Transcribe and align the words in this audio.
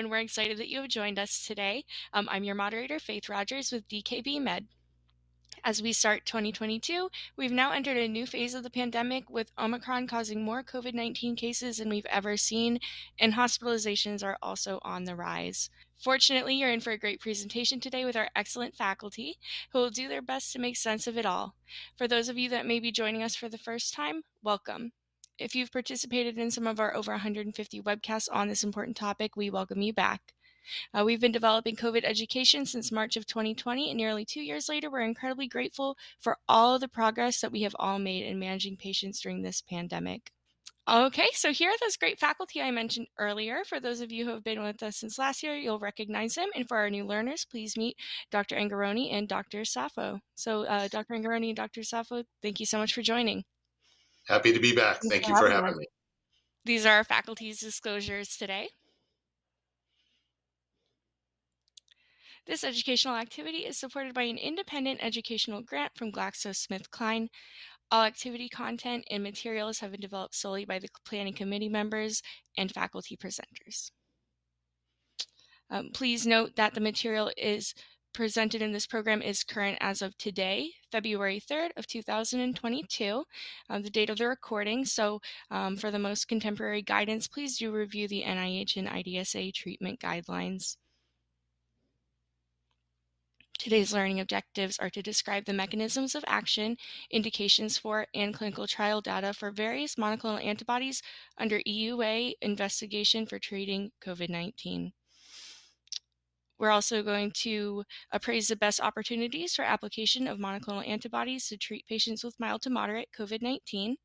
And 0.00 0.10
we're 0.10 0.20
excited 0.20 0.56
that 0.56 0.70
you 0.70 0.80
have 0.80 0.88
joined 0.88 1.18
us 1.18 1.44
today. 1.46 1.84
Um, 2.14 2.26
I'm 2.30 2.42
your 2.42 2.54
moderator, 2.54 2.98
Faith 2.98 3.28
Rogers 3.28 3.70
with 3.70 3.86
DKB 3.86 4.40
Med. 4.40 4.66
As 5.62 5.82
we 5.82 5.92
start 5.92 6.24
2022, 6.24 7.10
we've 7.36 7.52
now 7.52 7.72
entered 7.72 7.98
a 7.98 8.08
new 8.08 8.24
phase 8.24 8.54
of 8.54 8.62
the 8.62 8.70
pandemic 8.70 9.28
with 9.28 9.52
Omicron 9.58 10.06
causing 10.06 10.42
more 10.42 10.62
COVID 10.62 10.94
19 10.94 11.36
cases 11.36 11.76
than 11.76 11.90
we've 11.90 12.06
ever 12.06 12.38
seen, 12.38 12.80
and 13.18 13.34
hospitalizations 13.34 14.24
are 14.24 14.38
also 14.40 14.78
on 14.80 15.04
the 15.04 15.14
rise. 15.14 15.68
Fortunately, 16.02 16.54
you're 16.54 16.72
in 16.72 16.80
for 16.80 16.92
a 16.92 16.98
great 16.98 17.20
presentation 17.20 17.78
today 17.78 18.06
with 18.06 18.16
our 18.16 18.30
excellent 18.34 18.74
faculty 18.74 19.36
who 19.74 19.80
will 19.80 19.90
do 19.90 20.08
their 20.08 20.22
best 20.22 20.50
to 20.54 20.58
make 20.58 20.78
sense 20.78 21.06
of 21.06 21.18
it 21.18 21.26
all. 21.26 21.56
For 21.98 22.08
those 22.08 22.30
of 22.30 22.38
you 22.38 22.48
that 22.48 22.64
may 22.64 22.80
be 22.80 22.90
joining 22.90 23.22
us 23.22 23.36
for 23.36 23.50
the 23.50 23.58
first 23.58 23.92
time, 23.92 24.22
welcome. 24.42 24.92
If 25.40 25.54
you've 25.54 25.72
participated 25.72 26.36
in 26.36 26.50
some 26.50 26.66
of 26.66 26.78
our 26.78 26.94
over 26.94 27.12
150 27.12 27.80
webcasts 27.80 28.28
on 28.30 28.48
this 28.48 28.62
important 28.62 28.94
topic, 28.94 29.36
we 29.36 29.48
welcome 29.48 29.80
you 29.80 29.94
back. 29.94 30.34
Uh, 30.92 31.02
we've 31.02 31.18
been 31.18 31.32
developing 31.32 31.76
COVID 31.76 32.04
education 32.04 32.66
since 32.66 32.92
March 32.92 33.16
of 33.16 33.24
2020, 33.24 33.88
and 33.88 33.96
nearly 33.96 34.26
two 34.26 34.42
years 34.42 34.68
later, 34.68 34.90
we're 34.90 35.00
incredibly 35.00 35.48
grateful 35.48 35.96
for 36.20 36.36
all 36.46 36.78
the 36.78 36.88
progress 36.88 37.40
that 37.40 37.52
we 37.52 37.62
have 37.62 37.74
all 37.78 37.98
made 37.98 38.26
in 38.26 38.38
managing 38.38 38.76
patients 38.76 39.18
during 39.18 39.40
this 39.40 39.62
pandemic. 39.62 40.30
Okay, 40.86 41.28
so 41.32 41.54
here 41.54 41.70
are 41.70 41.78
those 41.80 41.96
great 41.96 42.18
faculty 42.18 42.60
I 42.60 42.70
mentioned 42.70 43.06
earlier. 43.16 43.62
For 43.64 43.80
those 43.80 44.02
of 44.02 44.12
you 44.12 44.26
who 44.26 44.32
have 44.32 44.44
been 44.44 44.62
with 44.62 44.82
us 44.82 44.98
since 44.98 45.18
last 45.18 45.42
year, 45.42 45.56
you'll 45.56 45.78
recognize 45.78 46.34
them. 46.34 46.50
And 46.54 46.68
for 46.68 46.76
our 46.76 46.90
new 46.90 47.06
learners, 47.06 47.46
please 47.50 47.78
meet 47.78 47.96
Dr. 48.30 48.56
Angaroni 48.56 49.10
and 49.10 49.26
Dr. 49.26 49.62
Safo. 49.62 50.20
So, 50.34 50.64
uh, 50.64 50.88
Dr. 50.88 51.14
Angaroni 51.14 51.48
and 51.48 51.56
Dr. 51.56 51.80
Safo, 51.80 52.24
thank 52.42 52.60
you 52.60 52.66
so 52.66 52.76
much 52.76 52.92
for 52.92 53.00
joining. 53.00 53.44
Happy 54.30 54.52
to 54.52 54.60
be 54.60 54.72
back. 54.72 55.00
Thank 55.10 55.26
you 55.26 55.36
for 55.36 55.50
having 55.50 55.76
me. 55.76 55.86
These 56.64 56.86
are 56.86 56.98
our 56.98 57.04
faculty's 57.04 57.58
disclosures 57.58 58.36
today. 58.36 58.68
This 62.46 62.62
educational 62.62 63.16
activity 63.16 63.58
is 63.58 63.76
supported 63.76 64.14
by 64.14 64.22
an 64.22 64.38
independent 64.38 65.00
educational 65.02 65.62
grant 65.62 65.90
from 65.96 66.12
GlaxoSmithKline. 66.12 67.26
All 67.90 68.04
activity 68.04 68.48
content 68.48 69.04
and 69.10 69.20
materials 69.24 69.80
have 69.80 69.90
been 69.90 70.00
developed 70.00 70.36
solely 70.36 70.64
by 70.64 70.78
the 70.78 70.88
planning 71.04 71.34
committee 71.34 71.68
members 71.68 72.22
and 72.56 72.70
faculty 72.70 73.16
presenters. 73.16 73.90
Um, 75.70 75.90
please 75.92 76.24
note 76.24 76.54
that 76.54 76.74
the 76.74 76.80
material 76.80 77.32
is 77.36 77.74
presented 78.12 78.62
in 78.62 78.72
this 78.72 78.86
program 78.86 79.22
is 79.22 79.44
current 79.44 79.78
as 79.80 80.02
of 80.02 80.16
today, 80.18 80.70
February 80.90 81.40
3rd 81.40 81.70
of 81.76 81.86
2022, 81.86 83.24
uh, 83.68 83.78
the 83.78 83.90
date 83.90 84.10
of 84.10 84.18
the 84.18 84.26
recording. 84.26 84.84
So 84.84 85.20
um, 85.50 85.76
for 85.76 85.90
the 85.90 85.98
most 85.98 86.28
contemporary 86.28 86.82
guidance, 86.82 87.28
please 87.28 87.58
do 87.58 87.70
review 87.70 88.08
the 88.08 88.22
NIH 88.22 88.76
and 88.76 88.88
IDSA 88.88 89.54
treatment 89.54 90.00
guidelines. 90.00 90.76
Today's 93.60 93.92
learning 93.92 94.20
objectives 94.20 94.78
are 94.78 94.88
to 94.88 95.02
describe 95.02 95.44
the 95.44 95.52
mechanisms 95.52 96.14
of 96.14 96.24
action, 96.26 96.78
indications 97.10 97.76
for, 97.76 98.06
and 98.14 98.32
clinical 98.32 98.66
trial 98.66 99.02
data 99.02 99.34
for 99.34 99.50
various 99.50 99.96
monoclonal 99.96 100.42
antibodies 100.42 101.02
under 101.36 101.60
EUA 101.68 102.32
investigation 102.40 103.26
for 103.26 103.38
treating 103.38 103.92
COVID 104.00 104.30
19. 104.30 104.94
We're 106.60 106.70
also 106.70 107.02
going 107.02 107.32
to 107.36 107.84
appraise 108.12 108.48
the 108.48 108.54
best 108.54 108.82
opportunities 108.82 109.54
for 109.54 109.62
application 109.62 110.28
of 110.28 110.38
monoclonal 110.38 110.86
antibodies 110.86 111.48
to 111.48 111.56
treat 111.56 111.86
patients 111.86 112.22
with 112.22 112.38
mild 112.38 112.60
to 112.62 112.70
moderate 112.70 113.08
COVID 113.18 113.40
19 113.40 113.96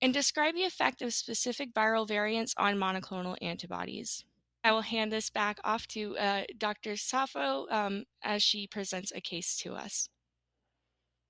and 0.00 0.14
describe 0.14 0.54
the 0.54 0.62
effect 0.62 1.02
of 1.02 1.12
specific 1.12 1.74
viral 1.74 2.06
variants 2.06 2.54
on 2.56 2.76
monoclonal 2.76 3.36
antibodies. 3.42 4.24
I 4.62 4.70
will 4.70 4.82
hand 4.82 5.10
this 5.10 5.30
back 5.30 5.58
off 5.64 5.88
to 5.88 6.16
uh, 6.16 6.42
Dr. 6.56 6.92
Safo 6.92 7.70
um, 7.72 8.04
as 8.22 8.44
she 8.44 8.68
presents 8.68 9.10
a 9.12 9.20
case 9.20 9.56
to 9.58 9.74
us. 9.74 10.08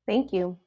Thank 0.07 0.31
you. 0.35 0.59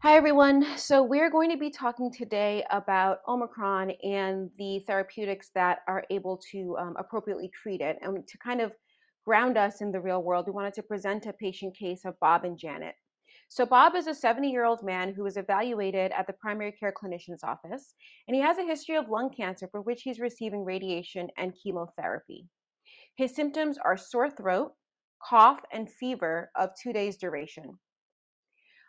Hi, 0.00 0.16
everyone. 0.16 0.64
So, 0.76 1.02
we're 1.02 1.28
going 1.28 1.50
to 1.50 1.56
be 1.56 1.70
talking 1.70 2.12
today 2.12 2.64
about 2.70 3.18
Omicron 3.26 3.90
and 4.04 4.48
the 4.56 4.78
therapeutics 4.86 5.50
that 5.56 5.80
are 5.88 6.04
able 6.08 6.40
to 6.52 6.76
um, 6.78 6.94
appropriately 6.96 7.50
treat 7.52 7.80
it. 7.80 7.98
And 8.00 8.24
to 8.24 8.38
kind 8.38 8.60
of 8.60 8.70
ground 9.24 9.58
us 9.58 9.80
in 9.80 9.90
the 9.90 10.00
real 10.00 10.22
world, 10.22 10.46
we 10.46 10.52
wanted 10.52 10.74
to 10.74 10.84
present 10.84 11.26
a 11.26 11.32
patient 11.32 11.76
case 11.76 12.04
of 12.04 12.14
Bob 12.20 12.44
and 12.44 12.56
Janet. 12.56 12.94
So, 13.48 13.66
Bob 13.66 13.96
is 13.96 14.06
a 14.06 14.14
70 14.14 14.48
year 14.48 14.64
old 14.64 14.84
man 14.84 15.12
who 15.12 15.24
was 15.24 15.36
evaluated 15.36 16.12
at 16.12 16.28
the 16.28 16.32
primary 16.34 16.70
care 16.70 16.94
clinician's 16.96 17.42
office, 17.42 17.94
and 18.28 18.36
he 18.36 18.40
has 18.40 18.58
a 18.58 18.62
history 18.62 18.94
of 18.94 19.08
lung 19.08 19.30
cancer 19.36 19.66
for 19.66 19.80
which 19.80 20.02
he's 20.02 20.20
receiving 20.20 20.64
radiation 20.64 21.26
and 21.36 21.56
chemotherapy. 21.60 22.46
His 23.16 23.34
symptoms 23.34 23.78
are 23.84 23.96
sore 23.96 24.30
throat, 24.30 24.74
cough, 25.20 25.58
and 25.72 25.90
fever 25.90 26.52
of 26.54 26.70
two 26.80 26.92
days' 26.92 27.16
duration. 27.16 27.80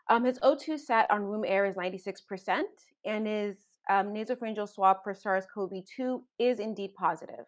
Um, 0.09 0.25
his 0.25 0.39
O2 0.39 0.79
sat 0.79 1.09
on 1.11 1.23
room 1.23 1.45
air 1.45 1.65
is 1.65 1.75
96%, 1.75 2.63
and 3.05 3.27
his 3.27 3.57
um, 3.89 4.07
nasopharyngeal 4.07 4.67
swab 4.67 4.97
for 5.03 5.13
SARS 5.13 5.45
CoV 5.53 5.71
2 5.95 6.23
is 6.39 6.59
indeed 6.59 6.91
positive. 6.97 7.45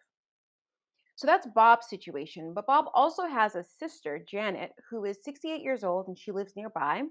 So 1.16 1.26
that's 1.26 1.46
Bob's 1.54 1.88
situation. 1.88 2.52
But 2.54 2.66
Bob 2.66 2.86
also 2.94 3.26
has 3.26 3.54
a 3.54 3.64
sister, 3.64 4.24
Janet, 4.28 4.72
who 4.90 5.04
is 5.04 5.22
68 5.22 5.60
years 5.60 5.84
old 5.84 6.08
and 6.08 6.18
she 6.18 6.32
lives 6.32 6.54
nearby. 6.56 7.02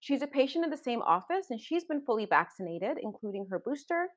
She's 0.00 0.22
a 0.22 0.26
patient 0.26 0.64
in 0.64 0.70
the 0.70 0.76
same 0.76 1.00
office 1.02 1.46
and 1.50 1.60
she's 1.60 1.84
been 1.84 2.04
fully 2.04 2.26
vaccinated, 2.26 2.98
including 3.02 3.46
her 3.48 3.58
booster, 3.58 4.08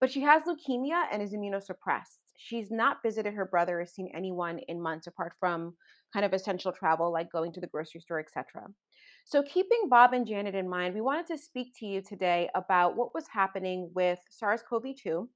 but 0.00 0.10
she 0.10 0.22
has 0.22 0.42
leukemia 0.42 1.04
and 1.12 1.22
is 1.22 1.34
immunosuppressed. 1.34 2.18
She's 2.36 2.70
not 2.70 3.02
visited 3.04 3.34
her 3.34 3.44
brother 3.44 3.80
or 3.80 3.86
seen 3.86 4.10
anyone 4.14 4.58
in 4.66 4.80
months 4.80 5.06
apart 5.06 5.34
from 5.38 5.74
kind 6.12 6.24
of 6.24 6.32
essential 6.32 6.72
travel 6.72 7.12
like 7.12 7.30
going 7.30 7.52
to 7.52 7.60
the 7.60 7.66
grocery 7.68 8.00
store, 8.00 8.18
etc. 8.18 8.66
So, 9.30 9.44
keeping 9.44 9.88
Bob 9.88 10.12
and 10.12 10.26
Janet 10.26 10.56
in 10.56 10.68
mind, 10.68 10.92
we 10.92 11.00
wanted 11.00 11.28
to 11.28 11.38
speak 11.38 11.72
to 11.78 11.86
you 11.86 12.02
today 12.02 12.50
about 12.56 12.96
what 12.96 13.14
was 13.14 13.28
happening 13.28 13.88
with 13.94 14.18
SARS 14.28 14.60
CoV 14.68 14.86
2, 15.00 15.28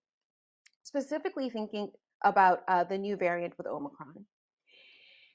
specifically 0.82 1.48
thinking 1.48 1.92
about 2.24 2.62
uh, 2.66 2.82
the 2.82 2.98
new 2.98 3.16
variant 3.16 3.56
with 3.56 3.68
Omicron. 3.68 4.26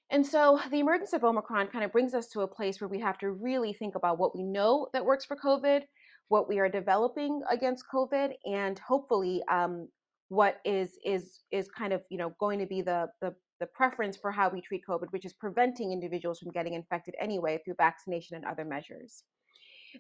And 0.10 0.28
so, 0.28 0.60
the 0.70 0.80
emergence 0.80 1.14
of 1.14 1.24
Omicron 1.24 1.68
kind 1.68 1.86
of 1.86 1.94
brings 1.94 2.14
us 2.14 2.28
to 2.32 2.42
a 2.42 2.48
place 2.50 2.82
where 2.82 2.90
we 2.90 3.00
have 3.00 3.18
to 3.20 3.32
really 3.32 3.72
think 3.72 3.96
about 3.96 4.20
what 4.20 4.36
we 4.36 4.44
know 4.44 4.90
that 4.92 5.06
works 5.06 5.24
for 5.24 5.38
COVID, 5.38 5.84
what 6.28 6.50
we 6.50 6.60
are 6.60 6.68
developing 6.68 7.42
against 7.50 7.86
COVID, 7.94 8.34
and 8.44 8.78
hopefully 8.80 9.42
um, 9.50 9.88
what 10.28 10.58
is 10.66 10.98
is 11.06 11.40
is 11.54 11.70
kind 11.70 11.94
of 11.94 12.02
you 12.10 12.18
know 12.18 12.36
going 12.42 12.60
to 12.60 12.66
be 12.66 12.82
the 12.82 13.08
the 13.22 13.34
the 13.60 13.68
preference 13.68 14.18
for 14.18 14.32
how 14.32 14.50
we 14.50 14.62
treat 14.62 14.86
COVID, 14.88 15.12
which 15.12 15.26
is 15.26 15.34
preventing 15.34 15.92
individuals 15.92 16.40
from 16.40 16.52
getting 16.52 16.74
infected 16.74 17.16
anyway 17.20 17.60
through 17.64 17.76
vaccination 17.76 18.36
and 18.36 18.46
other 18.46 18.66
measures. 18.66 19.24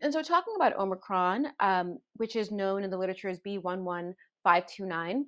And 0.01 0.13
so, 0.13 0.21
talking 0.21 0.53
about 0.55 0.77
Omicron, 0.77 1.47
um, 1.59 1.97
which 2.15 2.35
is 2.35 2.51
known 2.51 2.83
in 2.83 2.89
the 2.89 2.97
literature 2.97 3.29
as 3.29 3.39
B11529, 3.39 5.23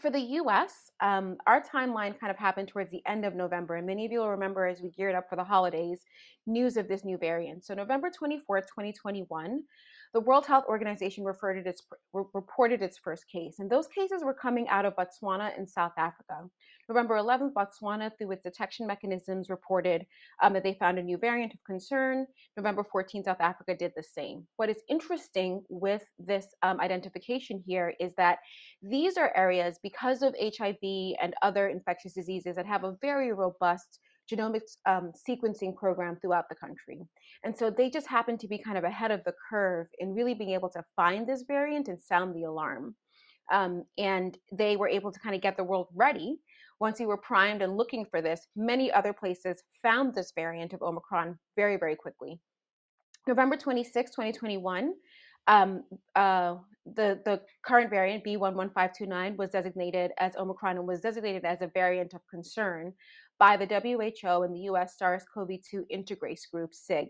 for 0.00 0.10
the 0.10 0.20
US, 0.20 0.90
um, 1.00 1.36
our 1.46 1.62
timeline 1.62 2.18
kind 2.18 2.30
of 2.30 2.36
happened 2.36 2.68
towards 2.68 2.90
the 2.90 3.02
end 3.06 3.24
of 3.24 3.34
November. 3.34 3.76
And 3.76 3.86
many 3.86 4.04
of 4.04 4.12
you 4.12 4.20
will 4.20 4.30
remember 4.30 4.66
as 4.66 4.80
we 4.80 4.90
geared 4.90 5.14
up 5.14 5.28
for 5.28 5.36
the 5.36 5.44
holidays, 5.44 6.00
news 6.46 6.76
of 6.76 6.88
this 6.88 7.04
new 7.04 7.18
variant. 7.18 7.64
So, 7.64 7.74
November 7.74 8.10
24th, 8.10 8.66
2021, 8.66 9.62
the 10.14 10.20
World 10.20 10.46
Health 10.46 10.64
Organization 10.68 11.24
reported 11.24 11.66
its, 11.66 11.82
reported 12.12 12.82
its 12.82 12.98
first 12.98 13.24
case. 13.28 13.56
And 13.58 13.70
those 13.70 13.86
cases 13.88 14.24
were 14.24 14.34
coming 14.34 14.68
out 14.68 14.84
of 14.84 14.94
Botswana 14.96 15.56
and 15.56 15.68
South 15.68 15.92
Africa. 15.98 16.48
November 16.88 17.16
11th, 17.16 17.52
Botswana, 17.52 18.10
through 18.16 18.32
its 18.32 18.44
detection 18.44 18.86
mechanisms, 18.86 19.50
reported 19.50 20.06
um, 20.42 20.54
that 20.54 20.62
they 20.62 20.74
found 20.74 20.98
a 20.98 21.02
new 21.02 21.18
variant 21.18 21.52
of 21.52 21.62
concern. 21.64 22.26
November 22.56 22.82
14th, 22.82 23.26
South 23.26 23.40
Africa 23.40 23.76
did 23.76 23.92
the 23.94 24.02
same. 24.02 24.46
What 24.56 24.70
is 24.70 24.78
interesting 24.88 25.62
with 25.68 26.04
this 26.18 26.46
um, 26.62 26.80
identification 26.80 27.62
here 27.66 27.92
is 28.00 28.14
that 28.14 28.38
these 28.82 29.18
are 29.18 29.36
areas, 29.36 29.78
because 29.82 30.22
of 30.22 30.34
HIV 30.40 31.16
and 31.20 31.34
other 31.42 31.68
infectious 31.68 32.14
diseases, 32.14 32.56
that 32.56 32.66
have 32.66 32.84
a 32.84 32.96
very 33.02 33.32
robust 33.32 34.00
genomics 34.30 34.76
um, 34.86 35.12
sequencing 35.28 35.74
program 35.74 36.16
throughout 36.20 36.48
the 36.48 36.54
country. 36.54 37.00
And 37.44 37.56
so 37.56 37.70
they 37.70 37.90
just 37.90 38.06
happen 38.06 38.36
to 38.38 38.48
be 38.48 38.58
kind 38.58 38.78
of 38.78 38.84
ahead 38.84 39.10
of 39.10 39.24
the 39.24 39.34
curve 39.50 39.86
in 39.98 40.14
really 40.14 40.34
being 40.34 40.50
able 40.50 40.68
to 40.70 40.84
find 40.96 41.26
this 41.26 41.44
variant 41.46 41.88
and 41.88 42.00
sound 42.00 42.34
the 42.34 42.44
alarm. 42.44 42.94
Um, 43.50 43.84
and 43.96 44.36
they 44.52 44.76
were 44.76 44.88
able 44.88 45.10
to 45.10 45.20
kind 45.20 45.34
of 45.34 45.40
get 45.40 45.56
the 45.56 45.64
world 45.64 45.88
ready 45.94 46.38
once 46.80 47.00
we 47.00 47.06
were 47.06 47.16
primed 47.16 47.62
and 47.62 47.76
looking 47.76 48.04
for 48.04 48.22
this, 48.22 48.46
many 48.54 48.90
other 48.92 49.12
places 49.12 49.62
found 49.82 50.14
this 50.14 50.32
variant 50.34 50.72
of 50.72 50.82
Omicron 50.82 51.38
very, 51.56 51.76
very 51.76 51.96
quickly. 51.96 52.38
November 53.26 53.56
26, 53.56 54.10
2021, 54.12 54.94
um, 55.48 55.82
uh, 56.14 56.54
the, 56.94 57.20
the 57.24 57.40
current 57.64 57.90
variant 57.90 58.24
B11529 58.24 59.36
was 59.36 59.50
designated 59.50 60.12
as 60.18 60.36
Omicron 60.36 60.78
and 60.78 60.86
was 60.86 61.00
designated 61.00 61.44
as 61.44 61.60
a 61.60 61.70
variant 61.74 62.14
of 62.14 62.20
concern 62.30 62.92
by 63.38 63.56
the 63.56 63.66
WHO 63.66 64.42
and 64.42 64.54
the 64.54 64.70
US 64.70 64.96
SARS 64.98 65.24
CoV 65.32 65.50
2 65.70 65.86
interagency 65.92 66.50
group, 66.50 66.74
SIG. 66.74 67.08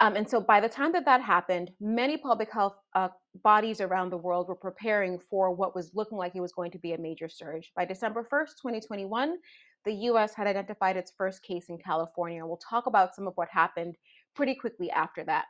Um, 0.00 0.16
and 0.16 0.28
so 0.28 0.40
by 0.40 0.60
the 0.60 0.68
time 0.68 0.92
that 0.92 1.04
that 1.04 1.22
happened, 1.22 1.70
many 1.80 2.16
public 2.16 2.50
health 2.52 2.74
uh, 2.94 3.08
bodies 3.42 3.80
around 3.80 4.10
the 4.10 4.16
world 4.16 4.48
were 4.48 4.56
preparing 4.56 5.20
for 5.30 5.54
what 5.54 5.74
was 5.74 5.92
looking 5.94 6.18
like 6.18 6.34
it 6.34 6.40
was 6.40 6.52
going 6.52 6.72
to 6.72 6.78
be 6.78 6.94
a 6.94 6.98
major 6.98 7.28
surge. 7.28 7.70
By 7.76 7.84
December 7.84 8.26
1st, 8.30 8.56
2021, 8.60 9.36
the 9.84 9.92
US 9.92 10.34
had 10.34 10.48
identified 10.48 10.96
its 10.96 11.12
first 11.16 11.42
case 11.42 11.68
in 11.68 11.78
California. 11.78 12.44
We'll 12.44 12.56
talk 12.56 12.86
about 12.86 13.14
some 13.14 13.28
of 13.28 13.34
what 13.36 13.48
happened 13.50 13.96
pretty 14.34 14.56
quickly 14.56 14.90
after 14.90 15.22
that. 15.24 15.44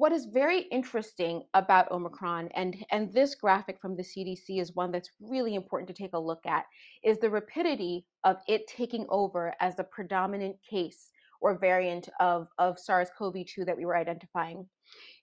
What 0.00 0.12
is 0.12 0.24
very 0.32 0.60
interesting 0.72 1.42
about 1.52 1.92
Omicron, 1.92 2.48
and, 2.54 2.74
and 2.90 3.12
this 3.12 3.34
graphic 3.34 3.78
from 3.82 3.96
the 3.96 4.02
CDC 4.02 4.58
is 4.58 4.74
one 4.74 4.90
that's 4.90 5.10
really 5.20 5.54
important 5.54 5.88
to 5.88 6.02
take 6.02 6.14
a 6.14 6.18
look 6.18 6.46
at, 6.46 6.64
is 7.04 7.18
the 7.18 7.28
rapidity 7.28 8.06
of 8.24 8.38
it 8.48 8.66
taking 8.66 9.04
over 9.10 9.52
as 9.60 9.76
the 9.76 9.84
predominant 9.84 10.56
case 10.70 11.10
or 11.42 11.58
variant 11.58 12.08
of, 12.18 12.48
of 12.58 12.78
SARS-CoV-2 12.78 13.66
that 13.66 13.76
we 13.76 13.84
were 13.84 13.94
identifying. 13.94 14.66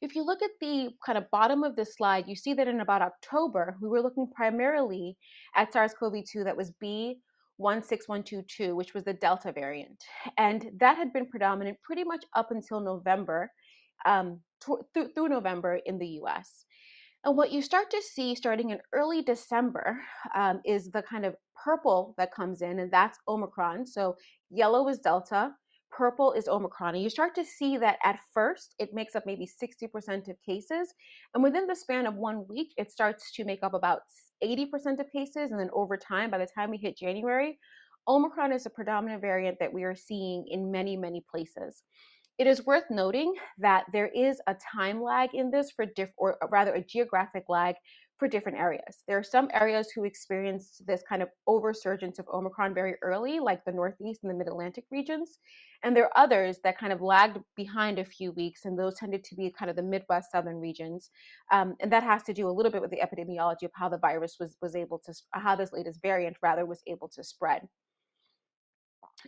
If 0.03 0.13
you 0.13 0.23
look 0.23 0.43
at 0.43 0.51
the 0.61 0.91
kind 1.03 1.17
of 1.17 1.31
bottom 1.31 1.63
of 1.63 1.75
this 1.75 1.95
slide, 1.95 2.27
you 2.27 2.35
see 2.35 2.53
that 2.53 2.67
in 2.67 2.81
about 2.81 3.01
October, 3.01 3.77
we 3.81 3.89
were 3.89 4.03
looking 4.03 4.29
primarily 4.29 5.17
at 5.55 5.73
SARS-CoV-2 5.73 6.43
that 6.43 6.55
was 6.55 6.71
B16122, 7.59 8.75
which 8.75 8.93
was 8.93 9.05
the 9.05 9.13
Delta 9.13 9.51
variant. 9.51 10.03
And 10.37 10.69
that 10.79 10.97
had 10.97 11.13
been 11.13 11.25
predominant 11.25 11.79
pretty 11.81 12.03
much 12.03 12.23
up 12.35 12.51
until 12.51 12.79
November, 12.79 13.49
um, 14.05 14.39
th- 14.93 15.07
through 15.13 15.29
November 15.29 15.79
in 15.85 15.97
the 15.97 16.19
US. 16.21 16.65
And 17.23 17.35
what 17.35 17.51
you 17.51 17.61
start 17.61 17.89
to 17.91 18.01
see 18.01 18.35
starting 18.35 18.69
in 18.69 18.79
early 18.93 19.21
December 19.21 19.99
um, 20.35 20.61
is 20.63 20.91
the 20.91 21.01
kind 21.01 21.25
of 21.25 21.35
purple 21.61 22.13
that 22.17 22.33
comes 22.33 22.61
in, 22.61 22.79
and 22.79 22.91
that's 22.91 23.19
Omicron. 23.27 23.85
So 23.85 24.15
yellow 24.49 24.87
is 24.87 24.99
Delta, 24.99 25.51
purple 25.91 26.33
is 26.33 26.47
Omicron. 26.47 26.95
And 26.95 27.03
you 27.03 27.09
start 27.09 27.35
to 27.35 27.43
see 27.43 27.77
that 27.77 27.97
at 28.03 28.19
first 28.33 28.75
it 28.79 28.93
makes 28.93 29.15
up 29.15 29.25
maybe 29.25 29.47
60% 29.47 30.29
of 30.29 30.41
cases. 30.45 30.93
And 31.33 31.43
within 31.43 31.67
the 31.67 31.75
span 31.75 32.05
of 32.05 32.15
one 32.15 32.45
week, 32.47 32.73
it 32.77 32.91
starts 32.91 33.31
to 33.33 33.45
make 33.45 33.63
up 33.63 33.73
about 33.73 34.01
80% 34.43 34.99
of 34.99 35.11
cases. 35.11 35.51
And 35.51 35.59
then 35.59 35.69
over 35.73 35.97
time, 35.97 36.29
by 36.29 36.37
the 36.37 36.47
time 36.55 36.69
we 36.69 36.77
hit 36.77 36.97
January, 36.97 37.57
Omicron 38.07 38.53
is 38.53 38.65
a 38.65 38.69
predominant 38.69 39.21
variant 39.21 39.57
that 39.59 39.73
we 39.73 39.83
are 39.83 39.95
seeing 39.95 40.45
in 40.47 40.71
many, 40.71 40.95
many 40.95 41.25
places. 41.29 41.83
It 42.37 42.47
is 42.47 42.65
worth 42.65 42.83
noting 42.89 43.33
that 43.57 43.85
there 43.91 44.07
is 44.07 44.39
a 44.47 44.55
time 44.55 45.01
lag 45.01 45.33
in 45.33 45.49
this 45.49 45.71
for 45.71 45.85
diff, 45.85 46.09
or 46.17 46.37
rather 46.51 46.73
a 46.73 46.83
geographic 46.83 47.45
lag 47.49 47.75
for 48.17 48.27
different 48.27 48.57
areas. 48.57 49.03
There 49.07 49.17
are 49.17 49.23
some 49.23 49.49
areas 49.53 49.91
who 49.91 50.03
experienced 50.03 50.85
this 50.87 51.03
kind 51.07 51.21
of 51.21 51.29
oversurgence 51.47 52.17
of 52.19 52.27
Omicron 52.27 52.73
very 52.73 52.95
early, 53.01 53.39
like 53.39 53.63
the 53.63 53.71
Northeast 53.71 54.21
and 54.23 54.31
the 54.31 54.35
Mid 54.35 54.47
Atlantic 54.47 54.85
regions. 54.91 55.37
And 55.83 55.95
there 55.95 56.05
are 56.05 56.17
others 56.17 56.57
that 56.63 56.79
kind 56.79 56.91
of 56.91 57.01
lagged 57.01 57.37
behind 57.55 57.99
a 57.99 58.05
few 58.05 58.31
weeks, 58.31 58.65
and 58.65 58.77
those 58.77 58.95
tended 58.95 59.23
to 59.25 59.35
be 59.35 59.51
kind 59.51 59.69
of 59.69 59.75
the 59.75 59.83
Midwest, 59.83 60.31
Southern 60.31 60.57
regions. 60.57 61.11
Um, 61.51 61.75
and 61.79 61.91
that 61.91 62.03
has 62.03 62.23
to 62.23 62.33
do 62.33 62.49
a 62.49 62.51
little 62.51 62.71
bit 62.71 62.81
with 62.81 62.91
the 62.91 62.97
epidemiology 62.97 63.63
of 63.63 63.71
how 63.73 63.87
the 63.89 63.99
virus 63.99 64.37
was, 64.39 64.57
was 64.61 64.75
able 64.75 64.99
to, 65.05 65.13
how 65.33 65.55
this 65.55 65.73
latest 65.73 66.01
variant 66.01 66.37
rather 66.41 66.65
was 66.65 66.81
able 66.87 67.09
to 67.09 67.23
spread. 67.23 67.67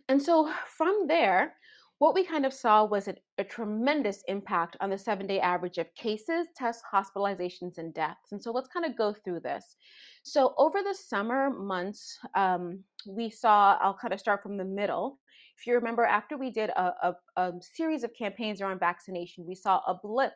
And 0.07 0.21
so 0.21 0.51
from 0.77 1.05
there, 1.07 1.53
what 1.99 2.15
we 2.15 2.23
kind 2.23 2.45
of 2.45 2.53
saw 2.53 2.85
was 2.85 3.07
a, 3.09 3.15
a 3.37 3.43
tremendous 3.43 4.23
impact 4.27 4.77
on 4.79 4.89
the 4.89 4.97
seven 4.97 5.27
day 5.27 5.39
average 5.39 5.77
of 5.77 5.93
cases, 5.95 6.47
tests, 6.55 6.81
hospitalizations, 6.91 7.77
and 7.77 7.93
deaths. 7.93 8.31
And 8.31 8.41
so 8.41 8.51
let's 8.51 8.69
kind 8.69 8.85
of 8.85 8.97
go 8.97 9.13
through 9.13 9.41
this. 9.41 9.75
So, 10.23 10.53
over 10.57 10.81
the 10.81 10.95
summer 10.95 11.49
months, 11.49 12.17
um, 12.35 12.83
we 13.07 13.29
saw, 13.29 13.77
I'll 13.81 13.97
kind 14.01 14.13
of 14.13 14.19
start 14.19 14.41
from 14.41 14.57
the 14.57 14.65
middle. 14.65 15.19
If 15.57 15.67
you 15.67 15.75
remember, 15.75 16.05
after 16.05 16.37
we 16.37 16.51
did 16.51 16.69
a, 16.69 16.93
a, 17.03 17.15
a 17.35 17.51
series 17.61 18.03
of 18.03 18.11
campaigns 18.17 18.61
around 18.61 18.79
vaccination, 18.79 19.45
we 19.45 19.55
saw 19.55 19.81
a 19.85 19.99
blip 20.01 20.33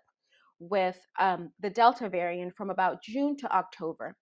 with 0.70 0.98
um, 1.20 1.52
the 1.60 1.70
Delta 1.70 2.10
variant 2.10 2.56
from 2.56 2.70
about 2.70 3.04
June 3.04 3.36
to 3.38 3.56
October. 3.56 4.16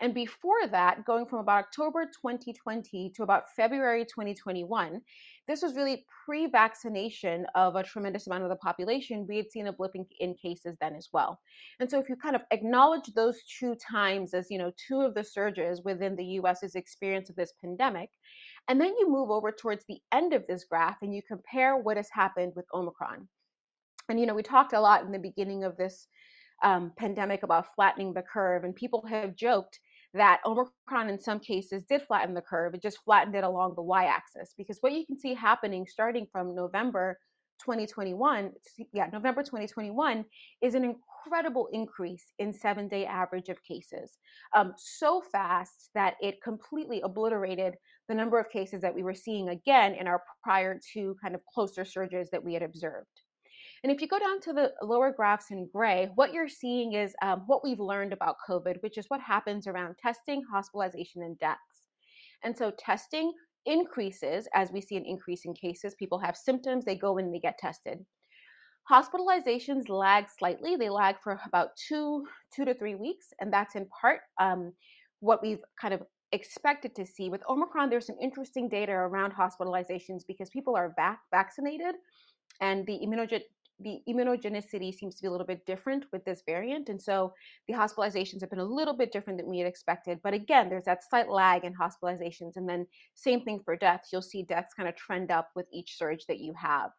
And 0.00 0.14
before 0.14 0.66
that, 0.70 1.04
going 1.04 1.26
from 1.26 1.40
about 1.40 1.64
October 1.64 2.04
2020 2.04 3.12
to 3.14 3.22
about 3.22 3.44
February 3.54 4.04
2021, 4.04 5.00
this 5.46 5.62
was 5.62 5.76
really 5.76 6.04
pre 6.24 6.46
vaccination 6.46 7.46
of 7.54 7.76
a 7.76 7.82
tremendous 7.82 8.26
amount 8.26 8.42
of 8.42 8.50
the 8.50 8.56
population. 8.56 9.26
We 9.26 9.36
had 9.36 9.50
seen 9.50 9.66
a 9.66 9.72
blip 9.72 9.92
in, 9.94 10.06
in, 10.20 10.34
cases 10.34 10.76
then 10.80 10.94
as 10.94 11.08
well. 11.12 11.40
And 11.80 11.90
so, 11.90 11.98
if 11.98 12.08
you 12.08 12.16
kind 12.16 12.36
of 12.36 12.42
acknowledge 12.50 13.06
those 13.14 13.38
two 13.58 13.76
times 13.76 14.34
as, 14.34 14.50
you 14.50 14.58
know, 14.58 14.72
two 14.88 15.00
of 15.00 15.14
the 15.14 15.24
surges 15.24 15.82
within 15.84 16.16
the 16.16 16.38
US's 16.40 16.74
experience 16.74 17.30
of 17.30 17.36
this 17.36 17.52
pandemic, 17.60 18.10
and 18.68 18.80
then 18.80 18.94
you 18.98 19.10
move 19.10 19.30
over 19.30 19.50
towards 19.50 19.84
the 19.88 20.00
end 20.12 20.34
of 20.34 20.46
this 20.46 20.64
graph 20.64 20.98
and 21.02 21.14
you 21.14 21.22
compare 21.26 21.76
what 21.76 21.96
has 21.96 22.10
happened 22.12 22.52
with 22.54 22.66
Omicron. 22.74 23.28
And, 24.08 24.18
you 24.18 24.26
know, 24.26 24.34
we 24.34 24.42
talked 24.42 24.72
a 24.72 24.80
lot 24.80 25.04
in 25.04 25.12
the 25.12 25.18
beginning 25.18 25.64
of 25.64 25.76
this 25.76 26.06
um, 26.62 26.92
pandemic 26.96 27.42
about 27.42 27.74
flattening 27.74 28.12
the 28.12 28.22
curve, 28.22 28.64
and 28.64 28.74
people 28.74 29.04
have 29.08 29.36
joked 29.36 29.78
that 30.14 30.40
Omicron 30.44 31.10
in 31.10 31.18
some 31.18 31.38
cases 31.38 31.84
did 31.84 32.02
flatten 32.02 32.34
the 32.34 32.40
curve. 32.40 32.74
It 32.74 32.82
just 32.82 33.02
flattened 33.04 33.34
it 33.34 33.44
along 33.44 33.74
the 33.74 33.82
y 33.82 34.06
axis 34.06 34.54
because 34.56 34.78
what 34.80 34.92
you 34.92 35.04
can 35.06 35.18
see 35.18 35.34
happening 35.34 35.86
starting 35.86 36.26
from 36.32 36.54
November 36.54 37.18
2021, 37.60 38.52
yeah, 38.92 39.08
November 39.12 39.42
2021 39.42 40.24
is 40.62 40.74
an 40.74 40.84
incredible 40.84 41.68
increase 41.72 42.32
in 42.38 42.52
seven 42.52 42.88
day 42.88 43.04
average 43.04 43.48
of 43.48 43.62
cases. 43.64 44.16
Um, 44.56 44.72
so 44.76 45.22
fast 45.32 45.90
that 45.94 46.14
it 46.20 46.42
completely 46.42 47.00
obliterated 47.02 47.74
the 48.08 48.14
number 48.14 48.38
of 48.38 48.48
cases 48.48 48.80
that 48.80 48.94
we 48.94 49.02
were 49.02 49.14
seeing 49.14 49.48
again 49.48 49.94
in 49.94 50.06
our 50.06 50.22
prior 50.42 50.80
two 50.92 51.16
kind 51.20 51.34
of 51.34 51.40
closer 51.52 51.84
surges 51.84 52.30
that 52.30 52.42
we 52.42 52.54
had 52.54 52.62
observed. 52.62 53.08
And 53.84 53.92
if 53.92 54.00
you 54.00 54.08
go 54.08 54.18
down 54.18 54.40
to 54.42 54.52
the 54.52 54.72
lower 54.82 55.12
graphs 55.12 55.50
in 55.50 55.68
gray, 55.72 56.08
what 56.14 56.32
you're 56.32 56.48
seeing 56.48 56.94
is 56.94 57.14
um, 57.22 57.44
what 57.46 57.62
we've 57.62 57.78
learned 57.80 58.12
about 58.12 58.36
COVID, 58.48 58.76
which 58.80 58.98
is 58.98 59.06
what 59.08 59.20
happens 59.20 59.66
around 59.66 59.96
testing, 59.98 60.42
hospitalization, 60.52 61.22
and 61.22 61.38
deaths. 61.38 61.84
And 62.42 62.56
so 62.56 62.72
testing 62.78 63.32
increases 63.66 64.48
as 64.54 64.72
we 64.72 64.80
see 64.80 64.96
an 64.96 65.04
increase 65.06 65.44
in 65.44 65.54
cases. 65.54 65.94
People 65.98 66.18
have 66.18 66.36
symptoms, 66.36 66.84
they 66.84 66.96
go 66.96 67.18
in 67.18 67.26
and 67.26 67.34
they 67.34 67.40
get 67.40 67.58
tested. 67.58 67.98
Hospitalizations 68.90 69.88
lag 69.88 70.26
slightly. 70.38 70.76
They 70.76 70.88
lag 70.88 71.16
for 71.22 71.38
about 71.46 71.70
two, 71.76 72.24
two 72.54 72.64
to 72.64 72.74
three 72.74 72.94
weeks, 72.94 73.26
and 73.38 73.52
that's 73.52 73.74
in 73.74 73.86
part 74.00 74.20
um, 74.40 74.72
what 75.20 75.42
we've 75.42 75.60
kind 75.80 75.92
of 75.92 76.02
expected 76.32 76.94
to 76.96 77.04
see. 77.04 77.28
With 77.28 77.42
Omicron, 77.48 77.90
there's 77.90 78.06
some 78.06 78.16
interesting 78.20 78.68
data 78.68 78.92
around 78.92 79.34
hospitalizations 79.34 80.22
because 80.26 80.48
people 80.48 80.74
are 80.74 80.94
vac- 80.96 81.20
vaccinated, 81.30 81.96
and 82.62 82.86
the 82.86 82.98
immunogen- 83.04 83.42
the 83.80 84.00
immunogenicity 84.08 84.92
seems 84.92 85.14
to 85.14 85.22
be 85.22 85.28
a 85.28 85.30
little 85.30 85.46
bit 85.46 85.64
different 85.64 86.04
with 86.12 86.24
this 86.24 86.42
variant. 86.44 86.88
And 86.88 87.00
so 87.00 87.32
the 87.68 87.74
hospitalizations 87.74 88.40
have 88.40 88.50
been 88.50 88.58
a 88.58 88.64
little 88.64 88.94
bit 88.94 89.12
different 89.12 89.38
than 89.38 89.48
we 89.48 89.58
had 89.58 89.68
expected. 89.68 90.18
But 90.22 90.34
again, 90.34 90.68
there's 90.68 90.84
that 90.84 91.08
slight 91.08 91.28
lag 91.28 91.64
in 91.64 91.74
hospitalizations. 91.74 92.56
And 92.56 92.68
then 92.68 92.86
same 93.14 93.42
thing 93.42 93.60
for 93.64 93.76
deaths. 93.76 94.08
You'll 94.12 94.22
see 94.22 94.42
deaths 94.42 94.74
kind 94.74 94.88
of 94.88 94.96
trend 94.96 95.30
up 95.30 95.50
with 95.54 95.66
each 95.72 95.96
surge 95.96 96.26
that 96.26 96.40
you 96.40 96.54
have. 96.54 96.90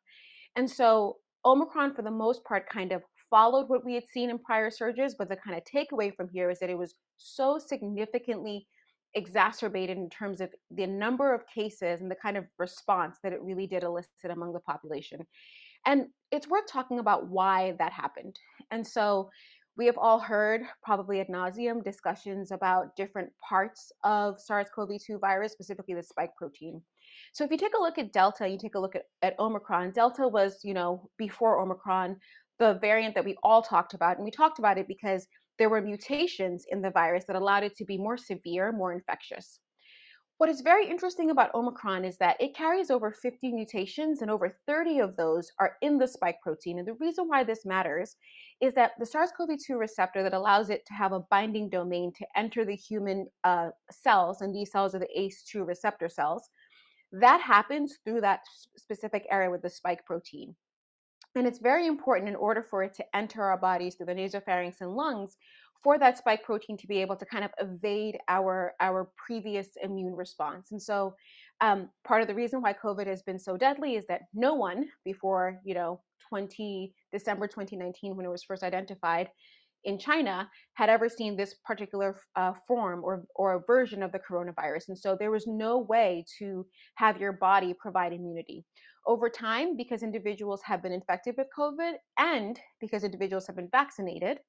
And 0.55 0.69
so 0.69 1.17
Omicron, 1.45 1.95
for 1.95 2.01
the 2.01 2.11
most 2.11 2.43
part, 2.45 2.69
kind 2.69 2.91
of 2.91 3.01
followed 3.29 3.67
what 3.67 3.85
we 3.85 3.93
had 3.93 4.07
seen 4.07 4.29
in 4.29 4.39
prior 4.39 4.71
surges. 4.71 5.15
But 5.17 5.29
the 5.29 5.35
kind 5.35 5.57
of 5.57 5.63
takeaway 5.63 6.15
from 6.15 6.29
here 6.29 6.49
is 6.49 6.59
that 6.59 6.69
it 6.69 6.77
was 6.77 6.95
so 7.17 7.59
significantly 7.59 8.67
exacerbated 9.15 9.97
in 9.97 10.09
terms 10.09 10.39
of 10.39 10.49
the 10.71 10.85
number 10.85 11.33
of 11.33 11.47
cases 11.47 11.99
and 12.01 12.11
the 12.11 12.15
kind 12.15 12.37
of 12.37 12.45
response 12.57 13.17
that 13.23 13.33
it 13.33 13.41
really 13.41 13.67
did 13.67 13.83
elicit 13.83 14.09
among 14.29 14.53
the 14.53 14.59
population. 14.59 15.25
And 15.85 16.07
it's 16.31 16.47
worth 16.47 16.67
talking 16.67 16.99
about 16.99 17.27
why 17.27 17.73
that 17.79 17.91
happened. 17.91 18.37
And 18.71 18.85
so 18.85 19.29
we 19.77 19.85
have 19.85 19.97
all 19.97 20.19
heard, 20.19 20.61
probably 20.83 21.21
ad 21.21 21.27
nauseum, 21.27 21.83
discussions 21.83 22.51
about 22.51 22.95
different 22.95 23.29
parts 23.47 23.91
of 24.03 24.39
SARS 24.39 24.67
CoV 24.75 24.89
2 25.03 25.19
virus, 25.19 25.53
specifically 25.53 25.95
the 25.95 26.03
spike 26.03 26.35
protein. 26.37 26.81
So 27.33 27.43
if 27.43 27.51
you 27.51 27.57
take 27.57 27.75
a 27.77 27.81
look 27.81 27.97
at 27.97 28.11
Delta, 28.11 28.47
you 28.47 28.57
take 28.57 28.75
a 28.75 28.79
look 28.79 28.95
at, 28.95 29.03
at 29.21 29.39
Omicron, 29.39 29.91
Delta 29.91 30.27
was, 30.27 30.59
you 30.63 30.73
know, 30.73 31.09
before 31.17 31.61
Omicron, 31.61 32.17
the 32.59 32.77
variant 32.81 33.15
that 33.15 33.25
we 33.25 33.37
all 33.41 33.61
talked 33.61 33.93
about. 33.93 34.17
And 34.17 34.25
we 34.25 34.31
talked 34.31 34.59
about 34.59 34.77
it 34.77 34.87
because 34.87 35.27
there 35.57 35.69
were 35.69 35.81
mutations 35.81 36.65
in 36.69 36.81
the 36.81 36.91
virus 36.91 37.25
that 37.27 37.35
allowed 37.35 37.63
it 37.63 37.75
to 37.77 37.85
be 37.85 37.97
more 37.97 38.17
severe, 38.17 38.71
more 38.71 38.93
infectious. 38.93 39.59
What 40.39 40.47
is 40.47 40.61
very 40.61 40.87
interesting 40.89 41.31
about 41.31 41.53
Omicron 41.53 42.05
is 42.05 42.15
that 42.19 42.37
it 42.39 42.55
carries 42.55 42.89
over 42.89 43.11
50 43.11 43.51
mutations, 43.51 44.21
and 44.21 44.31
over 44.31 44.57
30 44.65 44.99
of 44.99 45.17
those 45.17 45.51
are 45.59 45.75
in 45.81 45.97
the 45.97 46.07
spike 46.07 46.37
protein. 46.41 46.79
And 46.79 46.87
the 46.87 46.93
reason 46.93 47.27
why 47.27 47.43
this 47.43 47.65
matters 47.65 48.15
is 48.61 48.73
that 48.75 48.93
the 48.99 49.05
SARS 49.05 49.31
CoV 49.35 49.49
2 49.61 49.77
receptor 49.77 50.23
that 50.23 50.33
allows 50.33 50.69
it 50.69 50.85
to 50.85 50.93
have 50.93 51.11
a 51.11 51.19
binding 51.29 51.69
domain 51.69 52.13
to 52.17 52.25
enter 52.37 52.63
the 52.63 52.73
human 52.73 53.27
uh, 53.43 53.71
cells, 53.91 54.39
and 54.39 54.55
these 54.55 54.71
cells 54.71 54.95
are 54.95 54.99
the 54.99 55.09
ACE2 55.19 55.67
receptor 55.67 56.07
cells, 56.07 56.49
that 57.11 57.41
happens 57.41 57.97
through 58.05 58.21
that 58.21 58.39
specific 58.77 59.25
area 59.29 59.51
with 59.51 59.61
the 59.61 59.69
spike 59.69 60.05
protein. 60.05 60.55
And 61.35 61.47
it's 61.47 61.59
very 61.59 61.85
important 61.85 62.29
in 62.29 62.37
order 62.37 62.63
for 62.63 62.81
it 62.81 62.93
to 62.93 63.05
enter 63.13 63.43
our 63.43 63.57
bodies 63.57 63.95
through 63.95 64.05
the 64.05 64.15
nasopharynx 64.15 64.79
and 64.79 64.95
lungs 64.95 65.35
for 65.83 65.97
that 65.97 66.17
spike 66.17 66.43
protein 66.43 66.77
to 66.77 66.87
be 66.87 66.99
able 66.99 67.15
to 67.15 67.25
kind 67.25 67.43
of 67.43 67.51
evade 67.59 68.17
our 68.27 68.73
our 68.79 69.09
previous 69.25 69.69
immune 69.81 70.15
response. 70.15 70.71
And 70.71 70.81
so 70.81 71.15
um, 71.61 71.89
part 72.05 72.21
of 72.21 72.27
the 72.27 72.35
reason 72.35 72.61
why 72.61 72.73
COVID 72.73 73.07
has 73.07 73.21
been 73.21 73.39
so 73.39 73.57
deadly 73.57 73.95
is 73.95 74.05
that 74.07 74.21
no 74.33 74.55
one 74.55 74.85
before, 75.03 75.59
you 75.65 75.73
know, 75.73 76.01
20 76.29 76.93
December 77.11 77.47
2019, 77.47 78.15
when 78.15 78.25
it 78.25 78.29
was 78.29 78.43
first 78.43 78.63
identified 78.63 79.29
in 79.85 79.97
China, 79.97 80.49
had 80.73 80.89
ever 80.89 81.07
seen 81.07 81.37
this 81.37 81.55
particular 81.65 82.19
uh, 82.35 82.51
form 82.67 83.01
or 83.03 83.25
or 83.35 83.53
a 83.55 83.63
version 83.65 84.03
of 84.03 84.11
the 84.11 84.19
coronavirus, 84.19 84.89
and 84.89 84.97
so 84.97 85.15
there 85.17 85.31
was 85.31 85.47
no 85.47 85.79
way 85.79 86.25
to 86.39 86.65
have 86.95 87.19
your 87.19 87.33
body 87.33 87.73
provide 87.79 88.11
immunity 88.11 88.65
over 89.07 89.29
time 89.29 89.77
because 89.77 90.03
individuals 90.03 90.61
have 90.63 90.83
been 90.83 90.91
infected 90.91 91.35
with 91.37 91.47
COVID 91.57 91.93
and 92.17 92.59
because 92.81 93.03
individuals 93.03 93.47
have 93.47 93.55
been 93.55 93.69
vaccinated. 93.71 94.39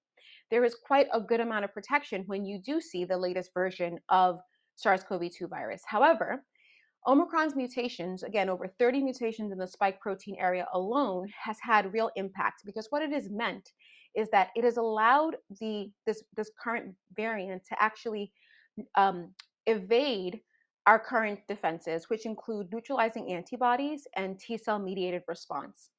There 0.50 0.64
is 0.64 0.74
quite 0.74 1.06
a 1.12 1.20
good 1.20 1.40
amount 1.40 1.64
of 1.64 1.72
protection 1.72 2.24
when 2.26 2.44
you 2.44 2.60
do 2.60 2.80
see 2.80 3.04
the 3.04 3.16
latest 3.16 3.52
version 3.54 3.98
of 4.08 4.40
SARS-CoV-2 4.76 5.48
virus. 5.48 5.82
However, 5.86 6.44
Omicron's 7.06 7.56
mutations, 7.56 8.22
again, 8.22 8.50
over 8.50 8.66
30 8.66 9.02
mutations 9.02 9.52
in 9.52 9.58
the 9.58 9.66
spike 9.66 10.00
protein 10.00 10.36
area 10.38 10.66
alone, 10.74 11.28
has 11.38 11.56
had 11.62 11.92
real 11.92 12.10
impact 12.16 12.62
because 12.66 12.88
what 12.90 13.02
it 13.02 13.12
has 13.12 13.30
meant 13.30 13.72
is 14.14 14.28
that 14.30 14.48
it 14.54 14.64
has 14.64 14.76
allowed 14.76 15.36
the 15.60 15.90
this 16.04 16.22
this 16.36 16.50
current 16.62 16.94
variant 17.14 17.64
to 17.64 17.80
actually 17.82 18.32
um, 18.96 19.30
evade 19.66 20.40
our 20.86 20.98
current 20.98 21.38
defenses, 21.48 22.08
which 22.08 22.26
include 22.26 22.72
neutralizing 22.72 23.32
antibodies 23.32 24.06
and 24.16 24.38
T 24.38 24.58
cell 24.58 24.78
mediated 24.78 25.22
response. 25.28 25.90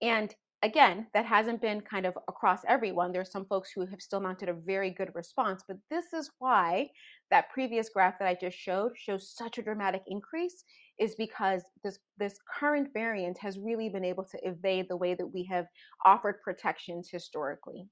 And 0.00 0.34
again, 0.62 1.06
that 1.12 1.26
hasn't 1.26 1.60
been 1.60 1.80
kind 1.80 2.06
of 2.06 2.16
across 2.28 2.60
everyone. 2.68 3.12
There's 3.12 3.30
some 3.30 3.46
folks 3.46 3.70
who 3.74 3.84
have 3.86 4.00
still 4.00 4.20
mounted 4.20 4.48
a 4.48 4.54
very 4.54 4.90
good 4.90 5.10
response, 5.14 5.64
but 5.66 5.76
this 5.90 6.12
is 6.12 6.30
why 6.38 6.88
that 7.30 7.50
previous 7.50 7.88
graph 7.88 8.18
that 8.18 8.28
I 8.28 8.36
just 8.40 8.56
showed 8.56 8.92
shows 8.96 9.34
such 9.34 9.58
a 9.58 9.62
dramatic 9.62 10.02
increase 10.06 10.64
is 10.98 11.14
because 11.16 11.62
this 11.82 11.98
this 12.18 12.38
current 12.58 12.88
variant 12.94 13.38
has 13.38 13.58
really 13.58 13.88
been 13.88 14.04
able 14.04 14.24
to 14.24 14.38
evade 14.42 14.86
the 14.88 14.96
way 14.96 15.14
that 15.14 15.26
we 15.26 15.44
have 15.50 15.66
offered 16.04 16.40
protections 16.42 17.08
historically. 17.10 17.88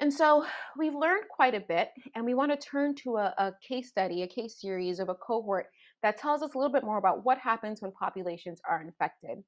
And 0.00 0.12
so 0.12 0.44
we've 0.76 0.94
learned 0.94 1.24
quite 1.30 1.54
a 1.54 1.60
bit, 1.60 1.90
and 2.16 2.24
we 2.24 2.34
want 2.34 2.50
to 2.50 2.68
turn 2.68 2.94
to 3.04 3.18
a, 3.18 3.34
a, 3.38 3.52
case 3.66 3.88
study, 3.88 4.22
a 4.22 4.26
case 4.26 4.60
series 4.60 4.98
of 4.98 5.08
a 5.08 5.14
cohort 5.14 5.66
that 6.02 6.18
tells 6.18 6.42
us 6.42 6.54
a 6.54 6.58
little 6.58 6.72
bit 6.72 6.82
more 6.82 6.98
about 6.98 7.24
what 7.24 7.38
happens 7.38 7.80
when 7.80 7.92
populations 7.92 8.60
are 8.68 8.82
infected. 8.82 9.44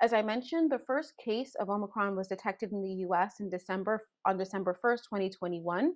As 0.00 0.12
I 0.12 0.22
mentioned, 0.22 0.70
the 0.70 0.78
first 0.86 1.14
case 1.16 1.56
of 1.56 1.70
Omicron 1.70 2.14
was 2.14 2.28
detected 2.28 2.70
in 2.70 2.82
the 2.82 3.06
US 3.08 3.40
in 3.40 3.50
December 3.50 4.06
on 4.24 4.38
December 4.38 4.78
1st, 4.84 5.02
2021. 5.04 5.92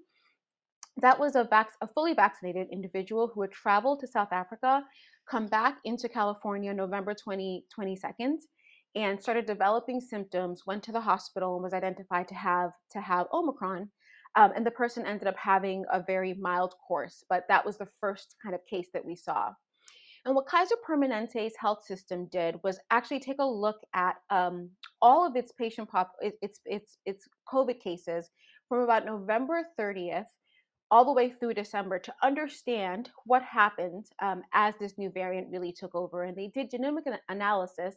That 1.01 1.19
was 1.19 1.37
a, 1.37 1.45
vac- 1.45 1.77
a 1.81 1.87
fully 1.87 2.13
vaccinated 2.13 2.67
individual 2.73 3.31
who 3.33 3.43
had 3.43 3.53
traveled 3.53 4.01
to 4.01 4.09
South 4.09 4.33
Africa, 4.33 4.83
come 5.31 5.47
back 5.47 5.79
into 5.85 6.09
California 6.09 6.75
November 6.75 7.15
20, 7.15 7.65
22nd, 7.79 8.39
and 8.97 9.23
started 9.23 9.47
developing 9.47 10.01
symptoms, 10.01 10.67
went 10.67 10.83
to 10.83 10.93
the 10.93 11.01
hospital 11.01 11.55
and 11.55 11.63
was 11.63 11.73
identified 11.73 12.27
to 12.29 12.35
have 12.35 12.73
to 12.91 13.01
have 13.01 13.29
Omicron. 13.33 13.89
Um, 14.35 14.51
and 14.57 14.67
the 14.67 14.71
person 14.71 15.07
ended 15.07 15.29
up 15.29 15.37
having 15.37 15.85
a 15.93 16.03
very 16.03 16.35
mild 16.35 16.75
course, 16.87 17.25
but 17.29 17.45
that 17.49 17.65
was 17.65 17.79
the 17.79 17.89
first 18.01 18.35
kind 18.43 18.55
of 18.55 18.67
case 18.67 18.89
that 18.93 19.05
we 19.05 19.15
saw. 19.15 19.53
And 20.25 20.35
what 20.37 20.47
Kaiser 20.47 20.77
Permanente's 20.87 21.55
health 21.59 21.85
system 21.85 22.27
did 22.27 22.57
was 22.63 22.79
actually 22.91 23.21
take 23.21 23.41
a 23.41 23.45
look 23.45 23.81
at 23.93 24.17
um, 24.31 24.71
all 25.01 25.27
of 25.27 25.35
its 25.35 25.53
patient 25.53 25.89
pop, 25.89 26.13
its 26.21 26.61
its 26.65 26.99
its 27.05 27.29
COVID 27.53 27.81
cases 27.81 28.31
from 28.69 28.81
about 28.81 29.05
November 29.05 29.65
30th 29.79 30.27
all 30.93 31.07
the 31.07 31.13
way 31.13 31.31
through 31.31 31.55
December 31.55 31.99
to 31.99 32.15
understand 32.23 33.09
what 33.25 33.43
happened 33.43 34.05
um, 34.21 34.43
as 34.53 34.75
this 34.79 34.99
new 34.99 35.11
variant 35.11 35.49
really 35.51 35.73
took 35.73 35.95
over. 35.95 36.25
And 36.25 36.37
they 36.37 36.49
did 36.49 36.71
genomic 36.71 37.05
analysis. 37.31 37.95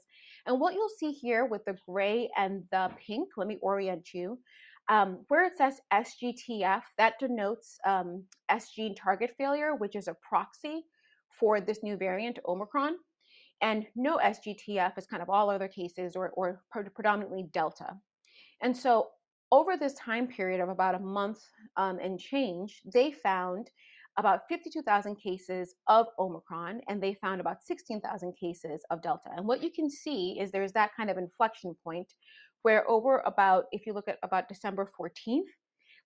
And 0.48 0.62
what 0.62 0.74
you'll 0.74 0.88
see 0.98 1.12
here 1.12 1.46
with 1.46 1.66
the 1.66 1.78
gray 1.86 2.30
and 2.38 2.64
the 2.72 2.90
pink, 3.06 3.32
let 3.36 3.48
me 3.48 3.58
orient 3.62 4.14
you. 4.14 4.40
Um, 4.88 5.26
where 5.28 5.44
it 5.46 5.58
says 5.58 5.82
SGTF, 5.92 6.84
that 6.98 7.20
denotes 7.20 7.78
um, 7.86 8.24
S 8.48 8.70
gene 8.72 8.96
target 8.96 9.34
failure, 9.38 9.76
which 9.76 9.98
is 9.98 10.08
a 10.08 10.16
proxy 10.28 10.86
for 11.40 11.60
this 11.60 11.84
new 11.84 11.98
variant, 11.98 12.40
Omicron. 12.48 12.96
And 13.62 13.86
no 13.96 14.18
SGTF 14.18 14.98
is 14.98 15.06
kind 15.06 15.24
of 15.24 15.30
all 15.30 15.50
other 15.50 15.68
cases 15.68 16.16
or, 16.16 16.30
or 16.32 16.64
predominantly 16.94 17.48
Delta. 17.54 17.96
And 18.62 18.76
so 18.76 19.10
over 19.52 19.78
this 19.78 19.94
time 19.94 20.28
period 20.28 20.60
of 20.60 20.70
about 20.70 20.96
a 20.96 21.00
month 21.00 21.40
um, 21.78 22.00
and 22.00 22.20
change, 22.20 22.82
they 22.94 23.12
found 23.12 23.70
about 24.18 24.42
52,000 24.48 25.16
cases 25.16 25.76
of 25.88 26.08
Omicron 26.20 26.82
and 26.88 27.02
they 27.02 27.16
found 27.16 27.42
about 27.42 27.64
16,000 27.64 28.34
cases 28.34 28.82
of 28.90 29.02
Delta. 29.02 29.30
And 29.36 29.46
what 29.46 29.62
you 29.62 29.72
can 29.72 29.90
see 29.90 30.40
is 30.40 30.52
there's 30.52 30.72
that 30.72 30.96
kind 30.96 31.10
of 31.10 31.18
inflection 31.18 31.76
point 31.84 32.08
where 32.62 32.90
over 32.90 33.20
about, 33.26 33.66
if 33.72 33.86
you 33.86 33.94
look 33.94 34.08
at 34.08 34.18
about 34.24 34.48
December 34.48 34.90
14th, 35.00 35.44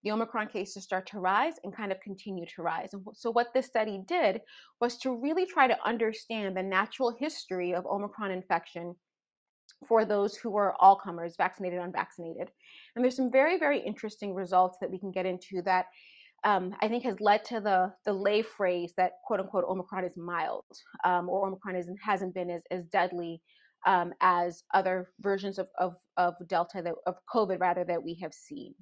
the 0.04 0.12
Omicron 0.12 0.48
cases 0.48 0.84
start 0.84 1.08
to 1.08 1.20
rise 1.20 1.54
and 1.64 1.76
kind 1.76 1.92
of 1.92 2.00
continue 2.02 2.46
to 2.56 2.62
rise. 2.62 2.94
And 2.94 3.04
so, 3.14 3.32
what 3.32 3.54
this 3.54 3.66
study 3.66 4.02
did 4.08 4.42
was 4.80 4.98
to 5.00 5.16
really 5.16 5.46
try 5.46 5.68
to 5.68 5.78
understand 5.86 6.56
the 6.56 6.64
natural 6.64 7.16
history 7.20 7.74
of 7.74 7.86
Omicron 7.86 8.32
infection 8.32 8.96
for 9.88 10.06
those 10.06 10.36
who 10.36 10.58
are 10.58 10.76
all 10.80 10.96
comers, 10.96 11.36
vaccinated, 11.38 11.80
unvaccinated. 11.80 12.50
And 12.96 13.04
there's 13.04 13.16
some 13.16 13.32
very, 13.32 13.58
very 13.58 13.80
interesting 13.80 14.34
results 14.34 14.78
that 14.82 14.92
we 14.92 15.00
can 15.00 15.12
get 15.12 15.26
into 15.26 15.62
that 15.66 15.86
um, 16.44 16.74
I 16.82 16.88
think 16.88 17.04
has 17.04 17.20
led 17.20 17.44
to 17.46 17.60
the 17.60 17.94
the 18.06 18.14
lay 18.14 18.42
phrase 18.42 18.94
that 18.98 19.14
quote 19.26 19.40
unquote 19.40 19.66
Omicron 19.66 20.06
is 20.06 20.18
mild 20.18 20.66
um, 21.04 21.28
or 21.28 21.46
Omicron 21.48 21.76
isn't, 21.76 21.98
hasn't 22.02 22.34
been 22.34 22.50
as, 22.50 22.62
as 22.72 22.86
deadly 22.86 23.42
um, 23.86 24.14
as 24.22 24.64
other 24.74 25.10
versions 25.20 25.58
of, 25.60 25.68
of, 25.78 25.96
of 26.18 26.36
Delta 26.48 26.82
that 26.82 26.94
of 27.06 27.16
COVID 27.34 27.60
rather 27.60 27.84
that 27.86 28.04
we 28.04 28.18
have 28.22 28.34
seen. 28.34 28.74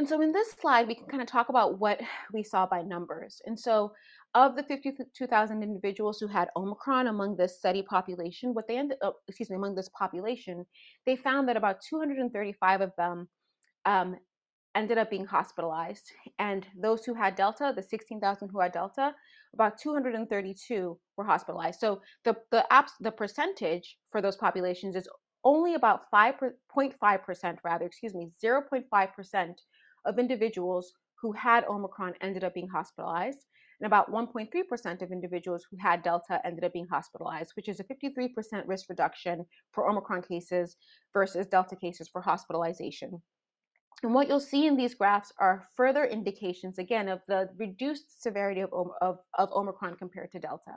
And 0.00 0.08
so 0.08 0.22
in 0.22 0.32
this 0.32 0.52
slide, 0.58 0.88
we 0.88 0.94
can 0.94 1.04
kind 1.08 1.22
of 1.22 1.28
talk 1.28 1.50
about 1.50 1.78
what 1.78 2.00
we 2.32 2.42
saw 2.42 2.64
by 2.64 2.80
numbers. 2.80 3.42
And 3.44 3.60
so 3.60 3.92
of 4.34 4.56
the 4.56 4.62
52,000 4.62 5.62
individuals 5.62 6.18
who 6.18 6.26
had 6.26 6.48
Omicron 6.56 7.08
among 7.08 7.36
this 7.36 7.58
study 7.58 7.82
population, 7.82 8.54
what 8.54 8.66
they 8.66 8.78
ended 8.78 8.96
up, 9.02 9.16
excuse 9.28 9.50
me, 9.50 9.56
among 9.56 9.74
this 9.74 9.90
population, 9.90 10.64
they 11.04 11.16
found 11.16 11.50
that 11.50 11.58
about 11.58 11.82
235 11.86 12.80
of 12.80 12.92
them 12.96 13.28
um, 13.84 14.16
ended 14.74 14.96
up 14.96 15.10
being 15.10 15.26
hospitalized. 15.26 16.10
And 16.38 16.66
those 16.80 17.04
who 17.04 17.12
had 17.12 17.34
Delta, 17.34 17.74
the 17.76 17.82
16,000 17.82 18.48
who 18.48 18.60
had 18.60 18.72
Delta, 18.72 19.12
about 19.52 19.76
232 19.76 20.98
were 21.18 21.24
hospitalized. 21.26 21.78
So 21.78 22.00
the 22.24 22.36
the 22.50 22.64
the 23.00 23.10
percentage 23.10 23.98
for 24.10 24.22
those 24.22 24.36
populations 24.36 24.96
is 24.96 25.08
only 25.44 25.74
about 25.74 26.10
5.5% 26.14 27.58
rather, 27.64 27.86
excuse 27.86 28.14
me, 28.14 28.30
0.5% 28.42 29.54
of 30.04 30.18
individuals 30.18 30.92
who 31.20 31.32
had 31.32 31.64
Omicron 31.64 32.14
ended 32.20 32.44
up 32.44 32.54
being 32.54 32.68
hospitalized, 32.68 33.46
and 33.80 33.86
about 33.86 34.10
1.3% 34.12 35.02
of 35.02 35.10
individuals 35.12 35.66
who 35.70 35.76
had 35.78 36.02
Delta 36.02 36.40
ended 36.44 36.64
up 36.64 36.72
being 36.72 36.86
hospitalized, 36.90 37.52
which 37.56 37.68
is 37.68 37.80
a 37.80 37.84
53% 37.84 38.30
risk 38.66 38.88
reduction 38.88 39.46
for 39.72 39.88
Omicron 39.88 40.22
cases 40.22 40.76
versus 41.12 41.46
Delta 41.46 41.76
cases 41.76 42.08
for 42.08 42.20
hospitalization. 42.20 43.22
And 44.02 44.14
what 44.14 44.28
you'll 44.28 44.40
see 44.40 44.66
in 44.66 44.76
these 44.76 44.94
graphs 44.94 45.32
are 45.38 45.68
further 45.76 46.04
indications, 46.04 46.78
again, 46.78 47.08
of 47.08 47.20
the 47.28 47.50
reduced 47.58 48.22
severity 48.22 48.62
of, 48.62 48.70
of, 49.00 49.18
of 49.38 49.52
Omicron 49.52 49.96
compared 49.96 50.32
to 50.32 50.38
Delta. 50.38 50.72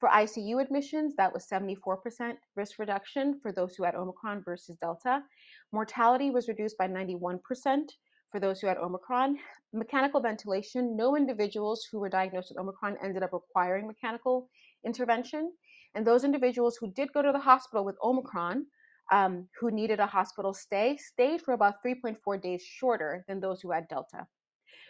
For 0.00 0.08
ICU 0.08 0.62
admissions, 0.62 1.14
that 1.16 1.32
was 1.32 1.46
74% 1.46 2.34
risk 2.56 2.78
reduction 2.78 3.40
for 3.42 3.52
those 3.52 3.74
who 3.74 3.84
had 3.84 3.96
Omicron 3.96 4.42
versus 4.44 4.76
Delta. 4.76 5.22
Mortality 5.72 6.30
was 6.30 6.48
reduced 6.48 6.78
by 6.78 6.86
91% 6.86 7.40
for 8.30 8.40
those 8.40 8.60
who 8.60 8.66
had 8.66 8.78
Omicron. 8.78 9.38
Mechanical 9.72 10.20
ventilation, 10.20 10.96
no 10.96 11.16
individuals 11.16 11.86
who 11.90 11.98
were 11.98 12.08
diagnosed 12.08 12.50
with 12.50 12.58
Omicron 12.58 12.96
ended 13.02 13.22
up 13.22 13.32
requiring 13.32 13.86
mechanical 13.86 14.48
intervention. 14.84 15.52
And 15.94 16.06
those 16.06 16.24
individuals 16.24 16.76
who 16.76 16.92
did 16.92 17.12
go 17.12 17.22
to 17.22 17.32
the 17.32 17.38
hospital 17.38 17.84
with 17.84 17.96
Omicron, 18.02 18.66
um, 19.10 19.48
who 19.58 19.70
needed 19.70 20.00
a 20.00 20.06
hospital 20.06 20.52
stay, 20.52 20.96
stayed 20.96 21.42
for 21.42 21.54
about 21.54 21.82
3.4 21.84 22.42
days 22.42 22.62
shorter 22.62 23.24
than 23.26 23.40
those 23.40 23.60
who 23.60 23.70
had 23.70 23.88
Delta. 23.88 24.26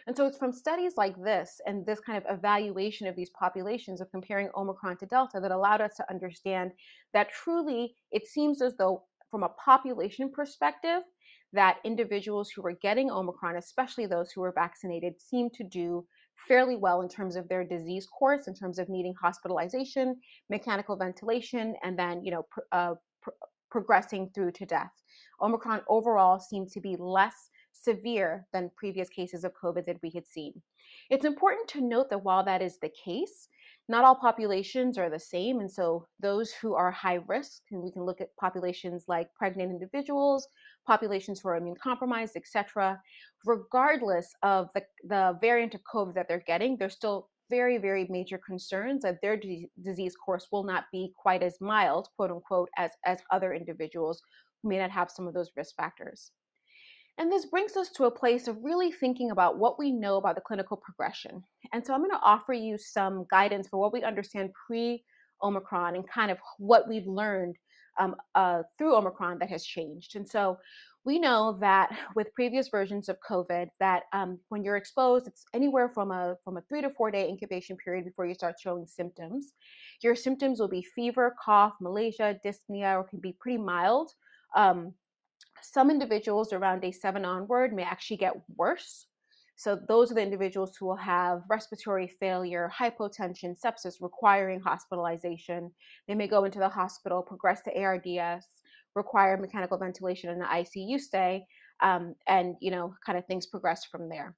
And 0.07 0.17
so 0.17 0.25
it's 0.25 0.37
from 0.37 0.51
studies 0.51 0.93
like 0.97 1.21
this 1.21 1.61
and 1.65 1.85
this 1.85 1.99
kind 1.99 2.17
of 2.17 2.37
evaluation 2.37 3.07
of 3.07 3.15
these 3.15 3.29
populations 3.29 4.01
of 4.01 4.11
comparing 4.11 4.49
Omicron 4.55 4.97
to 4.97 5.05
Delta 5.05 5.39
that 5.39 5.51
allowed 5.51 5.81
us 5.81 5.95
to 5.97 6.09
understand 6.09 6.71
that 7.13 7.31
truly 7.31 7.95
it 8.11 8.27
seems 8.27 8.61
as 8.61 8.75
though, 8.75 9.03
from 9.29 9.43
a 9.43 9.49
population 9.49 10.31
perspective, 10.31 11.01
that 11.53 11.77
individuals 11.83 12.49
who 12.49 12.61
were 12.61 12.77
getting 12.81 13.09
Omicron, 13.09 13.55
especially 13.57 14.05
those 14.05 14.31
who 14.31 14.41
were 14.41 14.51
vaccinated, 14.51 15.19
seemed 15.19 15.53
to 15.53 15.63
do 15.63 16.05
fairly 16.47 16.75
well 16.75 17.01
in 17.01 17.09
terms 17.09 17.35
of 17.35 17.47
their 17.49 17.63
disease 17.63 18.07
course, 18.07 18.47
in 18.47 18.53
terms 18.53 18.79
of 18.79 18.89
needing 18.89 19.13
hospitalization, 19.19 20.15
mechanical 20.49 20.95
ventilation, 20.95 21.75
and 21.83 21.97
then 21.97 22.23
you 22.23 22.31
know 22.31 22.43
pr- 22.49 22.59
uh, 22.71 22.93
pr- 23.21 23.31
progressing 23.69 24.29
through 24.33 24.51
to 24.51 24.65
death. 24.65 24.91
Omicron 25.41 25.81
overall 25.87 26.39
seemed 26.39 26.69
to 26.71 26.81
be 26.81 26.95
less 26.97 27.49
severe 27.71 28.45
than 28.51 28.71
previous 28.75 29.09
cases 29.09 29.43
of 29.43 29.53
COVID 29.53 29.85
that 29.85 30.01
we 30.01 30.11
had 30.13 30.27
seen. 30.27 30.61
It's 31.09 31.25
important 31.25 31.67
to 31.69 31.81
note 31.81 32.09
that 32.09 32.23
while 32.23 32.43
that 32.45 32.61
is 32.61 32.77
the 32.79 32.89
case, 32.89 33.47
not 33.89 34.05
all 34.05 34.15
populations 34.15 34.99
are 34.99 35.09
the 35.09 35.19
same. 35.19 35.59
And 35.59 35.69
so 35.69 36.05
those 36.21 36.53
who 36.53 36.75
are 36.75 36.91
high 36.91 37.19
risk, 37.27 37.63
and 37.71 37.81
we 37.81 37.91
can 37.91 38.03
look 38.03 38.21
at 38.21 38.35
populations 38.39 39.05
like 39.07 39.33
pregnant 39.33 39.71
individuals, 39.71 40.47
populations 40.87 41.39
who 41.39 41.49
are 41.49 41.57
immune 41.57 41.75
compromised, 41.81 42.37
etc., 42.37 43.01
regardless 43.45 44.31
of 44.43 44.69
the, 44.75 44.83
the 45.05 45.37
variant 45.41 45.73
of 45.73 45.81
COVID 45.91 46.13
that 46.13 46.27
they're 46.27 46.43
getting, 46.45 46.77
there's 46.77 46.93
still 46.93 47.29
very, 47.49 47.79
very 47.79 48.05
major 48.11 48.37
concerns 48.37 49.01
that 49.01 49.17
their 49.23 49.39
disease 49.83 50.15
course 50.15 50.47
will 50.51 50.63
not 50.63 50.85
be 50.91 51.11
quite 51.17 51.41
as 51.41 51.57
mild, 51.59 52.09
quote 52.15 52.29
unquote, 52.29 52.69
as, 52.77 52.91
as 53.07 53.19
other 53.31 53.53
individuals 53.55 54.21
who 54.61 54.69
may 54.69 54.77
not 54.77 54.91
have 54.91 55.09
some 55.09 55.27
of 55.27 55.33
those 55.33 55.49
risk 55.57 55.75
factors. 55.75 56.31
And 57.19 57.29
this 57.29 57.45
brings 57.45 57.75
us 57.75 57.89
to 57.91 58.05
a 58.05 58.11
place 58.11 58.47
of 58.47 58.63
really 58.63 58.93
thinking 58.93 59.31
about 59.31 59.57
what 59.57 59.77
we 59.77 59.91
know 59.91 60.15
about 60.15 60.35
the 60.35 60.41
clinical 60.41 60.77
progression. 60.77 61.43
And 61.73 61.85
so 61.85 61.93
I'm 61.93 61.99
going 61.99 62.11
to 62.11 62.21
offer 62.23 62.53
you 62.53 62.77
some 62.77 63.25
guidance 63.29 63.67
for 63.67 63.77
what 63.77 63.91
we 63.91 64.03
understand 64.03 64.51
pre 64.65 65.03
Omicron 65.43 65.95
and 65.95 66.09
kind 66.09 66.31
of 66.31 66.37
what 66.57 66.87
we've 66.87 67.07
learned 67.07 67.57
um, 67.99 68.15
uh, 68.35 68.63
through 68.77 68.95
Omicron 68.95 69.39
that 69.39 69.49
has 69.49 69.65
changed. 69.65 70.15
And 70.15 70.27
so 70.27 70.57
we 71.03 71.19
know 71.19 71.57
that 71.59 71.89
with 72.15 72.33
previous 72.33 72.69
versions 72.69 73.09
of 73.09 73.17
COVID, 73.29 73.67
that 73.81 74.03
um, 74.13 74.39
when 74.47 74.63
you're 74.63 74.77
exposed, 74.77 75.27
it's 75.27 75.43
anywhere 75.53 75.89
from 75.89 76.11
a 76.11 76.35
from 76.45 76.55
a 76.55 76.61
three 76.69 76.81
to 76.81 76.89
four 76.89 77.11
day 77.11 77.27
incubation 77.27 77.75
period 77.77 78.05
before 78.05 78.27
you 78.27 78.33
start 78.33 78.55
showing 78.61 78.85
symptoms. 78.85 79.53
Your 80.01 80.15
symptoms 80.15 80.59
will 80.59 80.69
be 80.69 80.85
fever, 80.95 81.35
cough, 81.43 81.73
malaise, 81.81 82.17
dyspnea, 82.17 82.95
or 82.95 83.03
can 83.03 83.19
be 83.19 83.35
pretty 83.41 83.57
mild. 83.57 84.11
Um, 84.55 84.93
some 85.61 85.89
individuals 85.89 86.53
around 86.53 86.81
day 86.81 86.91
seven 86.91 87.25
onward 87.25 87.73
may 87.73 87.83
actually 87.83 88.17
get 88.17 88.33
worse. 88.55 89.05
So, 89.55 89.77
those 89.87 90.09
are 90.09 90.15
the 90.15 90.21
individuals 90.21 90.77
who 90.77 90.85
will 90.85 90.95
have 90.95 91.43
respiratory 91.49 92.07
failure, 92.19 92.71
hypotension, 92.73 93.59
sepsis 93.59 93.95
requiring 93.99 94.61
hospitalization. 94.61 95.71
They 96.07 96.15
may 96.15 96.27
go 96.27 96.45
into 96.45 96.59
the 96.59 96.69
hospital, 96.69 97.21
progress 97.21 97.61
to 97.63 97.77
ARDS, 97.77 98.45
require 98.95 99.37
mechanical 99.37 99.77
ventilation 99.77 100.29
and 100.29 100.41
an 100.41 100.47
ICU 100.47 100.99
stay, 100.99 101.45
um, 101.81 102.15
and 102.27 102.55
you 102.61 102.71
know, 102.71 102.93
kind 103.05 103.17
of 103.17 103.25
things 103.25 103.47
progress 103.47 103.83
from 103.83 104.07
there. 104.07 104.35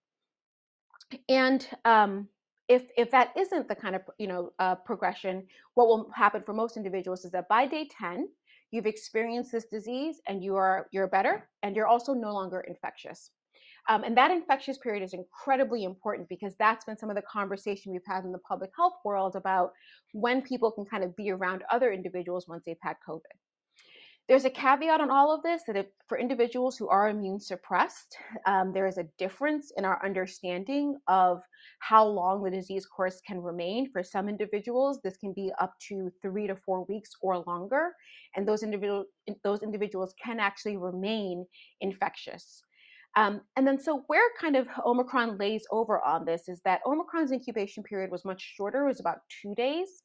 And 1.29 1.67
um, 1.85 2.27
if 2.67 2.83
if 2.97 3.11
that 3.11 3.33
isn't 3.37 3.67
the 3.67 3.75
kind 3.75 3.95
of 3.95 4.01
you 4.17 4.27
know 4.27 4.53
uh, 4.59 4.75
progression, 4.75 5.45
what 5.75 5.87
will 5.87 6.09
happen 6.15 6.41
for 6.43 6.53
most 6.53 6.77
individuals 6.77 7.25
is 7.25 7.31
that 7.31 7.49
by 7.49 7.67
day 7.67 7.87
ten, 7.99 8.29
you've 8.71 8.85
experienced 8.85 9.51
this 9.51 9.65
disease 9.65 10.21
and 10.27 10.43
you 10.43 10.55
are 10.55 10.87
you're 10.91 11.07
better 11.07 11.47
and 11.63 11.75
you're 11.75 11.87
also 11.87 12.13
no 12.13 12.33
longer 12.33 12.61
infectious. 12.61 13.31
Um, 13.89 14.03
and 14.03 14.15
that 14.15 14.29
infectious 14.31 14.77
period 14.77 15.03
is 15.03 15.13
incredibly 15.13 15.83
important 15.83 16.29
because 16.29 16.53
that's 16.59 16.85
been 16.85 16.97
some 16.97 17.09
of 17.09 17.15
the 17.15 17.23
conversation 17.23 17.91
we've 17.91 18.01
had 18.05 18.23
in 18.23 18.31
the 18.31 18.37
public 18.39 18.69
health 18.77 18.93
world 19.03 19.35
about 19.35 19.71
when 20.13 20.41
people 20.41 20.71
can 20.71 20.85
kind 20.85 21.03
of 21.03 21.15
be 21.15 21.31
around 21.31 21.63
other 21.71 21.91
individuals 21.91 22.47
once 22.47 22.63
they've 22.65 22.75
had 22.81 22.95
covid 23.07 23.37
there's 24.27 24.45
a 24.45 24.49
caveat 24.49 25.01
on 25.01 25.11
all 25.11 25.33
of 25.33 25.43
this 25.43 25.63
that 25.67 25.75
if, 25.75 25.87
for 26.07 26.17
individuals 26.17 26.77
who 26.77 26.87
are 26.87 27.09
immune 27.09 27.39
suppressed, 27.39 28.15
um, 28.45 28.71
there 28.73 28.87
is 28.87 28.97
a 28.97 29.07
difference 29.17 29.71
in 29.77 29.85
our 29.85 30.03
understanding 30.05 30.97
of 31.07 31.41
how 31.79 32.05
long 32.05 32.43
the 32.43 32.51
disease 32.51 32.85
course 32.85 33.21
can 33.27 33.41
remain. 33.41 33.89
For 33.91 34.03
some 34.03 34.29
individuals, 34.29 34.99
this 35.03 35.17
can 35.17 35.33
be 35.33 35.51
up 35.59 35.73
to 35.89 36.11
three 36.21 36.47
to 36.47 36.55
four 36.55 36.85
weeks 36.85 37.11
or 37.21 37.43
longer, 37.47 37.91
and 38.35 38.47
those 38.47 38.63
individual 38.63 39.05
those 39.43 39.63
individuals 39.63 40.13
can 40.23 40.39
actually 40.39 40.77
remain 40.77 41.45
infectious. 41.81 42.63
Um, 43.17 43.41
and 43.57 43.67
then, 43.67 43.77
so 43.77 44.03
where 44.07 44.29
kind 44.39 44.55
of 44.55 44.67
Omicron 44.85 45.37
lays 45.37 45.63
over 45.71 46.01
on 46.01 46.23
this 46.23 46.47
is 46.47 46.61
that 46.63 46.79
Omicron's 46.85 47.33
incubation 47.33 47.83
period 47.83 48.09
was 48.09 48.23
much 48.23 48.53
shorter; 48.55 48.85
it 48.85 48.87
was 48.87 49.01
about 49.01 49.19
two 49.41 49.53
days 49.55 50.03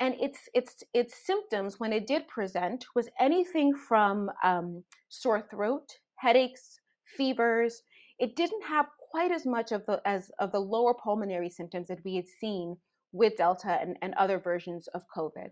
and 0.00 0.14
its 0.20 0.48
its 0.54 0.82
its 0.92 1.14
symptoms 1.26 1.80
when 1.80 1.92
it 1.92 2.06
did 2.06 2.28
present 2.28 2.84
was 2.94 3.08
anything 3.18 3.74
from 3.74 4.30
um, 4.44 4.84
sore 5.08 5.46
throat, 5.50 5.88
headaches, 6.16 6.80
fevers. 7.16 7.82
It 8.18 8.36
didn't 8.36 8.64
have 8.64 8.86
quite 9.10 9.32
as 9.32 9.46
much 9.46 9.72
of 9.72 9.84
the 9.86 10.00
as 10.04 10.30
of 10.38 10.52
the 10.52 10.60
lower 10.60 10.94
pulmonary 10.94 11.50
symptoms 11.50 11.88
that 11.88 12.04
we 12.04 12.16
had 12.16 12.26
seen 12.40 12.76
with 13.12 13.36
Delta 13.36 13.78
and, 13.80 13.96
and 14.02 14.14
other 14.14 14.38
versions 14.38 14.88
of 14.88 15.02
COVID. 15.16 15.50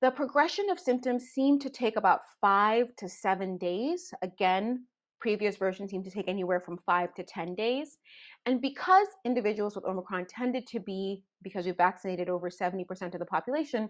The 0.00 0.10
progression 0.10 0.70
of 0.70 0.78
symptoms 0.78 1.24
seemed 1.34 1.62
to 1.62 1.70
take 1.70 1.96
about 1.96 2.20
five 2.40 2.94
to 2.98 3.08
seven 3.08 3.58
days. 3.58 4.12
Again, 4.22 4.84
previous 5.20 5.56
versions 5.56 5.90
seemed 5.90 6.04
to 6.04 6.10
take 6.10 6.28
anywhere 6.28 6.60
from 6.60 6.78
five 6.86 7.14
to 7.14 7.24
10 7.24 7.54
days. 7.54 7.98
And 8.46 8.60
because 8.60 9.06
individuals 9.24 9.74
with 9.74 9.84
Omicron 9.84 10.26
tended 10.28 10.66
to 10.68 10.80
be, 10.80 11.22
because 11.42 11.66
we 11.66 11.72
vaccinated 11.72 12.28
over 12.28 12.50
70% 12.50 12.86
of 13.14 13.18
the 13.18 13.26
population, 13.26 13.88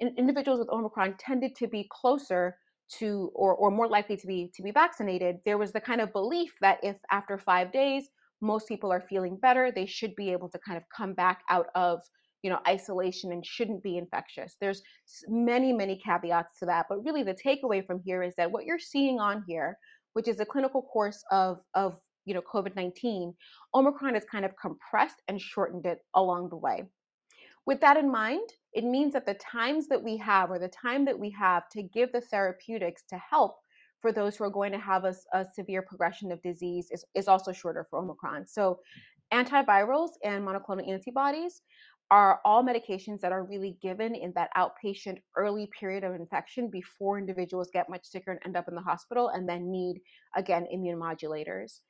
individuals 0.00 0.60
with 0.60 0.70
Omicron 0.70 1.16
tended 1.18 1.54
to 1.56 1.66
be 1.66 1.88
closer 1.90 2.56
to 2.98 3.30
or, 3.34 3.54
or 3.54 3.70
more 3.70 3.88
likely 3.88 4.16
to 4.16 4.26
be 4.26 4.50
to 4.54 4.62
be 4.62 4.70
vaccinated, 4.70 5.36
there 5.44 5.58
was 5.58 5.72
the 5.72 5.80
kind 5.80 6.00
of 6.00 6.12
belief 6.12 6.52
that 6.60 6.78
if 6.82 6.96
after 7.10 7.36
five 7.36 7.72
days 7.72 8.08
most 8.40 8.68
people 8.68 8.92
are 8.92 9.00
feeling 9.00 9.36
better, 9.36 9.70
they 9.70 9.86
should 9.86 10.14
be 10.14 10.30
able 10.30 10.48
to 10.48 10.58
kind 10.58 10.76
of 10.76 10.84
come 10.94 11.12
back 11.12 11.42
out 11.50 11.66
of 11.74 12.00
you 12.42 12.50
know 12.50 12.60
isolation 12.68 13.32
and 13.32 13.44
shouldn't 13.44 13.82
be 13.82 13.98
infectious. 13.98 14.56
There's 14.60 14.82
many 15.26 15.72
many 15.72 16.00
caveats 16.04 16.58
to 16.60 16.66
that, 16.66 16.86
but 16.88 17.04
really 17.04 17.22
the 17.22 17.34
takeaway 17.34 17.84
from 17.84 18.00
here 18.04 18.22
is 18.22 18.34
that 18.36 18.50
what 18.50 18.64
you're 18.64 18.78
seeing 18.78 19.18
on 19.18 19.44
here, 19.46 19.76
which 20.12 20.28
is 20.28 20.40
a 20.40 20.46
clinical 20.46 20.82
course 20.82 21.22
of 21.30 21.60
of 21.74 21.98
you 22.28 22.34
know, 22.34 22.42
COVID-19, 22.42 23.34
Omicron 23.74 24.12
has 24.12 24.24
kind 24.30 24.44
of 24.44 24.52
compressed 24.60 25.22
and 25.28 25.40
shortened 25.40 25.86
it 25.86 26.00
along 26.14 26.50
the 26.50 26.56
way. 26.56 26.84
With 27.64 27.80
that 27.80 27.96
in 27.96 28.10
mind, 28.10 28.50
it 28.74 28.84
means 28.84 29.14
that 29.14 29.24
the 29.24 29.34
times 29.34 29.88
that 29.88 30.02
we 30.02 30.18
have 30.18 30.50
or 30.50 30.58
the 30.58 30.68
time 30.68 31.06
that 31.06 31.18
we 31.18 31.30
have 31.30 31.70
to 31.70 31.82
give 31.82 32.12
the 32.12 32.20
therapeutics 32.20 33.02
to 33.08 33.18
help 33.18 33.56
for 34.00 34.12
those 34.12 34.36
who 34.36 34.44
are 34.44 34.50
going 34.50 34.72
to 34.72 34.78
have 34.78 35.04
a, 35.04 35.14
a 35.32 35.46
severe 35.54 35.80
progression 35.80 36.30
of 36.30 36.42
disease 36.42 36.88
is, 36.90 37.02
is 37.14 37.28
also 37.28 37.50
shorter 37.50 37.86
for 37.88 37.98
Omicron. 37.98 38.46
So 38.46 38.78
antivirals 39.32 40.10
and 40.22 40.46
monoclonal 40.46 40.88
antibodies 40.88 41.62
are 42.10 42.40
all 42.44 42.64
medications 42.64 43.20
that 43.20 43.32
are 43.32 43.44
really 43.44 43.76
given 43.82 44.14
in 44.14 44.32
that 44.34 44.50
outpatient 44.56 45.18
early 45.36 45.68
period 45.78 46.04
of 46.04 46.14
infection 46.14 46.70
before 46.70 47.18
individuals 47.18 47.68
get 47.72 47.90
much 47.90 48.06
sicker 48.06 48.30
and 48.30 48.40
end 48.44 48.56
up 48.56 48.68
in 48.68 48.74
the 48.74 48.80
hospital 48.80 49.28
and 49.28 49.48
then 49.48 49.70
need 49.70 50.00
again 50.36 50.66
immune 50.70 50.98
modulators 50.98 51.80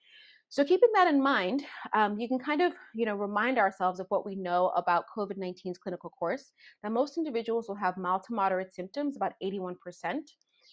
so 0.50 0.64
keeping 0.64 0.88
that 0.94 1.09
in 1.09 1.22
mind, 1.22 1.64
um, 1.92 2.18
you 2.18 2.26
can 2.26 2.38
kind 2.38 2.62
of, 2.62 2.72
you 2.94 3.04
know, 3.04 3.14
remind 3.14 3.59
ourselves 3.59 4.00
of 4.00 4.07
what 4.09 4.24
we 4.24 4.35
know 4.35 4.68
about 4.76 5.04
COVID-19's 5.14 5.76
clinical 5.76 6.09
course. 6.09 6.52
That 6.83 6.90
most 6.90 7.18
individuals 7.18 7.68
will 7.68 7.76
have 7.76 7.98
mild 7.98 8.22
to 8.28 8.35
moderate 8.35 8.72
symptoms, 8.72 9.16
about 9.16 9.35
81%. 9.42 9.74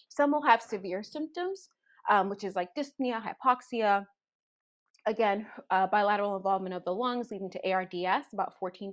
Some 0.08 0.32
will 0.32 0.42
have 0.42 0.62
severe 0.62 1.02
symptoms, 1.02 1.68
um, 2.08 2.30
which 2.30 2.42
is 2.42 2.56
like 2.56 2.70
dyspnea, 2.74 3.20
hypoxia, 3.22 4.06
again, 5.06 5.46
uh, 5.70 5.86
bilateral 5.86 6.36
involvement 6.36 6.74
of 6.74 6.84
the 6.84 6.94
lungs 6.94 7.30
leading 7.30 7.50
to 7.50 7.70
ARDS, 7.70 8.26
about 8.32 8.54
14%. 8.62 8.92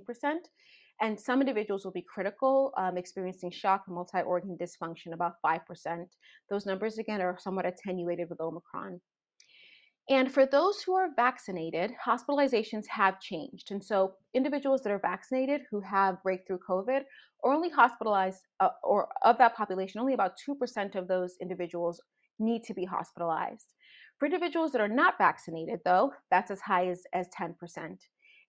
And 1.00 1.18
some 1.18 1.40
individuals 1.40 1.84
will 1.84 1.92
be 1.92 2.06
critical, 2.08 2.72
um, 2.76 2.96
experiencing 2.96 3.50
shock 3.50 3.84
and 3.86 3.96
multi 3.96 4.20
organ 4.20 4.56
dysfunction, 4.56 5.12
about 5.12 5.34
5%. 5.44 6.06
Those 6.48 6.66
numbers, 6.66 6.98
again, 6.98 7.20
are 7.20 7.36
somewhat 7.38 7.66
attenuated 7.66 8.30
with 8.30 8.40
Omicron. 8.40 9.00
And 10.08 10.30
for 10.30 10.46
those 10.46 10.82
who 10.82 10.94
are 10.94 11.08
vaccinated, 11.16 11.92
hospitalizations 12.06 12.86
have 12.88 13.20
changed. 13.20 13.70
And 13.70 13.82
so 13.82 14.14
individuals 14.34 14.82
that 14.82 14.92
are 14.92 14.98
vaccinated 14.98 15.62
who 15.70 15.80
have 15.80 16.22
breakthrough 16.22 16.58
COVID 16.68 17.02
are 17.42 17.52
only 17.52 17.70
hospitalized, 17.70 18.42
uh, 18.60 18.68
or 18.82 19.08
of 19.22 19.38
that 19.38 19.56
population, 19.56 20.00
only 20.00 20.14
about 20.14 20.34
2% 20.46 20.94
of 20.94 21.08
those 21.08 21.36
individuals 21.40 22.00
need 22.38 22.62
to 22.64 22.74
be 22.74 22.84
hospitalized. 22.84 23.72
For 24.24 24.28
individuals 24.28 24.72
that 24.72 24.80
are 24.80 24.88
not 24.88 25.18
vaccinated, 25.18 25.80
though, 25.84 26.14
that's 26.30 26.50
as 26.50 26.58
high 26.58 26.88
as, 26.88 27.02
as 27.12 27.28
10%. 27.38 27.98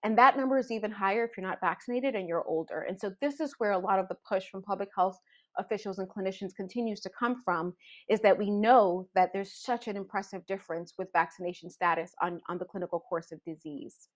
And 0.04 0.18
that 0.18 0.38
number 0.38 0.58
is 0.58 0.72
even 0.72 0.90
higher 0.90 1.26
if 1.26 1.32
you're 1.36 1.46
not 1.46 1.60
vaccinated 1.60 2.16
and 2.16 2.30
you're 2.30 2.48
older. 2.48 2.86
And 2.88 2.98
so 2.98 3.12
this 3.20 3.42
is 3.42 3.56
where 3.58 3.74
a 3.74 3.78
lot 3.78 4.00
of 4.00 4.08
the 4.08 4.16
push 4.26 4.46
from 4.48 4.62
public 4.62 4.88
health 4.96 5.20
officials 5.58 6.00
and 6.00 6.08
clinicians 6.08 6.56
continues 6.56 7.02
to 7.02 7.12
come 7.20 7.42
from 7.44 7.74
is 8.08 8.22
that 8.22 8.38
we 8.38 8.50
know 8.52 9.10
that 9.16 9.32
there's 9.34 9.52
such 9.52 9.90
an 9.90 9.98
impressive 9.98 10.46
difference 10.46 10.94
with 10.98 11.12
vaccination 11.12 11.70
status 11.70 12.14
on, 12.22 12.40
on 12.48 12.58
the 12.58 12.64
clinical 12.64 13.02
course 13.02 13.34
of 13.34 13.44
disease. 13.44 14.08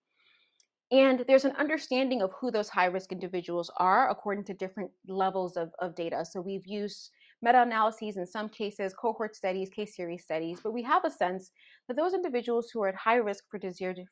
And 0.94 1.26
there's 1.28 1.44
an 1.44 1.58
understanding 1.58 2.22
of 2.22 2.32
who 2.40 2.52
those 2.52 2.70
high 2.70 2.86
risk 2.86 3.12
individuals 3.12 3.70
are 3.76 4.10
according 4.10 4.46
to 4.46 4.54
different 4.54 4.92
levels 5.10 5.58
of, 5.58 5.72
of 5.80 5.94
data. 5.94 6.24
So 6.24 6.40
we've 6.40 6.66
used 6.66 7.10
meta 7.42 7.62
analyses 7.62 8.18
in 8.18 8.26
some 8.26 8.50
cases, 8.50 8.94
cohort 8.94 9.36
studies, 9.36 9.70
case 9.70 9.96
series 9.96 10.24
studies, 10.24 10.60
but 10.64 10.74
we 10.74 10.84
have 10.84 11.06
a 11.06 11.12
sense 11.12 11.52
that 11.88 11.96
those 11.96 12.14
individuals 12.14 12.70
who 12.72 12.84
are 12.84 12.90
at 12.90 12.96
high 12.96 13.16
risk 13.16 13.46
for 13.50 13.60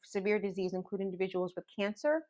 severe, 0.03 0.39
disease 0.39 0.73
include 0.73 1.01
individuals 1.01 1.53
with 1.55 1.65
cancer, 1.77 2.21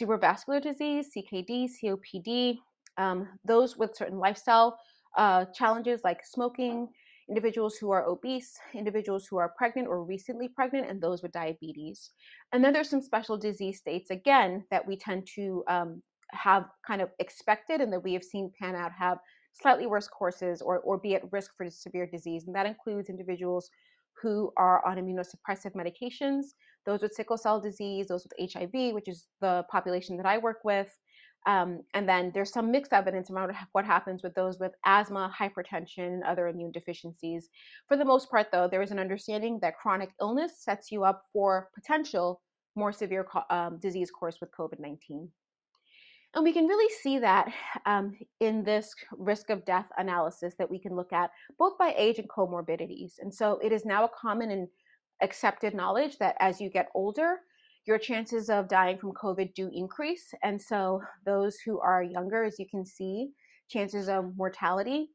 cerebrovascular 0.00 0.62
disease, 0.62 1.10
CKD, 1.16 1.68
COPD, 1.82 2.58
um, 2.96 3.28
those 3.44 3.76
with 3.76 3.96
certain 3.96 4.18
lifestyle 4.18 4.78
uh, 5.16 5.44
challenges 5.54 6.00
like 6.04 6.24
smoking, 6.24 6.88
individuals 7.28 7.76
who 7.76 7.90
are 7.90 8.06
obese, 8.06 8.58
individuals 8.74 9.26
who 9.26 9.36
are 9.36 9.52
pregnant 9.56 9.86
or 9.86 10.02
recently 10.02 10.48
pregnant, 10.48 10.88
and 10.88 11.00
those 11.00 11.22
with 11.22 11.32
diabetes. 11.32 12.10
And 12.52 12.64
then 12.64 12.72
there's 12.72 12.90
some 12.90 13.02
special 13.02 13.36
disease 13.36 13.78
states, 13.78 14.10
again, 14.10 14.64
that 14.70 14.86
we 14.86 14.96
tend 14.96 15.28
to 15.34 15.62
um, 15.68 16.02
have 16.30 16.64
kind 16.86 17.02
of 17.02 17.10
expected 17.18 17.80
and 17.80 17.92
that 17.92 18.02
we 18.02 18.14
have 18.14 18.24
seen 18.24 18.50
pan 18.58 18.74
out 18.74 18.92
have 18.92 19.18
slightly 19.52 19.86
worse 19.86 20.08
courses 20.08 20.62
or, 20.62 20.78
or 20.80 20.98
be 20.98 21.14
at 21.14 21.32
risk 21.32 21.52
for 21.56 21.68
severe 21.70 22.06
disease. 22.06 22.44
And 22.46 22.54
that 22.54 22.66
includes 22.66 23.08
individuals 23.08 23.70
who 24.22 24.52
are 24.56 24.84
on 24.86 24.96
immunosuppressive 24.96 25.74
medications, 25.74 26.46
those 26.86 27.02
with 27.02 27.12
sickle 27.12 27.36
cell 27.36 27.60
disease, 27.60 28.08
those 28.08 28.24
with 28.24 28.52
HIV, 28.52 28.94
which 28.94 29.08
is 29.08 29.26
the 29.40 29.64
population 29.70 30.16
that 30.16 30.26
I 30.26 30.38
work 30.38 30.58
with. 30.64 30.88
Um, 31.46 31.82
and 31.94 32.08
then 32.08 32.32
there's 32.34 32.52
some 32.52 32.70
mixed 32.70 32.92
evidence 32.92 33.30
around 33.30 33.52
what 33.72 33.84
happens 33.84 34.22
with 34.22 34.34
those 34.34 34.58
with 34.58 34.72
asthma, 34.84 35.32
hypertension, 35.38 36.14
and 36.14 36.24
other 36.24 36.48
immune 36.48 36.72
deficiencies. 36.72 37.48
For 37.86 37.96
the 37.96 38.04
most 38.04 38.30
part, 38.30 38.48
though, 38.50 38.68
there 38.68 38.82
is 38.82 38.90
an 38.90 38.98
understanding 38.98 39.58
that 39.62 39.76
chronic 39.76 40.10
illness 40.20 40.52
sets 40.58 40.90
you 40.90 41.04
up 41.04 41.22
for 41.32 41.68
potential 41.74 42.42
more 42.74 42.92
severe 42.92 43.26
um, 43.50 43.78
disease 43.80 44.10
course 44.10 44.38
with 44.40 44.50
COVID 44.52 44.80
19. 44.80 45.28
And 46.34 46.44
we 46.44 46.52
can 46.52 46.66
really 46.66 46.92
see 47.02 47.18
that 47.20 47.48
um, 47.86 48.14
in 48.40 48.62
this 48.62 48.94
risk 49.12 49.50
of 49.50 49.64
death 49.64 49.86
analysis 49.96 50.54
that 50.58 50.70
we 50.70 50.78
can 50.78 50.94
look 50.94 51.12
at 51.12 51.30
both 51.58 51.78
by 51.78 51.94
age 51.96 52.18
and 52.18 52.28
comorbidities. 52.28 53.14
And 53.20 53.32
so 53.32 53.58
it 53.62 53.72
is 53.72 53.84
now 53.84 54.04
a 54.04 54.10
common 54.10 54.50
and 54.50 54.68
accepted 55.22 55.74
knowledge 55.74 56.18
that 56.18 56.36
as 56.38 56.60
you 56.60 56.70
get 56.70 56.88
older, 56.94 57.40
your 57.86 57.98
chances 57.98 58.50
of 58.50 58.68
dying 58.68 58.98
from 58.98 59.12
COVID 59.12 59.54
do 59.54 59.70
increase. 59.72 60.34
And 60.42 60.60
so 60.60 61.00
those 61.24 61.56
who 61.64 61.80
are 61.80 62.02
younger, 62.02 62.44
as 62.44 62.58
you 62.58 62.66
can 62.70 62.84
see, 62.84 63.30
chances 63.70 64.08
of 64.08 64.36
mortality 64.36 65.08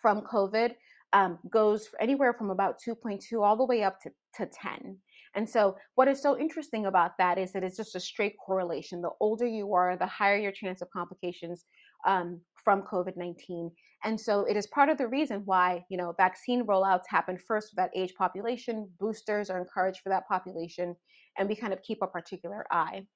from 0.00 0.22
COVID 0.22 0.72
um, 1.12 1.38
goes 1.50 1.90
anywhere 2.00 2.32
from 2.32 2.50
about 2.50 2.76
2.2 2.86 3.42
all 3.42 3.56
the 3.56 3.64
way 3.64 3.82
up 3.82 4.00
to, 4.00 4.10
to 4.36 4.46
10. 4.46 4.96
And 5.34 5.48
so, 5.48 5.76
what 5.96 6.08
is 6.08 6.22
so 6.22 6.38
interesting 6.38 6.86
about 6.86 7.12
that 7.18 7.38
is 7.38 7.52
that 7.52 7.64
it's 7.64 7.76
just 7.76 7.96
a 7.96 8.00
straight 8.00 8.34
correlation. 8.44 9.02
The 9.02 9.10
older 9.20 9.46
you 9.46 9.74
are, 9.74 9.96
the 9.96 10.06
higher 10.06 10.36
your 10.36 10.52
chance 10.52 10.80
of 10.80 10.88
complications 10.90 11.64
um, 12.06 12.40
from 12.64 12.82
COVID 12.82 13.16
19. 13.16 13.70
And 14.04 14.20
so, 14.20 14.44
it 14.44 14.56
is 14.56 14.66
part 14.68 14.88
of 14.88 14.98
the 14.98 15.08
reason 15.08 15.42
why, 15.44 15.84
you 15.90 15.96
know, 15.96 16.14
vaccine 16.16 16.64
rollouts 16.66 17.08
happen 17.08 17.38
first 17.38 17.70
for 17.70 17.76
that 17.76 17.90
age 17.96 18.14
population, 18.16 18.88
boosters 19.00 19.50
are 19.50 19.58
encouraged 19.58 20.00
for 20.02 20.10
that 20.10 20.28
population, 20.28 20.94
and 21.38 21.48
we 21.48 21.56
kind 21.56 21.72
of 21.72 21.82
keep 21.82 21.98
a 22.02 22.06
particular 22.06 22.64
eye. 22.70 23.06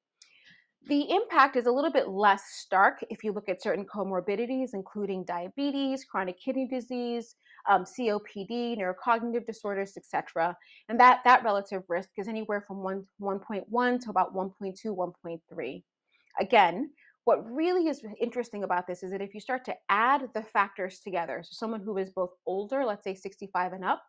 The 0.87 1.11
impact 1.11 1.57
is 1.57 1.67
a 1.67 1.73
little 1.73 1.93
bit 1.93 2.09
less 2.09 2.43
stark 2.61 3.05
if 3.11 3.23
you 3.23 3.33
look 3.33 3.49
at 3.49 3.63
certain 3.63 3.85
comorbidities, 3.85 4.71
including 4.73 5.25
diabetes, 5.25 6.05
chronic 6.05 6.41
kidney 6.41 6.67
disease, 6.67 7.35
um, 7.69 7.85
COPD, 7.85 8.79
neurocognitive 8.79 9.47
disorders, 9.47 9.97
etc. 9.97 10.57
And 10.89 10.99
that, 10.99 11.21
that 11.25 11.45
relative 11.45 11.83
risk 11.89 12.11
is 12.17 12.29
anywhere 12.29 12.65
from 12.67 12.83
1, 12.83 13.05
1.1 13.21 14.01
to 14.01 14.11
about 14.11 14.35
1.2, 14.35 14.75
1.3. 14.87 15.83
Again, 16.41 16.91
what 17.25 17.45
really 17.51 17.89
is 17.89 18.03
interesting 18.21 18.65
about 18.65 18.87
this 18.87 19.03
is 19.03 19.11
that 19.11 19.21
if 19.21 19.35
you 19.35 19.41
start 19.41 19.65
to 19.67 19.77
add 19.91 20.23
the 20.35 20.43
factors 20.43 21.01
together, 21.01 21.43
so 21.45 21.51
someone 21.53 21.83
who 21.83 21.99
is 21.99 22.11
both 22.11 22.31
older, 22.47 22.87
let's 22.87 23.05
say 23.05 23.15
65 23.15 23.75
and 23.75 23.85
up, 23.85 24.03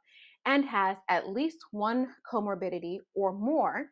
and 0.45 0.63
has 0.63 0.95
at 1.09 1.27
least 1.27 1.57
one 1.71 2.07
comorbidity 2.31 2.99
or 3.13 3.33
more, 3.33 3.87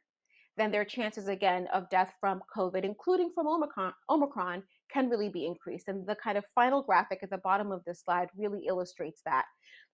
then 0.56 0.72
their 0.72 0.86
chances 0.86 1.28
again 1.28 1.68
of 1.74 1.90
death 1.90 2.14
from 2.20 2.42
COVID, 2.56 2.84
including 2.84 3.32
from 3.36 3.48
Omicron, 3.48 3.94
Omicron, 4.10 4.64
can 4.92 5.10
really 5.10 5.30
be 5.30 5.46
increased. 5.46 5.88
And 5.88 6.06
the 6.08 6.16
kind 6.16 6.38
of 6.38 6.46
final 6.56 6.82
graphic 6.82 7.20
at 7.24 7.30
the 7.30 7.38
bottom 7.40 7.72
of 7.72 7.84
this 7.86 8.02
slide 8.04 8.30
really 8.38 8.66
illustrates 8.68 9.22
that. 9.26 9.46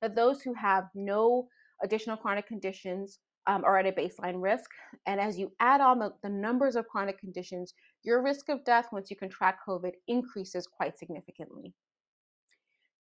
That 0.01 0.15
those 0.15 0.41
who 0.41 0.53
have 0.53 0.85
no 0.95 1.47
additional 1.83 2.17
chronic 2.17 2.47
conditions 2.47 3.19
um, 3.47 3.63
are 3.65 3.77
at 3.77 3.85
a 3.85 3.91
baseline 3.91 4.41
risk. 4.41 4.69
And 5.05 5.19
as 5.19 5.37
you 5.37 5.51
add 5.59 5.81
on 5.81 5.99
the, 5.99 6.13
the 6.23 6.29
numbers 6.29 6.75
of 6.75 6.87
chronic 6.87 7.19
conditions, 7.19 7.73
your 8.03 8.21
risk 8.21 8.49
of 8.49 8.63
death 8.63 8.87
once 8.91 9.09
you 9.09 9.17
contract 9.17 9.61
COVID 9.67 9.91
increases 10.07 10.67
quite 10.67 10.97
significantly. 10.97 11.73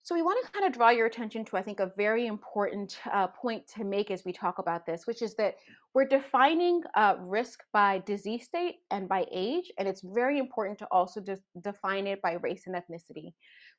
So 0.02 0.14
we 0.14 0.22
want 0.22 0.44
to 0.44 0.52
kind 0.52 0.64
of 0.64 0.72
draw 0.72 0.88
your 0.88 1.06
attention 1.06 1.44
to, 1.46 1.58
I 1.58 1.62
think, 1.62 1.80
a 1.80 1.92
very 1.96 2.26
important 2.26 2.98
uh, 3.12 3.26
point 3.26 3.66
to 3.76 3.84
make 3.84 4.10
as 4.10 4.24
we 4.24 4.32
talk 4.32 4.58
about 4.58 4.86
this, 4.86 5.06
which 5.06 5.20
is 5.20 5.34
that 5.34 5.56
we're 5.92 6.06
defining 6.06 6.80
uh, 6.94 7.16
risk 7.20 7.60
by 7.72 8.02
disease 8.06 8.46
state 8.46 8.76
and 8.90 9.08
by 9.08 9.26
age, 9.30 9.70
and 9.78 9.86
it's 9.86 10.02
very 10.02 10.38
important 10.38 10.78
to 10.78 10.86
also 10.90 11.20
just 11.20 11.42
define 11.62 12.06
it 12.06 12.22
by 12.22 12.34
race 12.34 12.62
and 12.66 12.74
ethnicity. 12.74 13.32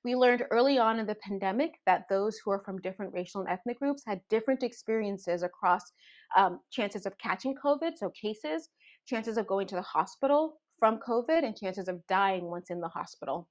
We 0.03 0.15
learned 0.15 0.45
early 0.51 0.77
on 0.77 0.99
in 0.99 1.07
the 1.07 1.15
pandemic 1.15 1.79
that 1.85 2.03
those 2.09 2.37
who 2.37 2.51
are 2.51 2.63
from 2.63 2.79
different 2.81 3.13
racial 3.13 3.41
and 3.41 3.49
ethnic 3.49 3.79
groups 3.79 4.03
had 4.05 4.21
different 4.29 4.61
experiences 4.61 5.41
across 5.41 5.81
um, 6.37 6.59
chances 6.69 7.05
of 7.05 7.17
catching 7.17 7.55
COVID, 7.55 7.97
so 7.97 8.11
cases, 8.11 8.69
chances 9.07 9.37
of 9.37 9.47
going 9.47 9.67
to 9.67 9.75
the 9.75 9.81
hospital 9.81 10.59
from 10.77 10.99
COVID, 10.99 11.43
and 11.43 11.57
chances 11.57 11.87
of 11.87 12.05
dying 12.07 12.45
once 12.45 12.69
in 12.69 12.79
the 12.81 12.87
hospital 12.87 13.47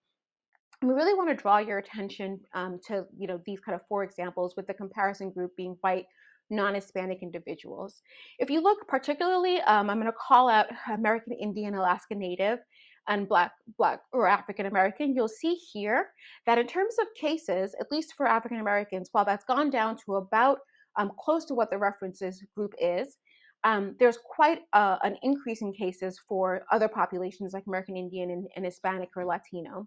we 0.83 0.95
really 0.95 1.15
want 1.15 1.29
to 1.29 1.35
draw 1.35 1.59
your 1.59 1.79
attention 1.79 2.41
um, 2.55 2.79
to 2.87 3.05
you 3.19 3.27
know 3.27 3.41
these 3.47 3.61
kind 3.61 3.75
of 3.75 3.81
four 3.89 4.05
examples 4.05 4.55
with 4.57 4.67
the 4.67 4.75
comparison 4.75 5.31
group 5.31 5.55
being 5.57 5.77
white 5.81 6.07
non-hispanic 6.51 7.19
individuals. 7.23 8.03
If 8.39 8.49
you 8.49 8.63
look 8.63 8.87
particularly 8.89 9.61
um, 9.63 9.91
i'm 9.91 10.01
going 10.01 10.07
to 10.07 10.19
call 10.19 10.49
out 10.49 10.67
american 10.93 11.33
indian 11.33 11.75
alaska 11.75 12.15
native 12.15 12.61
and 13.09 13.29
black 13.29 13.53
black 13.77 14.01
or 14.13 14.29
african 14.29 14.67
american 14.67 15.15
you'll 15.15 15.29
see 15.29 15.55
here 15.55 16.09
that 16.47 16.59
in 16.59 16.67
terms 16.67 16.95
of 17.01 17.07
cases 17.21 17.75
at 17.81 17.91
least 17.91 18.15
for 18.17 18.27
african 18.27 18.61
americans 18.61 19.09
while 19.13 19.25
that's 19.25 19.45
gone 19.45 19.71
down 19.71 19.97
to 20.07 20.17
about 20.17 20.59
um, 20.97 21.11
close 21.19 21.45
to 21.45 21.55
what 21.55 21.71
the 21.71 21.79
references 21.79 22.43
group 22.55 22.75
is 22.81 23.17
um, 23.65 23.97
there's 23.99 24.19
quite 24.25 24.61
a, 24.73 24.99
an 25.03 25.17
increase 25.23 25.63
in 25.63 25.73
cases 25.73 26.21
for 26.29 26.63
other 26.71 26.89
populations 26.89 27.53
like 27.53 27.67
american 27.67 27.97
indian 27.97 28.31
and, 28.31 28.47
and 28.57 28.65
hispanic 28.65 29.11
or 29.17 29.25
latino 29.25 29.87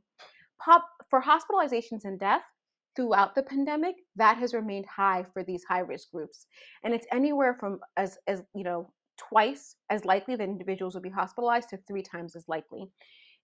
pop 0.64 0.88
for 1.10 1.22
hospitalizations 1.22 2.06
and 2.06 2.20
death 2.20 2.44
throughout 2.96 3.36
the 3.36 3.44
pandemic 3.44 3.96
that 4.16 4.38
has 4.38 4.54
remained 4.54 4.86
high 4.86 5.26
for 5.34 5.44
these 5.44 5.64
high 5.64 5.80
risk 5.80 6.12
groups. 6.12 6.48
And 6.84 6.94
it's 6.94 7.08
anywhere 7.12 7.56
from 7.60 7.80
as 7.98 8.18
as 8.28 8.44
you 8.54 8.64
know 8.64 8.92
twice 9.18 9.76
as 9.90 10.06
likely 10.06 10.36
that 10.36 10.44
individuals 10.44 10.94
will 10.94 11.02
be 11.02 11.10
hospitalized 11.10 11.70
to 11.70 11.80
three 11.88 12.04
times 12.04 12.36
as 12.36 12.46
likely. 12.48 12.90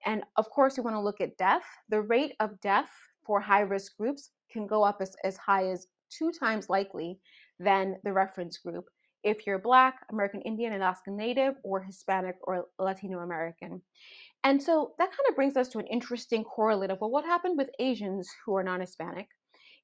And 0.06 0.24
of 0.36 0.50
course 0.50 0.78
you 0.78 0.84
want 0.84 0.96
to 0.96 1.02
look 1.02 1.22
at 1.22 1.38
death. 1.38 1.64
The 1.90 2.02
rate 2.02 2.34
of 2.40 2.60
death 2.62 2.90
for 3.26 3.40
high 3.40 3.62
risk 3.62 3.98
groups 3.98 4.32
can 4.52 4.68
go 4.68 4.84
up 4.84 4.98
as, 5.02 5.16
as 5.24 5.38
high 5.38 5.68
as 5.68 5.88
two 6.10 6.32
times 6.32 6.70
likely 6.70 7.20
than 7.60 7.98
the 8.04 8.14
reference 8.14 8.58
group 8.58 8.86
if 9.28 9.46
you're 9.46 9.60
black 9.60 9.96
american 10.12 10.42
indian 10.42 10.74
alaska 10.74 11.12
native 11.12 11.54
or 11.64 11.82
hispanic 11.82 12.36
or 12.42 12.66
latino 12.80 13.20
american 13.20 13.82
and 14.44 14.62
so 14.62 14.94
that 14.98 15.10
kind 15.10 15.30
of 15.30 15.36
brings 15.36 15.58
us 15.58 15.68
to 15.70 15.80
an 15.80 15.88
interesting 15.88 16.44
correlate 16.44 16.92
of 16.92 17.02
well, 17.02 17.10
what 17.10 17.26
happened 17.26 17.58
with 17.58 17.70
Asians 17.80 18.30
who 18.46 18.56
are 18.56 18.64
non-Hispanic? 18.64 19.28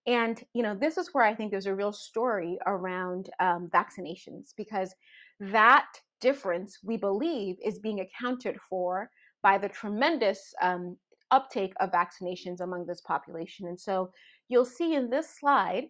And 0.06 0.42
you 0.54 0.64
know, 0.64 0.76
this 0.76 0.98
is 0.98 1.10
where 1.14 1.26
I 1.26 1.34
think 1.34 1.52
there's 1.52 1.66
a 1.66 1.76
real 1.76 1.94
story 1.94 2.58
around 2.66 3.30
um, 3.40 3.70
vaccinations 3.74 4.54
because 4.56 4.94
that 5.40 5.88
difference 6.22 6.80
we 6.84 6.98
believe 6.98 7.58
is 7.64 7.80
being 7.80 8.00
accounted 8.00 8.58
for 8.70 9.10
by 9.42 9.58
the 9.58 9.70
tremendous 9.70 10.54
um, 10.62 10.98
uptake 11.32 11.74
of 11.80 11.92
vaccinations 11.92 12.62
among 12.62 12.86
this 12.86 13.02
population. 13.02 13.68
And 13.68 13.80
so 13.80 14.12
you'll 14.48 14.66
see 14.66 14.94
in 14.96 15.10
this 15.10 15.30
slide 15.40 15.86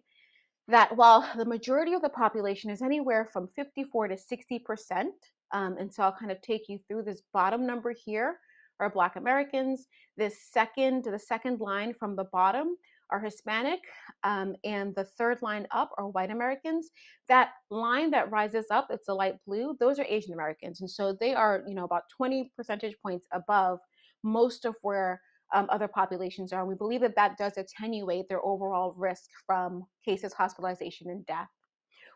that 0.68 0.96
while 0.96 1.28
the 1.36 1.44
majority 1.44 1.92
of 1.92 2.02
the 2.02 2.08
population 2.08 2.70
is 2.70 2.82
anywhere 2.82 3.28
from 3.32 3.48
54 3.54 4.08
to 4.08 4.18
60 4.18 4.58
percent, 4.60 5.14
um, 5.52 5.76
and 5.78 5.92
so 5.92 6.02
I'll 6.02 6.16
kind 6.18 6.32
of 6.32 6.40
take 6.42 6.68
you 6.68 6.78
through 6.86 7.04
this 7.04 7.22
bottom 7.32 7.66
number 7.66 7.94
here 8.04 8.38
are 8.80 8.90
Black 8.90 9.16
Americans. 9.16 9.86
This 10.16 10.36
second, 10.50 11.04
the 11.04 11.18
second 11.18 11.60
line 11.60 11.94
from 11.94 12.16
the 12.16 12.24
bottom 12.24 12.76
are 13.10 13.20
Hispanic, 13.20 13.80
um, 14.24 14.56
and 14.64 14.94
the 14.94 15.04
third 15.04 15.42
line 15.42 15.66
up 15.70 15.90
are 15.98 16.08
white 16.08 16.30
Americans. 16.30 16.90
That 17.28 17.50
line 17.70 18.10
that 18.10 18.30
rises 18.30 18.66
up, 18.70 18.88
it's 18.90 19.08
a 19.08 19.14
light 19.14 19.36
blue, 19.46 19.76
those 19.78 19.98
are 19.98 20.06
Asian 20.08 20.32
Americans. 20.32 20.80
And 20.80 20.90
so 20.90 21.12
they 21.12 21.34
are, 21.34 21.62
you 21.66 21.74
know, 21.74 21.84
about 21.84 22.04
20 22.16 22.50
percentage 22.56 22.96
points 23.02 23.26
above 23.32 23.78
most 24.22 24.64
of 24.64 24.74
where 24.82 25.20
um, 25.54 25.66
other 25.70 25.88
populations 25.88 26.52
are. 26.52 26.66
We 26.66 26.74
believe 26.74 27.00
that 27.00 27.16
that 27.16 27.38
does 27.38 27.56
attenuate 27.56 28.28
their 28.28 28.44
overall 28.44 28.94
risk 28.96 29.30
from 29.46 29.84
cases, 30.04 30.32
hospitalization, 30.32 31.08
and 31.08 31.24
death. 31.26 31.48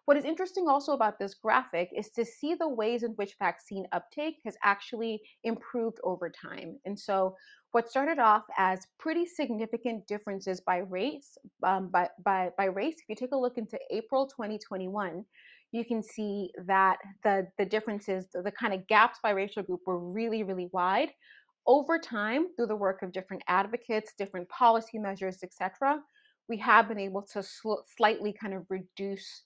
What 0.05 0.17
is 0.17 0.25
interesting 0.25 0.69
also 0.69 0.93
about 0.93 1.19
this 1.19 1.35
graphic 1.35 1.91
is 1.95 2.09
to 2.13 2.25
see 2.25 2.55
the 2.55 2.69
ways 2.69 3.03
in 3.03 3.11
which 3.13 3.37
vaccine 3.39 3.87
uptake 3.93 4.37
has 4.47 4.57
actually 4.65 5.21
improved 5.45 5.99
over 6.03 6.31
time. 6.31 6.79
And 6.87 6.99
so 6.99 7.37
what 7.73 7.91
started 7.91 8.19
off 8.19 8.45
as 8.57 8.87
pretty 8.99 9.27
significant 9.27 10.07
differences 10.07 10.63
by 10.63 10.79
race, 10.79 11.37
um, 11.63 11.91
by, 11.91 12.09
by, 12.25 12.49
by 12.57 12.65
race, 12.65 12.95
if 12.95 13.05
you 13.11 13.17
take 13.17 13.33
a 13.33 13.37
look 13.37 13.59
into 13.59 13.79
April 13.91 14.27
2021, 14.27 15.27
you 15.73 15.85
can 15.85 16.03
see 16.03 16.51
that 16.65 16.97
the, 17.23 17.47
the 17.59 17.67
differences, 17.67 18.29
the, 18.33 18.41
the 18.41 18.51
kind 18.51 18.73
of 18.73 18.87
gaps 18.87 19.19
by 19.23 19.31
racial 19.31 19.63
group 19.63 19.81
were 19.87 19.99
really, 19.99 20.43
really 20.43 20.71
wide. 20.73 21.11
Over 21.69 21.99
time, 21.99 22.47
through 22.57 22.69
the 22.69 22.77
work 22.77 23.03
of 23.03 23.13
different 23.13 23.43
advocates, 23.47 24.15
different 24.17 24.49
policy 24.49 24.99
measures, 24.99 25.41
etc., 25.43 26.01
we 26.49 26.57
have 26.57 26.89
been 26.89 26.99
able 26.99 27.21
to 27.35 27.43
sl- 27.43 27.85
slightly 27.95 28.33
kind 28.33 28.55
of 28.55 28.65
reduce 28.71 29.43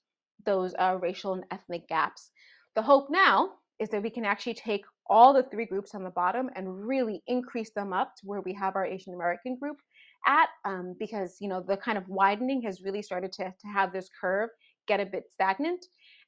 those 0.47 0.73
uh, 0.79 0.97
racial 1.01 1.35
and 1.35 1.45
ethnic 1.51 1.89
gaps. 1.89 2.31
The 2.77 2.83
hope 2.83 3.09
now 3.11 3.55
is 3.81 3.89
that 3.89 4.05
we 4.05 4.11
can 4.11 4.25
actually 4.25 4.55
take 4.55 4.85
all 5.09 5.33
the 5.33 5.43
three 5.43 5.67
groups 5.67 5.97
on 5.97 6.05
the 6.05 6.11
bottom 6.11 6.49
and 6.55 6.87
really 6.87 7.25
increase 7.27 7.73
them 7.73 7.93
up 7.93 8.15
to 8.17 8.27
where 8.27 8.41
we 8.41 8.55
have 8.55 8.77
our 8.77 8.87
Asian 8.87 9.15
American 9.15 9.57
group 9.57 9.79
at, 10.25 10.49
um, 10.65 10.95
because 11.01 11.39
you 11.41 11.49
know 11.49 11.61
the 11.61 11.77
kind 11.77 11.99
of 11.99 12.09
widening 12.09 12.63
has 12.63 12.83
really 12.83 13.03
started 13.03 13.33
to, 13.33 13.45
to 13.45 13.67
have 13.67 13.93
this 13.93 14.09
curve 14.21 14.49
get 14.87 15.01
a 15.01 15.07
bit 15.07 15.25
stagnant. 15.33 15.85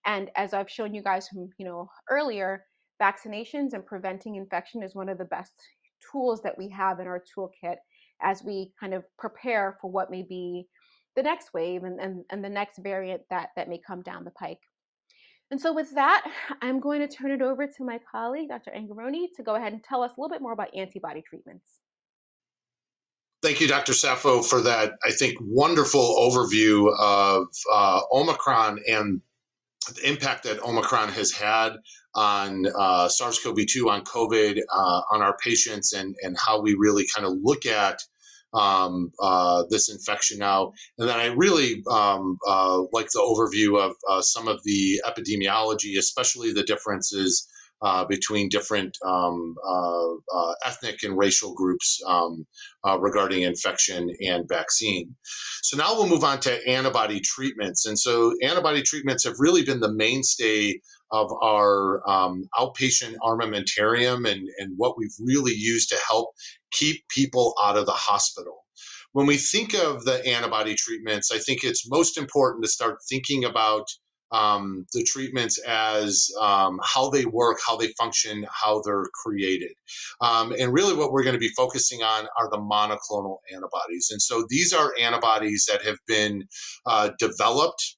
And 0.07 0.29
as 0.35 0.53
I've 0.55 0.69
shown 0.69 0.93
you 0.93 1.03
guys 1.05 1.29
from 1.29 1.51
you 1.57 1.65
know 1.65 1.89
earlier, 2.11 2.65
vaccinations 3.01 3.75
and 3.75 3.87
preventing 3.87 4.35
infection 4.35 4.83
is 4.83 4.97
one 4.97 5.09
of 5.09 5.19
the 5.19 5.25
best 5.25 5.55
tools 6.11 6.41
that 6.43 6.57
we 6.59 6.69
have 6.71 7.01
in 7.01 7.07
our 7.07 7.23
toolkit 7.37 7.77
as 8.23 8.43
we 8.43 8.73
kind 8.79 8.95
of 8.95 9.05
prepare 9.19 9.77
for 9.81 9.91
what 9.91 10.11
may 10.11 10.23
be 10.23 10.67
the 11.17 11.23
next 11.23 11.53
wave 11.55 11.85
and, 11.85 12.01
and, 12.01 12.25
and 12.31 12.45
the 12.45 12.49
next 12.49 12.79
variant 12.79 13.23
that, 13.31 13.51
that 13.57 13.69
may 13.69 13.79
come 13.79 14.03
down 14.03 14.25
the 14.25 14.31
pike. 14.33 14.61
And 15.51 15.61
so, 15.61 15.73
with 15.73 15.95
that, 15.95 16.25
I'm 16.63 16.81
going 16.81 17.01
to 17.01 17.09
turn 17.09 17.31
it 17.31 17.43
over 17.43 17.67
to 17.67 17.85
my 17.85 18.01
colleague, 18.11 18.49
Dr. 18.49 18.73
Angaroni, 18.77 19.27
to 19.37 19.43
go 19.43 19.55
ahead 19.55 19.73
and 19.73 19.83
tell 19.83 20.03
us 20.03 20.13
a 20.17 20.21
little 20.21 20.35
bit 20.35 20.43
more 20.43 20.53
about 20.53 20.75
antibody 20.77 21.23
treatments. 21.23 21.81
Thank 23.43 23.61
you, 23.61 23.69
Dr. 23.69 23.93
Safo, 23.93 24.43
for 24.43 24.63
that, 24.63 24.93
I 25.05 25.11
think, 25.11 25.37
wonderful 25.39 26.01
overview 26.01 26.91
of 26.99 27.47
uh, 27.71 28.01
Omicron 28.11 28.81
and 28.89 29.21
the 29.93 30.09
impact 30.09 30.45
that 30.45 30.63
Omicron 30.63 31.11
has 31.11 31.33
had 31.33 31.77
on 32.15 32.67
uh, 32.67 33.09
SARS-CoV-2, 33.09 33.87
on 33.89 34.05
COVID, 34.05 34.59
uh, 34.73 35.01
on 35.13 35.23
our 35.23 35.37
patients, 35.37 35.93
and 35.93 36.15
and 36.23 36.37
how 36.39 36.61
we 36.61 36.75
really 36.79 37.05
kind 37.15 37.27
of 37.27 37.35
look 37.43 37.67
at 37.67 38.01
um, 38.55 39.11
uh, 39.21 39.65
this 39.69 39.91
infection 39.91 40.39
now. 40.39 40.73
And 40.99 41.09
then 41.09 41.19
I 41.19 41.27
really 41.27 41.83
um, 41.91 42.39
uh, 42.47 42.83
like 42.93 43.11
the 43.11 43.21
overview 43.21 43.81
of 43.81 43.97
uh, 44.09 44.23
some 44.23 44.49
of 44.49 44.63
the 44.65 45.03
epidemiology, 45.07 45.99
especially 45.99 46.53
the 46.53 46.63
differences 46.63 47.49
uh, 47.83 48.05
between 48.05 48.49
different 48.49 48.97
um, 49.05 49.55
uh, 49.67 50.13
uh, 50.35 50.55
ethnic 50.65 51.03
and 51.03 51.17
racial 51.17 51.55
groups 51.55 52.01
um, 52.07 52.47
uh, 52.87 52.99
regarding 52.99 53.43
infection 53.43 54.11
and 54.21 54.49
vaccine. 54.49 55.15
So 55.63 55.77
now 55.77 55.95
we'll 55.95 56.09
move 56.09 56.25
on 56.25 56.41
to 56.41 56.69
antibody 56.69 57.21
treatments. 57.21 57.87
And 57.87 57.99
so 57.99 58.35
antibody 58.43 58.83
treatments 58.83 59.25
have 59.25 59.35
really 59.39 59.65
been 59.65 59.81
the 59.81 59.93
mainstay 59.93 60.81
of 61.11 61.31
our 61.43 62.03
um, 62.09 62.45
outpatient 62.59 63.17
armamentarium 63.23 64.29
and, 64.31 64.49
and 64.59 64.75
what 64.77 64.97
we've 64.97 65.15
really 65.21 65.55
used 65.55 65.91
to 65.91 65.97
help 66.09 66.31
keep 66.73 67.07
people 67.09 67.55
out 67.63 67.77
of 67.77 67.87
the 67.87 67.93
hospital 67.93 68.65
when 69.15 69.27
we 69.27 69.37
think 69.37 69.75
of 69.75 70.05
the 70.05 70.27
antibody 70.27 70.75
treatments, 70.75 71.31
I 71.31 71.39
think 71.39 71.63
it's 71.63 71.89
most 71.89 72.19
important 72.19 72.65
to 72.65 72.71
start 72.71 72.99
thinking 73.09 73.45
about 73.45 73.87
um, 74.33 74.87
the 74.93 75.05
treatments 75.05 75.59
as 75.59 76.31
um, 76.41 76.81
how 76.83 77.11
they 77.11 77.25
work, 77.25 77.59
how 77.67 77.77
they 77.77 77.89
function, 77.99 78.47
how 78.51 78.83
they're 78.83 79.07
created. 79.13 79.73
Um, 80.21 80.53
and 80.59 80.73
really, 80.73 80.95
what 80.95 81.13
we're 81.13 81.23
going 81.23 81.35
to 81.35 81.41
be 81.41 81.53
focusing 81.57 82.03
on 82.03 82.27
are 82.39 82.51
the 82.51 82.59
monoclonal 82.59 83.39
antibodies. 83.53 84.09
And 84.11 84.21
so 84.21 84.45
these 84.49 84.73
are 84.73 84.95
antibodies 85.01 85.67
that 85.71 85.85
have 85.85 85.99
been 86.07 86.45
uh, 86.87 87.11
developed 87.19 87.97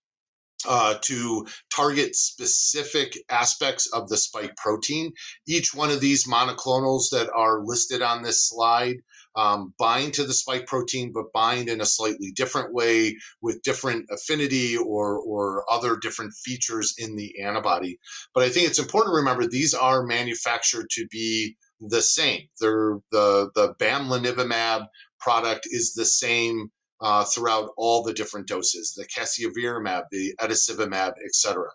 uh, 0.69 0.95
to 1.03 1.47
target 1.75 2.17
specific 2.17 3.17
aspects 3.29 3.87
of 3.93 4.09
the 4.09 4.17
spike 4.17 4.57
protein. 4.57 5.13
Each 5.47 5.75
one 5.75 5.91
of 5.91 6.01
these 6.01 6.27
monoclonals 6.27 7.11
that 7.13 7.31
are 7.35 7.63
listed 7.65 8.03
on 8.03 8.23
this 8.23 8.49
slide 8.49 8.97
um, 9.37 9.75
bind 9.79 10.15
to 10.15 10.25
the 10.25 10.33
spike 10.33 10.67
protein, 10.67 11.13
but 11.13 11.33
bind 11.33 11.69
in 11.69 11.81
a 11.81 11.87
slightly 11.87 12.33
different 12.33 12.73
way 12.73 13.17
with 13.43 13.63
different 13.63 14.07
affinity 14.11 14.77
or, 14.77 15.19
or 15.19 15.65
other 15.71 15.97
different 15.97 16.33
features 16.45 16.95
in 16.99 17.17
the 17.17 17.41
antibody. 17.41 17.99
But 18.35 18.45
I 18.45 18.49
think 18.49 18.67
it's 18.67 18.79
important 18.79 19.13
to 19.13 19.17
remember 19.17 19.47
these 19.47 19.75
are 19.75 20.03
manufactured 20.03 20.89
to 20.91 21.07
be 21.09 21.57
the 21.81 22.01
same. 22.01 22.49
They're, 22.61 22.99
the, 23.13 23.51
the 23.55 23.75
bamlanivimab 23.75 24.87
product 25.21 25.69
is 25.71 25.93
the 25.93 26.07
same 26.07 26.71
uh, 27.01 27.25
throughout 27.25 27.71
all 27.77 28.03
the 28.03 28.13
different 28.13 28.49
doses, 28.49 28.95
the 28.95 29.07
casirivimab, 29.07 30.05
the 30.11 30.35
etesevimab, 30.41 31.13
etc. 31.25 31.67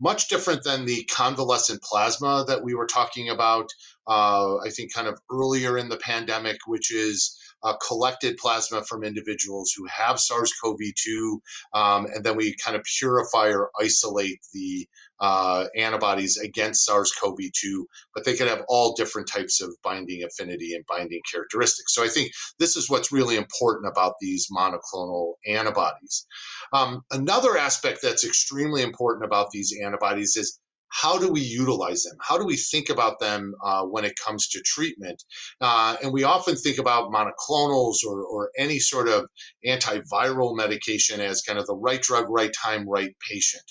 Much 0.00 0.28
different 0.28 0.64
than 0.64 0.86
the 0.86 1.04
convalescent 1.04 1.82
plasma 1.82 2.44
that 2.48 2.62
we 2.62 2.74
were 2.74 2.86
talking 2.86 3.28
about, 3.28 3.68
uh, 4.10 4.56
I 4.56 4.70
think, 4.70 4.92
kind 4.92 5.06
of 5.06 5.18
earlier 5.32 5.78
in 5.78 5.88
the 5.88 5.96
pandemic, 5.96 6.58
which 6.66 6.92
is 6.92 7.38
uh, 7.62 7.74
collected 7.86 8.36
plasma 8.38 8.82
from 8.82 9.04
individuals 9.04 9.72
who 9.76 9.86
have 9.86 10.18
SARS-CoV-2, 10.18 11.38
um, 11.74 12.06
and 12.06 12.24
then 12.24 12.36
we 12.36 12.56
kind 12.56 12.76
of 12.76 12.82
purify 12.98 13.48
or 13.48 13.70
isolate 13.80 14.40
the 14.52 14.88
uh, 15.20 15.66
antibodies 15.76 16.38
against 16.38 16.84
SARS-CoV-2, 16.86 17.84
but 18.14 18.24
they 18.24 18.34
can 18.34 18.48
have 18.48 18.64
all 18.68 18.94
different 18.94 19.28
types 19.28 19.60
of 19.62 19.70
binding 19.84 20.24
affinity 20.24 20.74
and 20.74 20.84
binding 20.86 21.20
characteristics. 21.30 21.94
So 21.94 22.02
I 22.02 22.08
think 22.08 22.32
this 22.58 22.76
is 22.76 22.88
what's 22.88 23.12
really 23.12 23.36
important 23.36 23.90
about 23.90 24.14
these 24.20 24.48
monoclonal 24.50 25.34
antibodies. 25.46 26.26
Um, 26.72 27.02
another 27.10 27.58
aspect 27.58 28.00
that's 28.02 28.24
extremely 28.24 28.82
important 28.82 29.24
about 29.24 29.50
these 29.50 29.74
antibodies 29.84 30.36
is 30.36 30.58
how 30.90 31.18
do 31.18 31.30
we 31.30 31.40
utilize 31.40 32.02
them? 32.02 32.16
How 32.20 32.38
do 32.38 32.44
we 32.44 32.56
think 32.56 32.90
about 32.90 33.18
them 33.20 33.54
uh, 33.64 33.84
when 33.84 34.04
it 34.04 34.14
comes 34.16 34.48
to 34.48 34.62
treatment? 34.64 35.22
Uh, 35.60 35.96
and 36.02 36.12
we 36.12 36.24
often 36.24 36.56
think 36.56 36.78
about 36.78 37.10
monoclonals 37.10 38.04
or, 38.06 38.22
or 38.22 38.50
any 38.58 38.78
sort 38.78 39.08
of 39.08 39.26
antiviral 39.66 40.56
medication 40.56 41.20
as 41.20 41.42
kind 41.42 41.58
of 41.58 41.66
the 41.66 41.74
right 41.74 42.02
drug, 42.02 42.26
right 42.28 42.52
time, 42.62 42.88
right 42.88 43.14
patient 43.28 43.64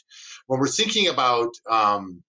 when 0.50 0.60
we're 0.60 0.68
thinking 0.68 1.10
about 1.10 1.52
um, 1.70 2.24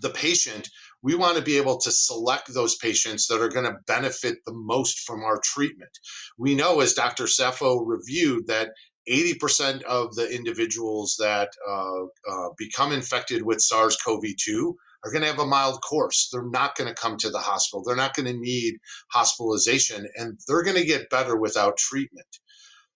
the 0.00 0.10
patient, 0.10 0.68
we 1.02 1.14
want 1.14 1.36
to 1.36 1.42
be 1.42 1.56
able 1.56 1.78
to 1.78 1.92
select 1.92 2.52
those 2.52 2.74
patients 2.74 3.28
that 3.28 3.40
are 3.40 3.48
going 3.48 3.64
to 3.64 3.78
benefit 3.86 4.38
the 4.44 4.52
most 4.52 5.06
from 5.06 5.22
our 5.22 5.40
treatment. 5.40 5.96
We 6.36 6.56
know, 6.56 6.80
as 6.80 6.94
Dr. 6.94 7.24
Safo 7.24 7.80
reviewed, 7.86 8.48
that 8.48 8.70
80% 9.08 9.82
of 9.82 10.14
the 10.14 10.28
individuals 10.34 11.16
that 11.18 11.50
uh, 11.68 12.04
uh, 12.04 12.48
become 12.56 12.92
infected 12.92 13.42
with 13.42 13.60
SARS 13.60 13.96
CoV 14.04 14.22
2 14.38 14.76
are 15.04 15.10
going 15.10 15.22
to 15.22 15.28
have 15.28 15.38
a 15.38 15.46
mild 15.46 15.80
course. 15.82 16.30
They're 16.32 16.48
not 16.48 16.76
going 16.76 16.88
to 16.88 16.94
come 16.94 17.16
to 17.18 17.30
the 17.30 17.38
hospital. 17.38 17.82
They're 17.84 17.96
not 17.96 18.14
going 18.14 18.26
to 18.26 18.38
need 18.38 18.78
hospitalization, 19.12 20.08
and 20.16 20.38
they're 20.48 20.62
going 20.62 20.78
to 20.78 20.86
get 20.86 21.10
better 21.10 21.36
without 21.36 21.76
treatment. 21.76 22.26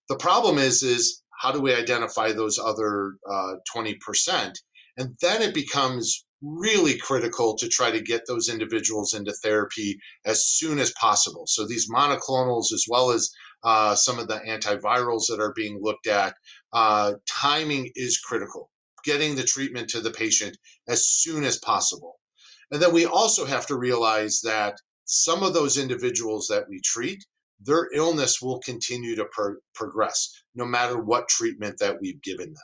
The 0.09 0.17
problem 0.17 0.59
is, 0.59 0.83
is 0.83 1.23
how 1.39 1.53
do 1.53 1.61
we 1.61 1.75
identify 1.75 2.33
those 2.33 2.59
other 2.59 3.17
uh, 3.31 3.55
20%? 3.77 4.55
And 4.97 5.17
then 5.21 5.43
it 5.43 5.55
becomes 5.55 6.25
really 6.41 6.97
critical 6.97 7.57
to 7.57 7.69
try 7.69 7.91
to 7.91 8.01
get 8.01 8.23
those 8.27 8.49
individuals 8.49 9.13
into 9.13 9.33
therapy 9.33 9.99
as 10.25 10.47
soon 10.47 10.79
as 10.79 10.93
possible. 10.93 11.45
So 11.47 11.67
these 11.67 11.91
monoclonals, 11.91 12.73
as 12.73 12.85
well 12.89 13.11
as 13.11 13.31
uh, 13.63 13.95
some 13.95 14.19
of 14.19 14.29
the 14.29 14.39
antivirals 14.39 15.27
that 15.29 15.41
are 15.41 15.53
being 15.55 15.79
looked 15.81 16.07
at, 16.07 16.35
uh, 16.73 17.15
timing 17.27 17.91
is 17.95 18.19
critical. 18.19 18.71
Getting 19.05 19.37
the 19.37 19.45
treatment 19.45 19.91
to 19.91 20.01
the 20.01 20.11
patient 20.11 20.57
as 20.89 21.09
soon 21.09 21.45
as 21.45 21.59
possible. 21.59 22.19
And 22.71 22.83
then 22.83 22.93
we 22.93 23.07
also 23.07 23.47
have 23.47 23.67
to 23.69 23.77
realize 23.77 24.41
that 24.43 24.79
some 25.05 25.43
of 25.43 25.55
those 25.55 25.79
individuals 25.79 26.49
that 26.49 26.69
we 26.69 26.81
treat 26.81 27.25
their 27.61 27.89
illness 27.93 28.41
will 28.41 28.61
continue 28.61 29.17
to 29.17 29.25
pro- 29.33 29.57
progress 29.75 30.31
no 30.55 30.65
matter 30.65 30.99
what 30.99 31.29
treatment 31.29 31.79
that 31.79 32.01
we've 32.01 32.23
given 32.23 32.53
them. 32.53 32.63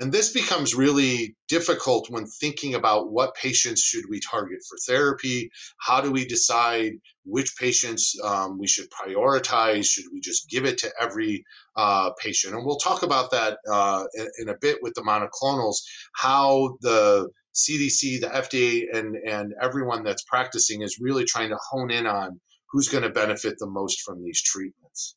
And 0.00 0.12
this 0.12 0.32
becomes 0.32 0.76
really 0.76 1.34
difficult 1.48 2.08
when 2.08 2.26
thinking 2.26 2.76
about 2.76 3.10
what 3.10 3.34
patients 3.34 3.82
should 3.82 4.04
we 4.08 4.20
target 4.20 4.60
for 4.68 4.78
therapy. 4.86 5.50
How 5.78 6.00
do 6.00 6.12
we 6.12 6.24
decide 6.24 6.92
which 7.24 7.56
patients 7.58 8.14
um, 8.22 8.58
we 8.60 8.68
should 8.68 8.88
prioritize? 8.90 9.86
Should 9.86 10.04
we 10.12 10.20
just 10.20 10.48
give 10.48 10.64
it 10.64 10.78
to 10.78 10.92
every 11.00 11.44
uh, 11.76 12.10
patient? 12.12 12.54
And 12.54 12.64
we'll 12.64 12.76
talk 12.76 13.02
about 13.02 13.32
that 13.32 13.58
uh, 13.68 14.04
in, 14.14 14.28
in, 14.38 14.48
a 14.50 14.58
bit 14.60 14.78
with 14.82 14.94
the 14.94 15.02
monoclonals, 15.02 15.78
how 16.14 16.76
the 16.80 17.28
CDC, 17.54 18.20
the 18.20 18.28
FDA, 18.28 18.96
and, 18.96 19.16
and 19.16 19.52
everyone 19.60 20.04
that's 20.04 20.22
practicing 20.22 20.82
is 20.82 21.00
really 21.00 21.24
trying 21.24 21.50
to 21.50 21.58
hone 21.70 21.90
in 21.90 22.06
on 22.06 22.40
who's 22.70 22.88
going 22.88 23.02
to 23.02 23.10
benefit 23.10 23.56
the 23.58 23.66
most 23.66 24.02
from 24.02 24.22
these 24.22 24.42
treatments. 24.42 25.16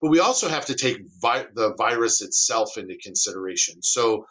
But 0.00 0.10
we 0.10 0.20
also 0.20 0.48
have 0.48 0.66
to 0.66 0.74
take 0.74 0.98
vi- 1.20 1.46
the 1.54 1.74
virus 1.76 2.20
itself 2.22 2.76
into 2.76 2.96
consideration. 3.02 3.82
So, 3.82 4.26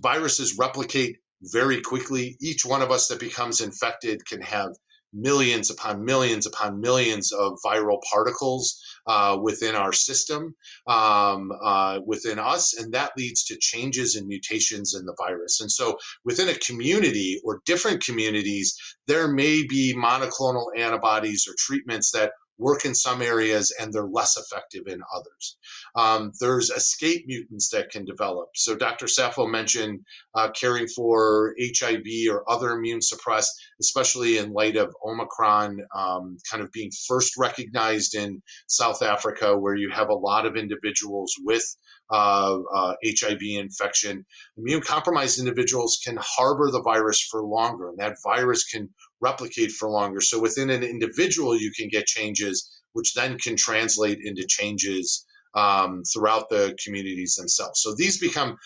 viruses 0.00 0.58
replicate 0.58 1.16
very 1.42 1.80
quickly. 1.80 2.36
Each 2.40 2.64
one 2.64 2.82
of 2.82 2.90
us 2.90 3.08
that 3.08 3.20
becomes 3.20 3.60
infected 3.60 4.26
can 4.26 4.42
have 4.42 4.70
millions 5.14 5.70
upon 5.70 6.04
millions 6.04 6.46
upon 6.46 6.80
millions 6.80 7.32
of 7.32 7.56
viral 7.64 8.00
particles 8.12 8.82
uh, 9.06 9.38
within 9.40 9.74
our 9.74 9.92
system, 9.92 10.54
um, 10.88 11.52
uh, 11.62 12.00
within 12.04 12.38
us, 12.38 12.74
and 12.76 12.92
that 12.92 13.12
leads 13.16 13.44
to 13.44 13.56
changes 13.60 14.16
and 14.16 14.26
mutations 14.26 14.94
in 14.94 15.06
the 15.06 15.14
virus. 15.16 15.60
And 15.60 15.70
so, 15.70 15.96
within 16.24 16.48
a 16.48 16.54
community 16.54 17.40
or 17.44 17.62
different 17.64 18.04
communities, 18.04 18.76
there 19.06 19.28
may 19.28 19.64
be 19.66 19.94
monoclonal 19.96 20.66
antibodies 20.76 21.46
or 21.48 21.54
treatments 21.58 22.10
that 22.10 22.32
work 22.58 22.84
in 22.84 22.94
some 22.94 23.20
areas 23.22 23.74
and 23.78 23.92
they're 23.92 24.06
less 24.06 24.36
effective 24.36 24.82
in 24.86 25.00
others. 25.14 25.56
Um, 25.96 26.32
there's 26.40 26.70
escape 26.70 27.24
mutants 27.26 27.70
that 27.70 27.90
can 27.90 28.04
develop. 28.04 28.50
So 28.54 28.76
Dr. 28.76 29.06
Safo 29.06 29.50
mentioned 29.50 30.00
uh, 30.34 30.50
caring 30.50 30.86
for 30.88 31.54
HIV 31.60 32.04
or 32.30 32.48
other 32.50 32.70
immune 32.70 33.02
suppressed, 33.02 33.52
especially 33.80 34.38
in 34.38 34.52
light 34.52 34.76
of 34.76 34.94
Omicron 35.04 35.78
um, 35.94 36.38
kind 36.50 36.62
of 36.62 36.70
being 36.72 36.90
first 37.08 37.36
recognized 37.36 38.14
in 38.14 38.42
South 38.66 39.02
Africa, 39.02 39.58
where 39.58 39.74
you 39.74 39.90
have 39.90 40.08
a 40.08 40.14
lot 40.14 40.46
of 40.46 40.56
individuals 40.56 41.34
with 41.42 41.64
uh, 42.10 42.58
uh, 42.74 42.94
HIV 43.04 43.40
infection. 43.42 44.24
Immune 44.58 44.82
compromised 44.82 45.38
individuals 45.38 45.98
can 46.04 46.18
harbor 46.20 46.70
the 46.70 46.82
virus 46.82 47.20
for 47.20 47.42
longer, 47.42 47.88
and 47.88 47.98
that 47.98 48.16
virus 48.22 48.64
can 48.64 48.90
replicate 49.24 49.72
for 49.72 49.88
longer. 49.88 50.20
So 50.20 50.40
within 50.40 50.70
an 50.70 50.82
individual, 50.82 51.56
you 51.56 51.72
can 51.78 51.88
get 51.88 52.06
changes, 52.06 52.56
which 52.92 53.14
then 53.14 53.38
can 53.38 53.56
translate 53.56 54.18
into 54.22 54.44
changes 54.46 55.24
um, 55.54 56.02
throughout 56.12 56.48
the 56.50 56.76
communities 56.84 57.34
themselves. 57.34 57.80
So 57.82 57.94
these 57.96 58.18
become 58.18 58.56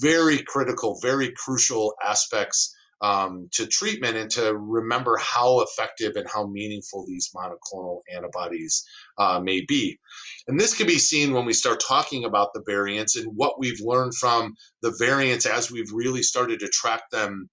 very 0.00 0.38
critical, 0.38 0.98
very 1.02 1.32
crucial 1.44 1.94
aspects 2.04 2.74
um, 3.00 3.48
to 3.52 3.66
treatment 3.66 4.16
and 4.16 4.30
to 4.32 4.56
remember 4.56 5.16
how 5.18 5.60
effective 5.60 6.16
and 6.16 6.26
how 6.28 6.46
meaningful 6.46 7.04
these 7.06 7.30
monoclonal 7.34 8.00
antibodies 8.14 8.84
uh, 9.18 9.40
may 9.40 9.60
be. 9.68 9.98
And 10.48 10.58
this 10.58 10.74
can 10.74 10.86
be 10.86 10.98
seen 10.98 11.32
when 11.32 11.46
we 11.46 11.52
start 11.52 11.80
talking 11.80 12.24
about 12.24 12.48
the 12.54 12.62
variants 12.66 13.16
and 13.16 13.30
what 13.36 13.58
we've 13.58 13.80
learned 13.80 14.14
from 14.16 14.54
the 14.82 14.94
variants 14.98 15.46
as 15.46 15.70
we've 15.70 15.92
really 15.92 16.22
started 16.22 16.60
to 16.60 16.68
track 16.68 17.02
them 17.12 17.48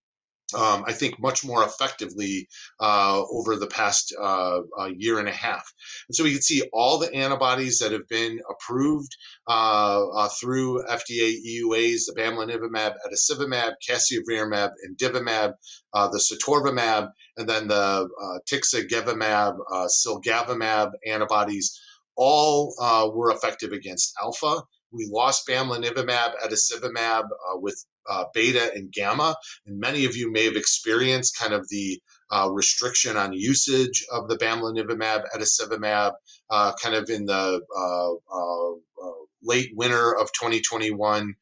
um, 0.53 0.83
I 0.85 0.93
think, 0.93 1.19
much 1.19 1.43
more 1.43 1.63
effectively 1.63 2.47
uh, 2.79 3.23
over 3.31 3.55
the 3.55 3.67
past 3.67 4.13
uh, 4.19 4.61
year 4.95 5.19
and 5.19 5.27
a 5.27 5.31
half. 5.31 5.73
And 6.07 6.15
so 6.15 6.23
we 6.23 6.33
can 6.33 6.41
see 6.41 6.63
all 6.71 6.99
the 6.99 7.13
antibodies 7.13 7.79
that 7.79 7.91
have 7.91 8.07
been 8.07 8.39
approved 8.49 9.15
uh, 9.47 10.05
uh 10.07 10.29
through 10.29 10.83
FDA 10.83 11.35
EUAs, 11.45 12.05
the 12.05 12.15
bamlanivimab, 12.17 12.93
etesevimab, 13.07 13.73
casirivimab, 13.87 14.71
and 14.83 14.97
imdivimab, 14.97 15.53
uh, 15.93 16.07
the 16.09 16.19
sotrovimab, 16.19 17.09
and 17.37 17.49
then 17.49 17.67
the 17.67 17.75
uh, 18.21 18.37
tixagevimab, 18.51 19.57
cilgavimab 19.87 20.91
antibodies, 21.07 21.79
all 22.15 22.73
were 23.15 23.31
effective 23.31 23.71
against 23.71 24.13
alpha. 24.21 24.61
We 24.91 25.09
lost 25.11 25.47
bamlanivimab, 25.47 26.33
etesevimab 26.45 27.23
uh, 27.23 27.57
with 27.57 27.83
uh, 28.09 28.25
beta 28.33 28.71
and 28.73 28.91
gamma. 28.91 29.35
And 29.65 29.79
many 29.79 30.05
of 30.05 30.15
you 30.15 30.31
may 30.31 30.45
have 30.45 30.55
experienced 30.55 31.37
kind 31.37 31.53
of 31.53 31.67
the 31.69 31.99
uh, 32.31 32.49
restriction 32.51 33.17
on 33.17 33.33
usage 33.33 34.05
of 34.11 34.27
the 34.27 34.37
bamlanivimab, 34.37 35.25
etesevimab, 35.35 36.13
uh, 36.49 36.73
kind 36.81 36.95
of 36.95 37.09
in 37.09 37.25
the 37.25 37.61
uh, 37.77 38.11
uh, 38.11 38.71
uh, 38.71 39.11
late 39.43 39.71
winter 39.75 40.15
of 40.15 40.31
2021 40.33 41.35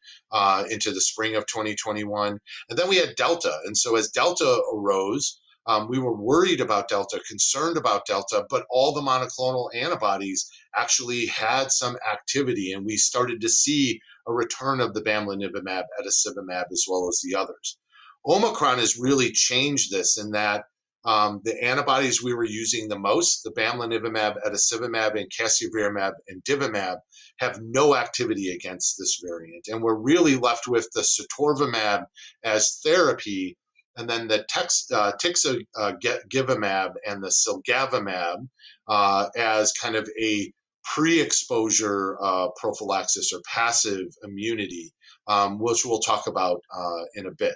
into 0.69 0.91
the 0.91 1.01
spring 1.01 1.35
of 1.35 1.45
2021. 1.47 2.39
And 2.69 2.79
then 2.79 2.89
we 2.89 2.97
had 2.97 3.15
Delta. 3.15 3.53
And 3.65 3.77
so 3.77 3.95
as 3.95 4.09
Delta 4.09 4.61
arose, 4.73 5.39
um, 5.65 5.87
we 5.87 5.99
were 5.99 6.15
worried 6.15 6.61
about 6.61 6.89
Delta, 6.89 7.19
concerned 7.27 7.77
about 7.77 8.05
Delta, 8.05 8.45
but 8.49 8.65
all 8.69 8.93
the 8.93 9.01
monoclonal 9.01 9.69
antibodies 9.73 10.49
actually 10.75 11.27
had 11.27 11.71
some 11.71 11.97
activity, 12.11 12.73
and 12.73 12.85
we 12.85 12.97
started 12.97 13.41
to 13.41 13.49
see 13.49 13.99
a 14.27 14.33
return 14.33 14.79
of 14.81 14.93
the 14.93 15.01
bamlanivimab, 15.01 15.83
etesevimab, 16.01 16.65
as 16.71 16.85
well 16.87 17.07
as 17.07 17.21
the 17.23 17.35
others. 17.35 17.77
Omicron 18.25 18.79
has 18.79 18.97
really 18.97 19.31
changed 19.31 19.91
this 19.91 20.17
in 20.17 20.31
that 20.31 20.65
um, 21.05 21.41
the 21.43 21.61
antibodies 21.61 22.23
we 22.23 22.33
were 22.33 22.45
using 22.45 22.87
the 22.87 22.97
most, 22.99 23.43
the 23.43 23.51
bamlanivimab, 23.51 24.37
etesevimab, 24.45 25.19
and 25.19 25.29
casirivimab 25.29 26.13
and 26.27 26.43
imdivimab, 26.43 26.97
have 27.39 27.59
no 27.61 27.95
activity 27.95 28.51
against 28.51 28.95
this 28.97 29.21
variant. 29.21 29.67
And 29.67 29.81
we're 29.81 29.95
really 29.99 30.35
left 30.35 30.67
with 30.67 30.89
the 30.93 31.01
sotrovimab 31.01 32.05
as 32.43 32.79
therapy, 32.83 33.57
and 33.95 34.09
then 34.09 34.27
the 34.27 34.45
tex, 34.49 34.87
uh, 34.91 35.11
tixagevimab 35.23 36.93
and 37.07 37.23
the 37.23 37.29
cilgavimab 37.29 38.47
uh, 38.87 39.29
as 39.35 39.71
kind 39.73 39.95
of 39.95 40.09
a 40.19 40.51
pre-exposure 40.83 42.17
uh, 42.21 42.49
prophylaxis 42.57 43.31
or 43.33 43.41
passive 43.45 44.07
immunity, 44.23 44.91
um, 45.27 45.59
which 45.59 45.85
we'll 45.85 45.99
talk 45.99 46.27
about 46.27 46.61
uh, 46.75 47.03
in 47.15 47.25
a 47.25 47.31
bit. 47.31 47.55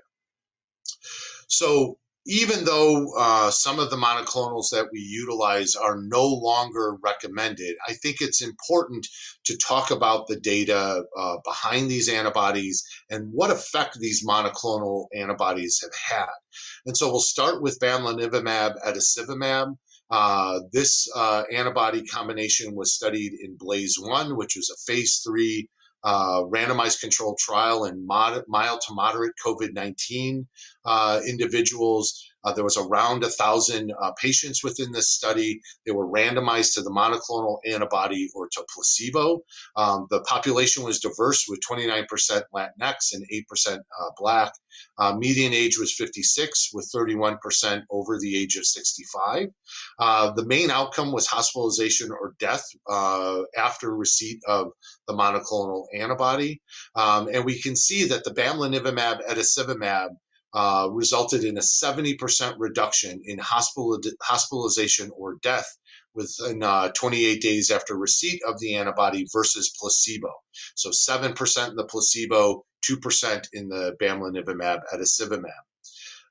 So 1.48 1.98
even 2.28 2.66
though 2.66 3.14
uh, 3.18 3.50
some 3.50 3.80
of 3.80 3.90
the 3.90 3.96
monoclonals 3.96 4.70
that 4.72 4.90
we 4.92 5.00
utilize 5.00 5.76
are 5.76 5.98
no 5.98 6.26
longer 6.26 6.98
recommended, 7.02 7.78
I 7.88 7.94
think 7.94 8.18
it's 8.20 8.42
important 8.42 9.08
to 9.46 9.58
talk 9.58 9.92
about 9.92 10.28
the 10.28 10.38
data 10.38 11.06
uh, 11.18 11.38
behind 11.46 11.90
these 11.90 12.10
antibodies 12.10 12.84
and 13.10 13.32
what 13.32 13.50
effect 13.50 13.98
these 14.00 14.28
monoclonal 14.28 15.06
antibodies 15.16 15.82
have 15.82 16.20
had. 16.20 16.34
And 16.86 16.98
so 16.98 17.10
we'll 17.10 17.22
start 17.22 17.62
with 17.62 17.80
bamlanivimab 17.80 18.76
etesevimab. 18.86 19.78
Uh, 20.10 20.60
this 20.74 21.10
uh, 21.16 21.44
antibody 21.52 22.04
combination 22.06 22.76
was 22.76 22.94
studied 22.94 23.34
in 23.42 23.56
Blaze 23.58 23.98
1, 24.00 24.36
which 24.36 24.56
was 24.58 24.70
a 24.70 24.92
phase 24.92 25.22
three 25.26 25.70
uh, 26.04 26.44
randomized 26.44 27.02
controlled 27.02 27.38
trial 27.38 27.86
in 27.86 28.06
mod- 28.06 28.44
mild 28.48 28.82
to 28.88 28.94
moderate 28.94 29.34
COVID 29.46 29.74
19 29.74 30.48
uh, 30.88 31.20
individuals. 31.28 32.24
Uh, 32.44 32.54
there 32.54 32.64
was 32.64 32.78
around 32.78 33.26
a 33.26 33.30
thousand 33.30 33.92
uh, 34.02 34.12
patients 34.14 34.64
within 34.64 34.92
this 34.94 35.12
study. 35.12 35.60
They 35.86 35.92
were 35.92 36.08
randomized 36.08 36.76
to 36.76 36.82
the 36.82 36.92
monoclonal 36.92 37.58
antibody 37.68 38.30
or 38.34 38.48
to 38.48 38.66
placebo. 38.74 39.42
Um, 39.76 40.08
the 40.10 40.22
population 40.22 40.84
was 40.84 41.02
diverse 41.02 41.46
with 41.50 41.60
29% 41.70 42.08
Latinx 42.56 42.96
and 43.12 43.26
8% 43.52 43.78
uh, 43.78 43.80
Black. 44.18 44.54
Uh, 44.98 45.16
median 45.18 45.54
age 45.54 45.78
was 45.78 45.94
56, 45.94 46.70
with 46.74 46.90
31% 46.96 47.82
over 47.90 48.18
the 48.20 48.42
age 48.42 48.56
of 48.56 48.66
65. 48.66 49.48
Uh, 50.00 50.32
the 50.32 50.46
main 50.46 50.72
outcome 50.72 51.12
was 51.12 51.28
hospitalization 51.28 52.12
or 52.12 52.36
death 52.40 52.64
after 53.58 53.94
receipt 53.94 54.40
of 54.48 54.68
the 55.08 55.14
monoclonal 55.14 55.86
antibody. 55.94 56.62
Um, 56.96 57.28
and 57.28 57.44
we 57.44 57.62
can 57.62 57.76
see 57.76 58.06
that 58.06 58.24
the 58.24 58.32
bamlanivimab 58.32 59.28
etesevimab 59.28 60.10
uh, 60.54 60.88
resulted 60.92 61.44
in 61.44 61.58
a 61.58 61.62
70% 61.62 62.56
reduction 62.58 63.22
in 63.26 63.38
hospital, 63.38 64.00
hospitalization 64.22 65.12
or 65.16 65.36
death 65.42 65.78
within 66.14 66.64
uh, 66.64 66.90
28 66.90 67.42
days 67.42 67.70
after 67.70 67.96
receipt 67.96 68.42
of 68.48 68.60
the 68.60 68.76
antibody 68.76 69.28
versus 69.32 69.74
placebo. 69.80 70.34
So 70.76 70.90
7% 70.90 71.70
in 71.70 71.76
the 71.76 71.86
placebo, 71.86 72.66
2% 72.90 73.48
in 73.54 73.70
the 73.70 73.96
bamlanivimab 74.02 74.82
etesevimab. 74.94 75.64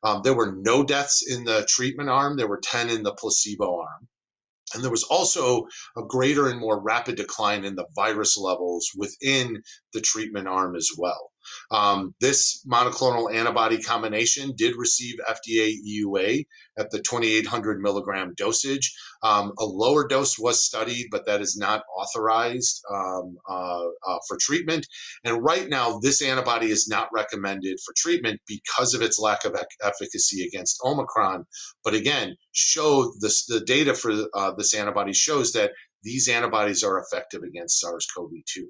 Um, 0.03 0.23
there 0.23 0.35
were 0.35 0.55
no 0.57 0.85
deaths 0.85 1.25
in 1.29 1.45
the 1.45 1.65
treatment 1.69 2.11
arm. 2.11 2.37
There 2.37 2.49
were 2.49 2.61
10 2.63 2.91
in 2.91 3.03
the 3.03 3.15
placebo 3.15 3.81
arm. 3.81 4.09
And 4.75 4.83
there 4.83 4.91
was 4.91 5.05
also 5.05 5.69
a 5.97 6.03
greater 6.03 6.49
and 6.49 6.59
more 6.59 6.81
rapid 6.81 7.17
decline 7.17 7.65
in 7.65 7.77
the 7.77 7.87
virus 7.95 8.37
levels 8.37 8.91
within 8.97 9.63
the 9.93 10.01
treatment 10.01 10.49
arm 10.49 10.75
as 10.75 10.91
well. 10.99 11.31
Um, 11.71 12.15
this 12.21 12.65
monoclonal 12.67 13.33
antibody 13.33 13.79
combination 13.79 14.55
did 14.57 14.77
receive 14.77 15.17
FDA 15.29 15.75
EUA 15.87 16.47
at 16.79 16.91
the 16.91 17.01
2800 17.01 17.81
milligram 17.81 18.35
dosage. 18.37 18.95
Um, 19.23 19.53
a 19.59 19.65
lower 19.65 20.07
dose 20.07 20.39
was 20.39 20.65
studied, 20.65 21.09
but 21.11 21.27
that 21.27 21.41
is 21.41 21.57
not 21.57 21.83
authorized 21.97 22.83
um, 22.93 23.37
uh, 23.49 23.85
uh, 24.07 24.19
for 24.29 24.37
treatment. 24.41 24.87
And 25.25 25.43
right 25.43 25.69
now, 25.69 25.99
this 25.99 26.23
antibody 26.23 26.71
is 26.71 26.89
not 26.89 27.09
recommended 27.13 27.79
for 27.85 27.95
treatment 27.97 28.41
because 28.47 28.95
of 28.95 29.03
its 29.03 29.19
lack 29.19 29.45
of 29.45 29.57
efficacy 29.83 30.47
against 30.47 30.81
Omicron. 30.85 31.45
But 31.85 31.95
again, 31.95 32.37
show 32.53 33.13
this, 33.21 33.47
the 33.47 33.61
data 33.61 33.95
for 33.95 34.13
uh, 34.35 34.53
this 34.57 34.75
antibody 34.75 35.13
shows 35.13 35.53
that 35.53 35.73
these 36.03 36.29
antibodies 36.29 36.85
are 36.85 37.01
effective 37.01 37.43
against 37.43 37.81
SARS-CoV-2. 37.81 38.65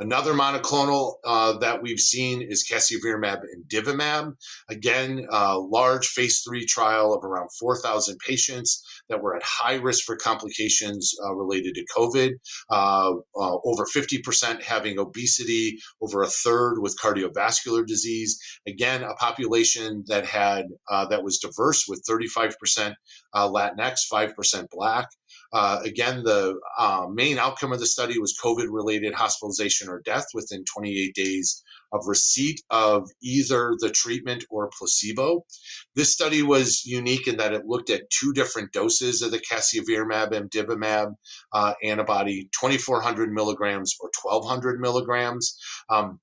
Another 0.00 0.32
monoclonal 0.32 1.14
uh, 1.24 1.58
that 1.58 1.82
we've 1.82 1.98
seen 1.98 2.40
is 2.40 2.64
casirivimab 2.70 3.40
and 3.42 3.64
imdivimab. 3.64 4.36
Again, 4.70 5.26
a 5.28 5.58
large 5.58 6.06
phase 6.06 6.42
three 6.46 6.66
trial 6.66 7.12
of 7.12 7.24
around 7.24 7.48
4,000 7.58 8.16
patients 8.18 8.84
that 9.08 9.20
were 9.20 9.34
at 9.34 9.42
high 9.42 9.74
risk 9.74 10.04
for 10.04 10.16
complications 10.16 11.14
uh, 11.24 11.34
related 11.34 11.74
to 11.74 11.86
COVID. 11.96 12.30
Uh, 12.70 13.14
uh 13.40 13.56
over 13.64 13.84
50% 13.84 14.62
having 14.62 15.00
obesity, 15.00 15.78
over 16.00 16.22
a 16.22 16.28
third 16.28 16.78
with 16.78 16.98
cardiovascular 17.02 17.84
disease. 17.84 18.38
Again, 18.68 19.02
a 19.02 19.14
population 19.14 20.04
that 20.06 20.26
had 20.26 20.66
uh, 20.88 21.06
that 21.06 21.24
was 21.24 21.38
diverse 21.38 21.86
with 21.88 22.04
35% 22.08 22.94
uh, 23.34 23.48
Latinx, 23.48 24.00
5% 24.12 24.66
Black. 24.70 25.08
Uh, 25.52 25.80
again, 25.84 26.22
the 26.22 26.58
uh, 26.78 27.06
main 27.10 27.38
outcome 27.38 27.72
of 27.72 27.80
the 27.80 27.86
study 27.86 28.18
was 28.18 28.38
COVID 28.42 28.66
related 28.70 29.14
hospitalization 29.14 29.88
or 29.88 30.00
death 30.00 30.26
within 30.34 30.64
28 30.64 31.14
days 31.14 31.62
of 31.92 32.06
receipt 32.06 32.60
of 32.70 33.08
either 33.22 33.74
the 33.78 33.90
treatment 33.90 34.44
or 34.50 34.70
placebo. 34.78 35.44
This 35.94 36.12
study 36.12 36.42
was 36.42 36.84
unique 36.84 37.26
in 37.28 37.38
that 37.38 37.54
it 37.54 37.66
looked 37.66 37.88
at 37.88 38.10
two 38.10 38.32
different 38.34 38.72
doses 38.72 39.22
of 39.22 39.30
the 39.30 39.40
casirivimab 39.40 40.32
and 40.32 40.50
imdivimab 40.50 41.14
uh, 41.52 41.74
antibody, 41.82 42.50
2400 42.60 43.32
milligrams 43.32 43.94
or 44.00 44.10
1200 44.22 44.80
milligrams. 44.80 45.58
Um, 45.88 46.20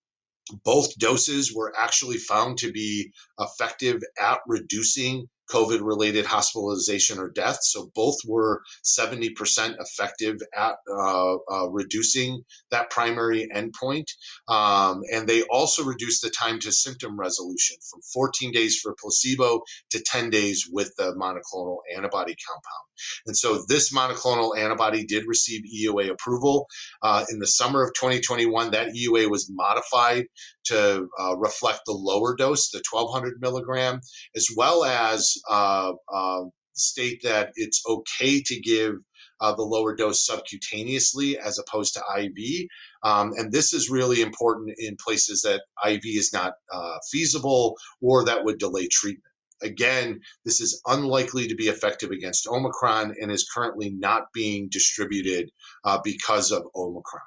both 0.64 0.96
doses 1.00 1.52
were 1.54 1.74
actually 1.76 2.18
found 2.18 2.60
to 2.60 2.72
be 2.72 3.12
effective 3.40 4.04
at 4.22 4.40
reducing 4.48 5.28
COVID 5.52 5.80
related 5.82 6.26
hospitalization 6.26 7.20
or 7.20 7.30
death. 7.30 7.60
So 7.62 7.92
both 7.96 8.18
were 8.26 8.62
70% 8.84 9.76
effective 9.80 10.38
at 10.56 10.76
uh, 10.90 11.36
uh, 11.52 11.68
reducing 11.70 12.44
that 12.72 12.90
primary 12.90 13.48
endpoint. 13.54 14.06
Um, 14.48 15.02
and 15.12 15.28
they 15.28 15.44
also 15.44 15.84
reduced 15.84 16.22
the 16.22 16.30
time 16.30 16.60
to 16.60 16.72
symptom 16.72 17.20
resolution 17.20 17.78
from 17.90 18.02
14 18.14 18.52
days 18.52 18.80
for 18.80 18.96
placebo 19.00 19.62
to 19.92 20.02
10 20.02 20.30
days 20.30 20.68
with 20.72 20.94
the 20.98 21.14
monoclonal 21.14 21.78
antibody 21.96 22.36
compound. 22.48 22.86
And 23.28 23.38
so 23.38 23.64
this 23.68 23.94
monoclonal 23.94 24.58
antibody 24.58 25.06
did 25.06 25.26
receive 25.28 25.64
EUA 25.64 26.10
approval 26.10 26.68
uh, 27.02 27.26
in 27.30 27.40
the 27.40 27.48
summer 27.48 27.84
of 27.84 27.94
2021. 27.94 28.72
That 28.72 28.94
EUA 28.94 29.30
was 29.30 29.50
modified 29.52 30.26
to 30.66 31.08
uh, 31.20 31.36
reflect 31.38 31.82
the 31.86 31.94
lower 31.94 32.36
dose, 32.36 32.70
the 32.70 32.84
1200 32.90 33.42
milligram, 33.42 34.00
as 34.36 34.48
well 34.56 34.84
as 34.84 35.36
uh, 35.50 35.94
uh, 36.14 36.44
state 36.74 37.22
that 37.24 37.52
it's 37.56 37.82
okay 37.88 38.42
to 38.42 38.60
give 38.60 38.96
uh, 39.42 39.54
the 39.54 39.64
lower 39.64 39.96
dose 39.96 40.28
subcutaneously 40.28 41.36
as 41.36 41.60
opposed 41.60 41.94
to 41.94 42.04
IV. 42.18 42.68
Um, 43.04 43.34
and 43.38 43.52
this 43.52 43.74
is 43.74 43.90
really 43.90 44.22
important 44.22 44.76
in 44.78 44.96
places 45.04 45.42
that 45.42 45.64
IV 45.86 46.02
is 46.06 46.32
not 46.34 46.54
uh, 46.72 46.98
feasible 47.12 47.78
or 48.02 48.24
that 48.26 48.44
would 48.44 48.60
delay 48.60 48.88
treatment. 48.88 49.24
Again, 49.62 50.20
this 50.44 50.60
is 50.60 50.82
unlikely 50.86 51.48
to 51.48 51.56
be 51.56 51.68
effective 51.68 52.12
against 52.12 52.48
Omicron 52.48 53.16
and 53.22 53.32
is 53.32 53.50
currently 53.54 53.90
not 53.90 54.24
being 54.34 54.68
distributed 54.70 55.50
uh, 55.86 56.00
because 56.04 56.52
of 56.52 56.64
Omicron. 56.76 57.24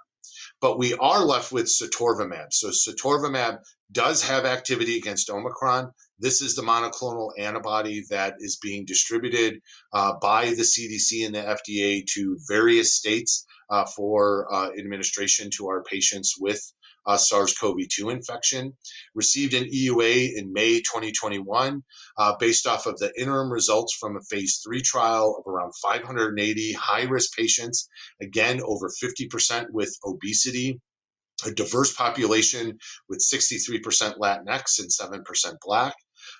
But 0.60 0.78
we 0.78 0.94
are 0.94 1.24
left 1.24 1.52
with 1.52 1.66
Sotrovimab. 1.66 2.52
So 2.52 2.70
Sotrovimab 2.70 3.58
does 3.92 4.22
have 4.24 4.44
activity 4.44 4.98
against 4.98 5.30
Omicron. 5.30 5.92
This 6.18 6.42
is 6.42 6.56
the 6.56 6.62
monoclonal 6.62 7.30
antibody 7.38 8.04
that 8.10 8.34
is 8.40 8.58
being 8.60 8.84
distributed 8.84 9.60
uh, 9.92 10.14
by 10.20 10.46
the 10.46 10.62
CDC 10.62 11.26
and 11.26 11.34
the 11.34 11.42
FDA 11.42 12.04
to 12.14 12.38
various 12.48 12.94
states 12.94 13.46
uh, 13.70 13.84
for 13.84 14.52
uh, 14.52 14.70
administration 14.78 15.50
to 15.56 15.68
our 15.68 15.82
patients 15.84 16.34
with 16.38 16.60
uh, 17.08 17.16
SARS-CoV-2 17.16 18.12
infection. 18.12 18.76
Received 19.14 19.54
an 19.54 19.64
EUA 19.64 20.36
in 20.36 20.52
May 20.52 20.78
2021 20.78 21.82
uh, 22.18 22.36
based 22.38 22.66
off 22.66 22.86
of 22.86 22.98
the 22.98 23.12
interim 23.18 23.50
results 23.50 23.96
from 23.98 24.16
a 24.16 24.20
phase 24.20 24.60
three 24.64 24.82
trial 24.82 25.36
of 25.38 25.50
around 25.50 25.72
580 25.82 26.72
high-risk 26.74 27.36
patients, 27.36 27.88
again 28.20 28.60
over 28.62 28.88
50% 29.02 29.66
with 29.72 29.96
obesity 30.04 30.80
a 31.46 31.52
diverse 31.52 31.94
population 31.94 32.78
with 33.08 33.20
63% 33.20 34.18
Latinx 34.18 34.80
and 34.80 34.90
7% 34.90 35.54
Black. 35.64 35.94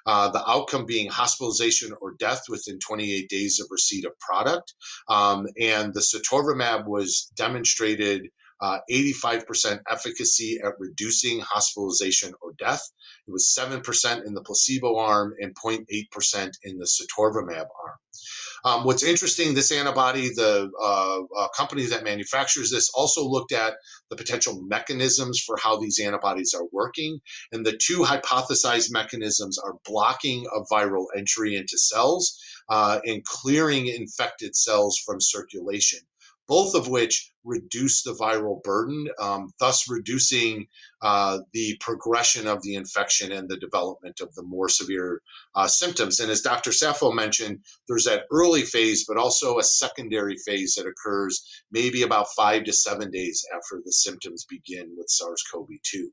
Uh, 0.05 0.29
the 0.31 0.51
outcome 0.51 0.87
being 0.87 1.09
hospitalization 1.09 1.93
or 2.01 2.14
death 2.19 2.43
within 2.49 2.79
28 2.81 3.29
days 3.29 3.61
of 3.61 3.69
receipt 3.71 4.05
of 4.05 4.19
product. 4.19 4.75
Um, 5.09 5.47
and 5.61 5.95
the 5.95 6.01
sotrovimab 6.01 6.87
was 6.87 7.31
demonstrated 7.37 8.29
uh, 8.61 8.79
85% 8.91 9.81
efficacy 9.89 10.59
at 10.65 10.75
reducing 10.79 11.41
hospitalization 11.41 12.35
or 12.43 12.53
death. 12.59 12.83
It 13.27 13.31
was 13.31 13.55
7% 13.57 14.27
in 14.27 14.35
the 14.35 14.43
placebo 14.43 14.99
arm 14.99 15.35
and 15.41 15.55
0.8% 15.55 16.51
in 16.65 16.79
the 16.79 16.87
sotrovimab 16.87 17.67
arm. 17.85 17.97
Um, 18.65 18.85
what's 18.85 19.05
interesting, 19.05 19.55
this 19.55 19.71
antibody, 19.71 20.31
the 20.31 20.71
uh, 20.83 21.21
uh, 21.37 21.49
company 21.57 21.87
that 21.87 22.03
manufactures 22.03 22.71
this 22.71 22.91
also 22.93 23.25
looked 23.25 23.53
at 23.53 23.75
the 24.11 24.17
potential 24.17 24.61
mechanisms 24.61 25.41
for 25.41 25.57
how 25.63 25.79
these 25.79 26.01
antibodies 26.01 26.55
are 26.55 26.67
working. 26.73 27.21
And 27.53 27.65
the 27.65 27.79
two 27.81 28.01
hypothesized 28.01 28.91
mechanisms 28.91 29.59
are 29.59 29.75
blocking 29.85 30.47
of 30.53 30.67
viral 30.71 31.07
entry 31.17 31.57
into 31.57 31.79
cells 31.79 32.37
uh, 32.69 32.99
and 33.05 33.25
clearing 33.25 33.87
infected 33.87 34.57
cells 34.57 34.99
from 35.05 35.21
circulation 35.21 36.01
both 36.49 36.75
of 36.75 36.89
which 36.89 37.31
reduce 37.45 38.03
the 38.03 38.14
viral 38.14 38.62
burden, 38.62 39.09
um, 39.18 39.51
thus 39.59 39.89
reducing 39.89 40.66
uh, 41.01 41.39
the 41.53 41.76
progression 41.80 42.47
of 42.47 42.62
the 42.62 42.74
infection 42.74 43.32
and 43.32 43.49
the 43.49 43.57
development 43.57 44.20
of 44.20 44.34
the 44.34 44.43
more 44.43 44.68
severe 44.68 45.22
uh, 45.55 45.66
symptoms. 45.66 46.20
And 46.20 46.30
as 46.30 46.41
Dr. 46.41 46.70
Safo 46.70 47.14
mentioned, 47.14 47.61
there's 47.86 48.05
that 48.05 48.24
early 48.32 48.62
phase, 48.62 49.05
but 49.07 49.16
also 49.16 49.59
a 49.59 49.62
secondary 49.62 50.36
phase 50.36 50.74
that 50.74 50.86
occurs 50.86 51.45
maybe 51.70 52.03
about 52.03 52.26
five 52.36 52.64
to 52.64 52.72
seven 52.72 53.11
days 53.11 53.45
after 53.55 53.80
the 53.84 53.93
symptoms 53.93 54.45
begin 54.45 54.95
with 54.97 55.09
SARS 55.09 55.43
CoV 55.53 55.68
2. 55.84 56.11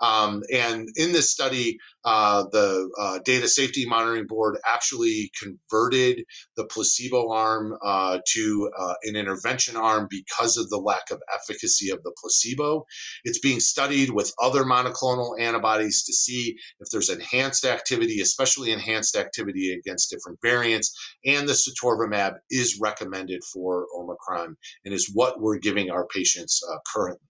Um, 0.00 0.42
and 0.52 0.88
in 0.96 1.12
this 1.12 1.30
study, 1.30 1.78
uh, 2.04 2.44
the 2.50 2.90
uh, 2.98 3.18
Data 3.24 3.48
Safety 3.48 3.86
Monitoring 3.86 4.26
Board 4.26 4.58
actually 4.66 5.30
converted 5.40 6.24
the 6.56 6.64
placebo 6.64 7.30
arm 7.32 7.76
uh, 7.82 8.18
to 8.32 8.70
uh, 8.76 8.94
an 9.04 9.16
intervention 9.16 9.76
arm 9.76 10.08
because 10.10 10.56
of 10.56 10.63
the 10.68 10.78
lack 10.78 11.10
of 11.10 11.22
efficacy 11.34 11.90
of 11.90 12.02
the 12.02 12.12
placebo. 12.20 12.84
It's 13.24 13.38
being 13.38 13.60
studied 13.60 14.10
with 14.10 14.32
other 14.40 14.64
monoclonal 14.64 15.38
antibodies 15.40 16.04
to 16.04 16.12
see 16.12 16.56
if 16.80 16.88
there's 16.90 17.10
enhanced 17.10 17.64
activity, 17.64 18.20
especially 18.20 18.72
enhanced 18.72 19.16
activity 19.16 19.72
against 19.72 20.10
different 20.10 20.38
variants. 20.42 20.94
And 21.24 21.48
the 21.48 21.54
sotrovimab 21.54 22.34
is 22.50 22.78
recommended 22.80 23.42
for 23.44 23.86
Omicron 23.96 24.56
and 24.84 24.94
is 24.94 25.10
what 25.12 25.40
we're 25.40 25.58
giving 25.58 25.90
our 25.90 26.06
patients 26.06 26.62
uh, 26.70 26.78
currently. 26.92 27.26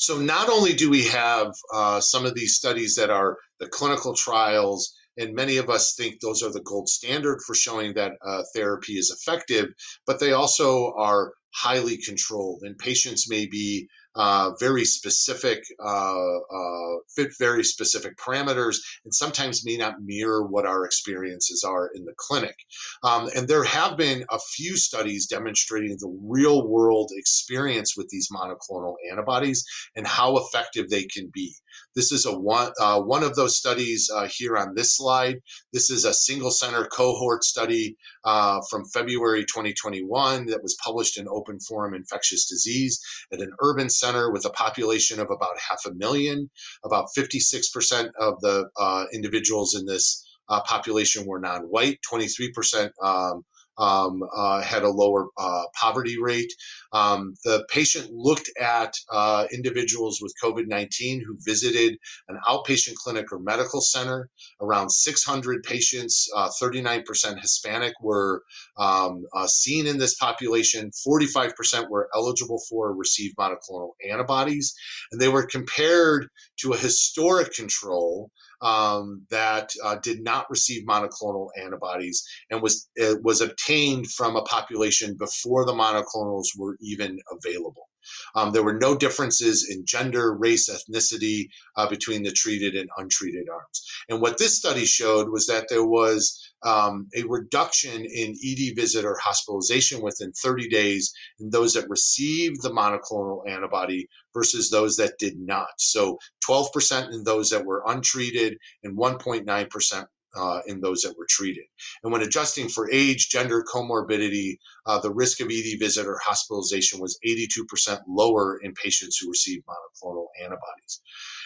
So 0.00 0.18
not 0.18 0.48
only 0.48 0.74
do 0.74 0.90
we 0.90 1.04
have 1.04 1.52
uh, 1.72 2.00
some 2.00 2.26
of 2.26 2.34
these 2.34 2.56
studies 2.56 2.96
that 2.96 3.10
are 3.10 3.38
the 3.60 3.68
clinical 3.68 4.14
trials, 4.14 4.94
and 5.16 5.34
many 5.34 5.56
of 5.56 5.70
us 5.70 5.94
think 5.96 6.20
those 6.20 6.42
are 6.42 6.52
the 6.52 6.62
gold 6.62 6.88
standard 6.88 7.40
for 7.46 7.54
showing 7.54 7.94
that 7.94 8.12
uh, 8.24 8.42
therapy 8.54 8.94
is 8.94 9.10
effective, 9.10 9.66
but 10.06 10.20
they 10.20 10.32
also 10.32 10.92
are 10.96 11.32
highly 11.54 11.96
controlled, 11.98 12.62
and 12.62 12.76
patients 12.78 13.30
may 13.30 13.46
be 13.46 13.88
uh, 14.16 14.52
very 14.60 14.84
specific, 14.84 15.64
uh, 15.84 16.38
uh, 16.38 16.96
fit 17.14 17.30
very 17.38 17.64
specific 17.64 18.16
parameters, 18.16 18.76
and 19.04 19.14
sometimes 19.14 19.64
may 19.64 19.76
not 19.76 20.00
mirror 20.02 20.46
what 20.46 20.66
our 20.66 20.84
experiences 20.84 21.64
are 21.64 21.90
in 21.94 22.04
the 22.04 22.14
clinic. 22.16 22.56
Um, 23.02 23.28
and 23.34 23.48
there 23.48 23.64
have 23.64 23.96
been 23.96 24.24
a 24.30 24.38
few 24.38 24.76
studies 24.76 25.26
demonstrating 25.26 25.96
the 25.98 26.16
real 26.22 26.66
world 26.68 27.10
experience 27.16 27.96
with 27.96 28.08
these 28.08 28.28
monoclonal 28.32 28.94
antibodies 29.10 29.64
and 29.96 30.06
how 30.06 30.36
effective 30.38 30.88
they 30.88 31.04
can 31.04 31.30
be. 31.32 31.54
This 31.96 32.12
is 32.12 32.26
a 32.26 32.36
one 32.36 32.72
uh, 32.80 33.00
one 33.00 33.22
of 33.22 33.34
those 33.34 33.56
studies 33.56 34.10
uh, 34.14 34.28
here 34.28 34.56
on 34.56 34.74
this 34.74 34.96
slide. 34.96 35.40
This 35.72 35.90
is 35.90 36.04
a 36.04 36.14
single 36.14 36.50
center 36.50 36.86
cohort 36.86 37.44
study 37.44 37.96
uh, 38.24 38.60
from 38.70 38.84
February 38.86 39.42
2021 39.42 40.46
that 40.46 40.62
was 40.62 40.76
published 40.84 41.18
in 41.18 41.28
Open 41.28 41.58
Forum 41.60 41.94
Infectious 41.94 42.48
Disease 42.48 43.00
at 43.32 43.40
an 43.40 43.52
urban 43.60 43.88
center 43.90 44.03
with 44.32 44.44
a 44.44 44.50
population 44.50 45.20
of 45.20 45.30
about 45.30 45.58
half 45.58 45.80
a 45.86 45.94
million. 45.94 46.50
About 46.84 47.08
56% 47.16 48.10
of 48.18 48.40
the 48.40 48.68
uh, 48.76 49.04
individuals 49.12 49.74
in 49.74 49.86
this 49.86 50.24
uh, 50.48 50.60
population 50.62 51.26
were 51.26 51.40
non-white. 51.40 51.98
23% 52.10 52.90
um, 53.02 53.44
um, 53.78 54.22
uh, 54.36 54.62
had 54.62 54.82
a 54.82 54.88
lower 54.88 55.28
uh, 55.36 55.64
poverty 55.74 56.16
rate. 56.20 56.52
Um, 56.94 57.34
the 57.44 57.66
patient 57.68 58.10
looked 58.12 58.48
at 58.60 58.94
uh, 59.10 59.46
individuals 59.52 60.20
with 60.22 60.32
COVID 60.42 60.68
19 60.68 61.24
who 61.26 61.36
visited 61.40 61.98
an 62.28 62.38
outpatient 62.48 62.94
clinic 62.94 63.32
or 63.32 63.40
medical 63.40 63.80
center. 63.80 64.30
Around 64.60 64.90
600 64.90 65.64
patients, 65.64 66.28
39% 66.34 67.04
uh, 67.04 67.34
Hispanic, 67.40 67.94
were 68.00 68.42
um, 68.78 69.24
uh, 69.34 69.46
seen 69.48 69.86
in 69.88 69.98
this 69.98 70.14
population. 70.14 70.90
45% 71.06 71.90
were 71.90 72.08
eligible 72.14 72.60
for 72.68 72.84
or 72.84 72.94
received 72.94 73.36
monoclonal 73.36 73.92
antibodies. 74.08 74.74
And 75.10 75.20
they 75.20 75.28
were 75.28 75.46
compared 75.46 76.28
to 76.58 76.72
a 76.72 76.76
historic 76.76 77.52
control 77.54 78.30
um, 78.60 79.26
that 79.30 79.70
uh, 79.82 79.96
did 79.96 80.22
not 80.22 80.48
receive 80.48 80.86
monoclonal 80.86 81.48
antibodies 81.60 82.24
and 82.50 82.62
was 82.62 82.88
uh, 83.02 83.14
was 83.22 83.40
obtained 83.40 84.10
from 84.10 84.36
a 84.36 84.42
population 84.42 85.16
before 85.18 85.66
the 85.66 85.72
monoclonals 85.72 86.46
were 86.56 86.78
even 86.84 87.18
available. 87.30 87.88
Um, 88.34 88.52
there 88.52 88.62
were 88.62 88.78
no 88.78 88.96
differences 88.96 89.68
in 89.70 89.86
gender, 89.86 90.34
race, 90.34 90.68
ethnicity 90.68 91.48
uh, 91.76 91.88
between 91.88 92.22
the 92.22 92.32
treated 92.32 92.74
and 92.74 92.90
untreated 92.98 93.48
arms. 93.48 93.82
And 94.08 94.20
what 94.20 94.38
this 94.38 94.56
study 94.56 94.84
showed 94.84 95.30
was 95.30 95.46
that 95.46 95.68
there 95.68 95.84
was 95.84 96.38
um, 96.62 97.08
a 97.16 97.22
reduction 97.22 98.04
in 98.04 98.34
ED 98.44 98.76
visit 98.76 99.04
or 99.04 99.16
hospitalization 99.22 100.02
within 100.02 100.32
30 100.32 100.68
days 100.68 101.12
in 101.40 101.50
those 101.50 101.74
that 101.74 101.88
received 101.88 102.62
the 102.62 102.70
monoclonal 102.70 103.48
antibody 103.48 104.06
versus 104.34 104.70
those 104.70 104.96
that 104.96 105.18
did 105.18 105.38
not. 105.38 105.68
So 105.78 106.18
12% 106.48 107.12
in 107.12 107.24
those 107.24 107.50
that 107.50 107.64
were 107.64 107.84
untreated 107.86 108.58
and 108.82 108.98
1.9% 108.98 110.06
uh, 110.36 110.60
in 110.66 110.80
those 110.80 111.02
that 111.02 111.16
were 111.18 111.26
treated. 111.28 111.64
And 112.02 112.12
when 112.12 112.22
adjusting 112.22 112.68
for 112.68 112.90
age, 112.90 113.28
gender, 113.28 113.64
comorbidity, 113.64 114.58
uh, 114.86 115.00
the 115.00 115.12
risk 115.12 115.40
of 115.40 115.50
ED 115.50 115.78
visit 115.78 116.06
or 116.06 116.18
hospitalization 116.22 117.00
was 117.00 117.18
82% 117.26 118.00
lower 118.08 118.58
in 118.62 118.72
patients 118.74 119.18
who 119.18 119.30
received 119.30 119.64
monoclonal 119.66 120.26
antibodies. 120.40 121.00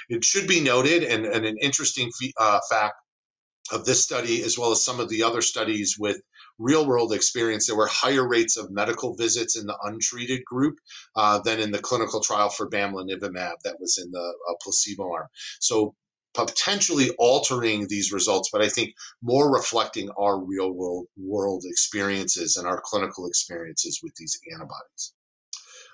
It 0.08 0.24
should 0.24 0.46
be 0.46 0.60
noted, 0.60 1.02
and, 1.02 1.26
and 1.26 1.44
an 1.44 1.56
interesting 1.60 2.10
uh, 2.38 2.60
fact 2.70 2.94
of 3.70 3.84
this 3.84 4.02
study, 4.02 4.42
as 4.42 4.58
well 4.58 4.72
as 4.72 4.84
some 4.84 5.00
of 5.00 5.08
the 5.08 5.22
other 5.22 5.42
studies 5.42 5.96
with 5.98 6.20
real 6.58 6.86
world 6.86 7.12
experience, 7.12 7.66
there 7.66 7.76
were 7.76 7.86
higher 7.86 8.26
rates 8.26 8.56
of 8.56 8.70
medical 8.70 9.14
visits 9.14 9.56
in 9.56 9.66
the 9.66 9.76
untreated 9.84 10.44
group 10.44 10.78
uh, 11.16 11.38
than 11.40 11.60
in 11.60 11.70
the 11.70 11.78
clinical 11.78 12.20
trial 12.20 12.48
for 12.48 12.68
bamlanivimab 12.68 13.54
that 13.64 13.76
was 13.80 13.98
in 14.02 14.10
the 14.10 14.34
uh, 14.48 14.54
placebo 14.62 15.12
arm. 15.12 15.26
So 15.60 15.94
potentially 16.34 17.10
altering 17.18 17.86
these 17.88 18.12
results, 18.12 18.50
but 18.52 18.62
I 18.62 18.68
think 18.68 18.94
more 19.22 19.52
reflecting 19.52 20.10
our 20.10 20.38
real 20.38 20.70
world, 20.70 21.06
world 21.16 21.64
experiences 21.66 22.56
and 22.56 22.66
our 22.66 22.80
clinical 22.84 23.26
experiences 23.26 24.00
with 24.02 24.14
these 24.16 24.38
antibodies. 24.52 25.12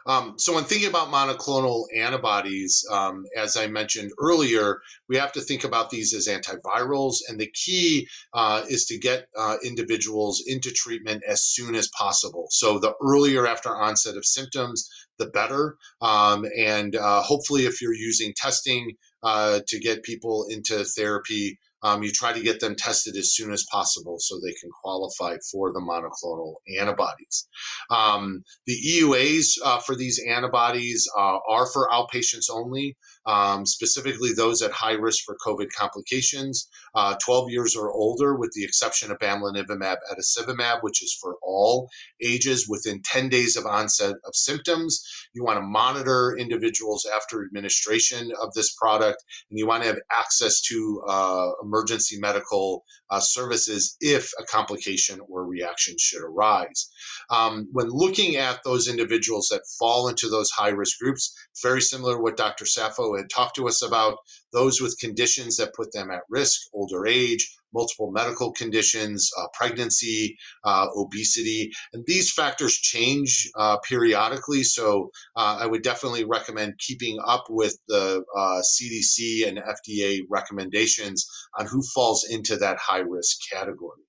Um, 0.07 0.35
so 0.39 0.55
when 0.55 0.65
thinking 0.65 0.89
about 0.91 1.09
monoclonal 1.09 1.85
antibodies, 1.97 2.85
um, 2.91 3.25
as 3.35 3.57
I 3.57 3.69
mentioned 3.69 4.13
earlier, 4.19 4.81
we 5.09 5.17
have 5.17 5.33
to 5.33 5.41
think 5.41 5.65
about 5.65 5.89
these 5.89 6.13
as 6.13 6.29
antivirals, 6.29 7.17
and 7.27 7.41
the 7.41 7.51
key 7.51 8.07
uh, 8.35 8.65
is 8.69 8.85
to 8.87 8.99
get 8.99 9.29
uh, 9.37 9.57
individuals 9.65 10.43
into 10.47 10.71
treatment 10.73 11.23
as 11.27 11.43
soon 11.43 11.75
as 11.75 11.89
possible. 11.89 12.49
So 12.51 12.79
the 12.79 12.93
earlier 13.03 13.47
after 13.47 13.75
onset 13.75 14.17
of 14.17 14.27
symptoms, 14.27 14.91
the 15.19 15.27
better. 15.27 15.77
Um, 16.01 16.45
and 16.57 16.95
uh, 16.97 17.23
hopefully, 17.23 17.65
if 17.65 17.81
you're 17.81 17.95
using 17.95 18.35
testing 18.37 18.97
uh, 19.25 19.61
to 19.67 19.81
get 19.81 20.03
people 20.03 20.47
into 20.51 20.85
therapy, 20.85 21.59
um, 21.83 22.03
you 22.03 22.11
try 22.13 22.33
to 22.33 22.43
get 22.43 22.61
them 22.61 22.77
tested 22.77 23.17
as 23.17 23.35
soon 23.35 23.53
as 23.53 23.67
possible 23.71 24.17
so 24.19 24.37
they 24.37 24.55
can 24.55 24.71
qualify 24.83 25.37
for 25.51 25.73
the 25.73 25.81
monoclonal 25.81 26.55
antibodies. 26.79 27.47
Um, 27.91 28.45
the 28.67 28.75
EUAs 28.75 29.59
uh, 29.65 29.81
for 29.81 29.95
these 29.95 30.21
antibodies 30.27 31.09
uh, 31.17 31.39
are 31.49 31.67
for 31.67 31.89
outpatients 31.91 32.47
only 32.51 32.97
um, 33.27 33.67
specifically 33.67 34.33
those 34.33 34.63
at 34.63 34.71
high 34.71 34.93
risk 34.93 35.25
for 35.25 35.37
COVID 35.45 35.69
complications, 35.77 36.69
uh, 36.95 37.15
12 37.25 37.51
years 37.51 37.77
or 37.77 37.91
older, 37.93 38.37
with 38.37 38.53
the 38.53 38.65
exception 38.65 39.11
of 39.11 39.19
bamlanivimab 39.19 39.97
etesevimab, 40.13 40.83
which 40.83 41.03
is 41.03 41.17
for 41.21 41.37
all 41.43 41.89
ages 42.23 42.69
within 42.69 43.03
10 43.03 43.29
days 43.29 43.57
of 43.57 43.67
onset 43.67 44.15
of 44.25 44.35
symptoms. 44.35 45.03
You 45.33 45.45
want 45.45 45.59
to 45.59 45.63
monitor 45.63 46.37
individuals 46.39 47.07
after 47.15 47.45
administration 47.45 48.33
of 48.41 48.53
this 48.55 48.75
product, 48.75 49.25
and 49.51 49.59
you 49.59 49.67
want 49.67 49.83
to 49.83 49.89
have 49.89 49.99
access 50.13 50.61
to 50.63 51.03
uh, 51.07 51.51
emergency 51.63 52.19
medical 52.19 52.85
uh, 53.11 53.21
services 53.21 53.97
if 54.01 54.33
a 54.39 54.45
complication 54.45 55.21
or 55.29 55.47
reaction 55.47 55.95
should 55.99 56.23
arise. 56.23 56.91
Um, 57.31 57.69
when 57.73 57.89
looking 57.89 58.37
at 58.37 58.63
those 58.65 58.89
individuals 58.89 59.49
that 59.51 59.63
fall 59.79 60.09
into 60.09 60.29
those 60.29 60.51
high 60.51 60.71
risk 60.71 60.99
groups, 60.99 61.35
very 61.63 61.81
similar 61.81 62.17
to 62.17 62.21
what 62.23 62.37
Dr. 62.37 62.65
Safo 62.65 63.17
had 63.17 63.31
talked 63.31 63.57
to 63.57 63.69
us 63.69 63.83
about, 63.83 64.19
those 64.53 64.81
with 64.81 64.99
conditions 64.99 65.57
that 65.57 65.75
put 65.75 65.93
them 65.93 66.11
at 66.11 66.23
risk, 66.29 66.61
older 66.73 67.07
age, 67.07 67.57
multiple 67.73 68.11
medical 68.13 68.53
conditions, 68.53 69.31
uh, 69.39 69.47
pregnancy, 69.53 70.37
uh, 70.65 70.87
obesity, 70.97 71.73
and 71.93 72.05
these 72.07 72.33
factors 72.33 72.75
change 72.75 73.51
uh, 73.57 73.79
periodically. 73.79 74.63
So 74.63 75.11
uh, 75.37 75.59
I 75.61 75.67
would 75.67 75.83
definitely 75.83 76.25
recommend 76.25 76.79
keeping 76.79 77.19
up 77.25 77.45
with 77.51 77.77
the 77.89 78.25
CDC 78.37 79.45
uh, 79.45 79.49
and 79.49 79.59
FDA 79.59 80.21
recommendations 80.31 81.27
on 81.59 81.67
who 81.67 81.83
falls 81.83 82.25
into 82.29 82.57
that 82.57 82.79
high 82.79 83.01
risk 83.01 83.39
category. 83.53 84.03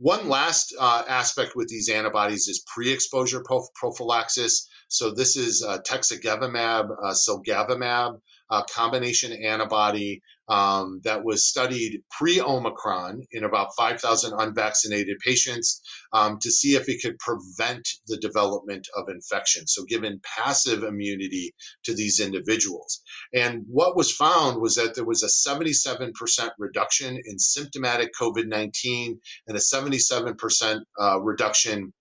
One 0.00 0.30
last 0.30 0.74
uh, 0.78 1.04
aspect 1.06 1.52
with 1.54 1.68
these 1.68 1.90
antibodies 1.90 2.48
is 2.48 2.64
pre-exposure 2.66 3.44
prophylaxis. 3.74 4.66
So 4.90 5.12
this 5.12 5.36
is 5.36 5.62
uh, 5.62 5.78
tixagevimab, 5.88 6.90
uh, 6.90 7.14
cilgavimab, 7.14 8.20
uh, 8.50 8.64
combination 8.64 9.32
antibody 9.32 10.20
um, 10.48 11.00
that 11.04 11.22
was 11.22 11.46
studied 11.46 12.02
pre 12.10 12.40
Omicron 12.40 13.22
in 13.30 13.44
about 13.44 13.76
5,000 13.76 14.34
unvaccinated 14.36 15.20
patients 15.20 15.80
um, 16.12 16.40
to 16.40 16.50
see 16.50 16.74
if 16.74 16.88
it 16.88 17.00
could 17.00 17.20
prevent 17.20 17.88
the 18.08 18.16
development 18.16 18.88
of 18.96 19.08
infection. 19.08 19.68
So, 19.68 19.84
given 19.84 20.20
passive 20.24 20.82
immunity 20.82 21.54
to 21.84 21.94
these 21.94 22.18
individuals. 22.18 23.00
And 23.32 23.62
what 23.68 23.96
was 23.96 24.10
found 24.10 24.60
was 24.60 24.74
that 24.74 24.96
there 24.96 25.04
was 25.04 25.22
a 25.22 25.48
77% 25.48 26.50
reduction 26.58 27.16
in 27.24 27.38
symptomatic 27.38 28.10
COVID 28.20 28.48
19 28.48 29.20
and 29.46 29.56
a 29.56 29.60
77% 29.60 30.80
uh, 31.00 31.20
reduction 31.20 31.92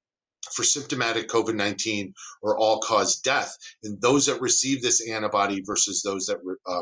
for 0.53 0.63
symptomatic 0.63 1.27
COVID 1.27 1.55
19 1.55 2.13
or 2.41 2.57
all 2.57 2.79
cause 2.79 3.19
death 3.19 3.55
in 3.83 3.97
those 4.01 4.25
that 4.25 4.41
receive 4.41 4.81
this 4.81 5.07
antibody 5.07 5.61
versus 5.65 6.01
those 6.03 6.25
that 6.25 6.37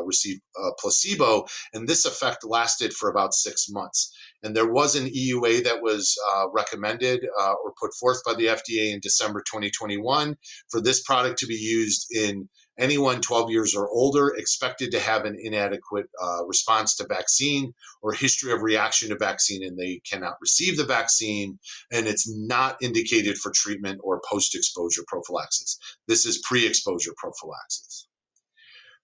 receive 0.05 0.39
uh, 0.61 0.71
placebo. 0.79 1.45
And 1.73 1.87
this 1.87 2.05
effect 2.05 2.45
lasted 2.45 2.93
for 2.93 3.09
about 3.09 3.33
six 3.33 3.67
months. 3.69 4.13
And 4.43 4.55
there 4.55 4.71
was 4.71 4.95
an 4.95 5.07
EUA 5.07 5.63
that 5.65 5.81
was 5.81 6.17
uh, 6.31 6.49
recommended 6.49 7.25
uh, 7.39 7.53
or 7.63 7.73
put 7.79 7.93
forth 7.99 8.23
by 8.23 8.35
the 8.35 8.45
FDA 8.45 8.93
in 8.93 8.99
December 9.01 9.41
2021 9.41 10.37
for 10.69 10.81
this 10.81 11.01
product 11.01 11.39
to 11.39 11.47
be 11.47 11.55
used 11.55 12.07
in 12.11 12.47
anyone 12.77 13.21
12 13.21 13.51
years 13.51 13.75
or 13.75 13.89
older 13.89 14.29
expected 14.35 14.91
to 14.91 14.99
have 14.99 15.25
an 15.25 15.37
inadequate 15.41 16.07
uh, 16.21 16.45
response 16.45 16.95
to 16.95 17.07
vaccine 17.07 17.73
or 18.01 18.13
history 18.13 18.51
of 18.51 18.61
reaction 18.61 19.09
to 19.09 19.17
vaccine 19.17 19.63
and 19.63 19.77
they 19.77 20.01
cannot 20.09 20.37
receive 20.41 20.77
the 20.77 20.85
vaccine 20.85 21.57
and 21.91 22.07
it's 22.07 22.29
not 22.29 22.77
indicated 22.81 23.37
for 23.37 23.51
treatment 23.53 23.99
or 24.03 24.21
post-exposure 24.29 25.03
prophylaxis. 25.07 25.77
This 26.07 26.25
is 26.25 26.41
pre-exposure 26.45 27.13
prophylaxis 27.17 28.07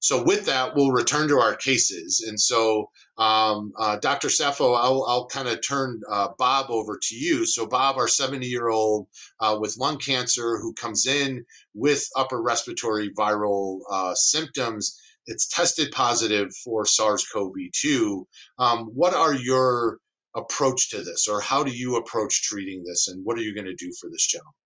so 0.04 0.22
with 0.22 0.48
that, 0.48 0.76
we'll 0.76 0.92
return 0.92 1.30
to 1.30 1.40
our 1.40 1.56
cases. 1.56 2.26
And 2.28 2.38
so, 2.38 2.90
um, 3.18 3.72
uh, 3.80 3.96
Dr. 4.00 4.28
Safo, 4.28 4.78
I'll, 4.78 5.06
I'll 5.08 5.28
kind 5.28 5.48
of 5.48 5.66
turn 5.66 6.02
uh, 6.12 6.28
Bob 6.38 6.70
over 6.70 7.00
to 7.02 7.16
you. 7.16 7.46
So 7.46 7.66
Bob, 7.66 7.96
our 7.96 8.08
70-year-old 8.08 9.08
uh, 9.40 9.58
with 9.62 9.78
lung 9.78 9.98
cancer 9.98 10.58
who 10.58 10.74
comes 10.74 11.08
in 11.08 11.46
with 11.74 12.06
upper 12.18 12.42
respiratory 12.42 13.12
viral 13.18 13.80
uh, 13.90 14.14
symptoms, 14.14 15.00
it's 15.26 15.48
tested 15.48 15.94
positive 15.94 16.54
for 16.66 16.86
SARS-CoV-2. 16.86 18.26
Um, 18.60 18.88
what 18.88 19.14
are 19.14 19.34
your 19.34 20.00
approach 20.36 20.90
to 20.90 21.02
this, 21.02 21.30
or 21.30 21.40
how 21.40 21.64
do 21.64 21.72
you 21.72 21.96
approach 21.96 22.44
treating 22.44 22.84
this, 22.84 23.08
and 23.08 23.24
what 23.24 23.38
are 23.38 23.42
you 23.42 23.56
going 23.56 23.68
to 23.68 23.76
do 23.76 23.94
for 24.02 24.10
this 24.10 24.28
gentleman? 24.28 24.63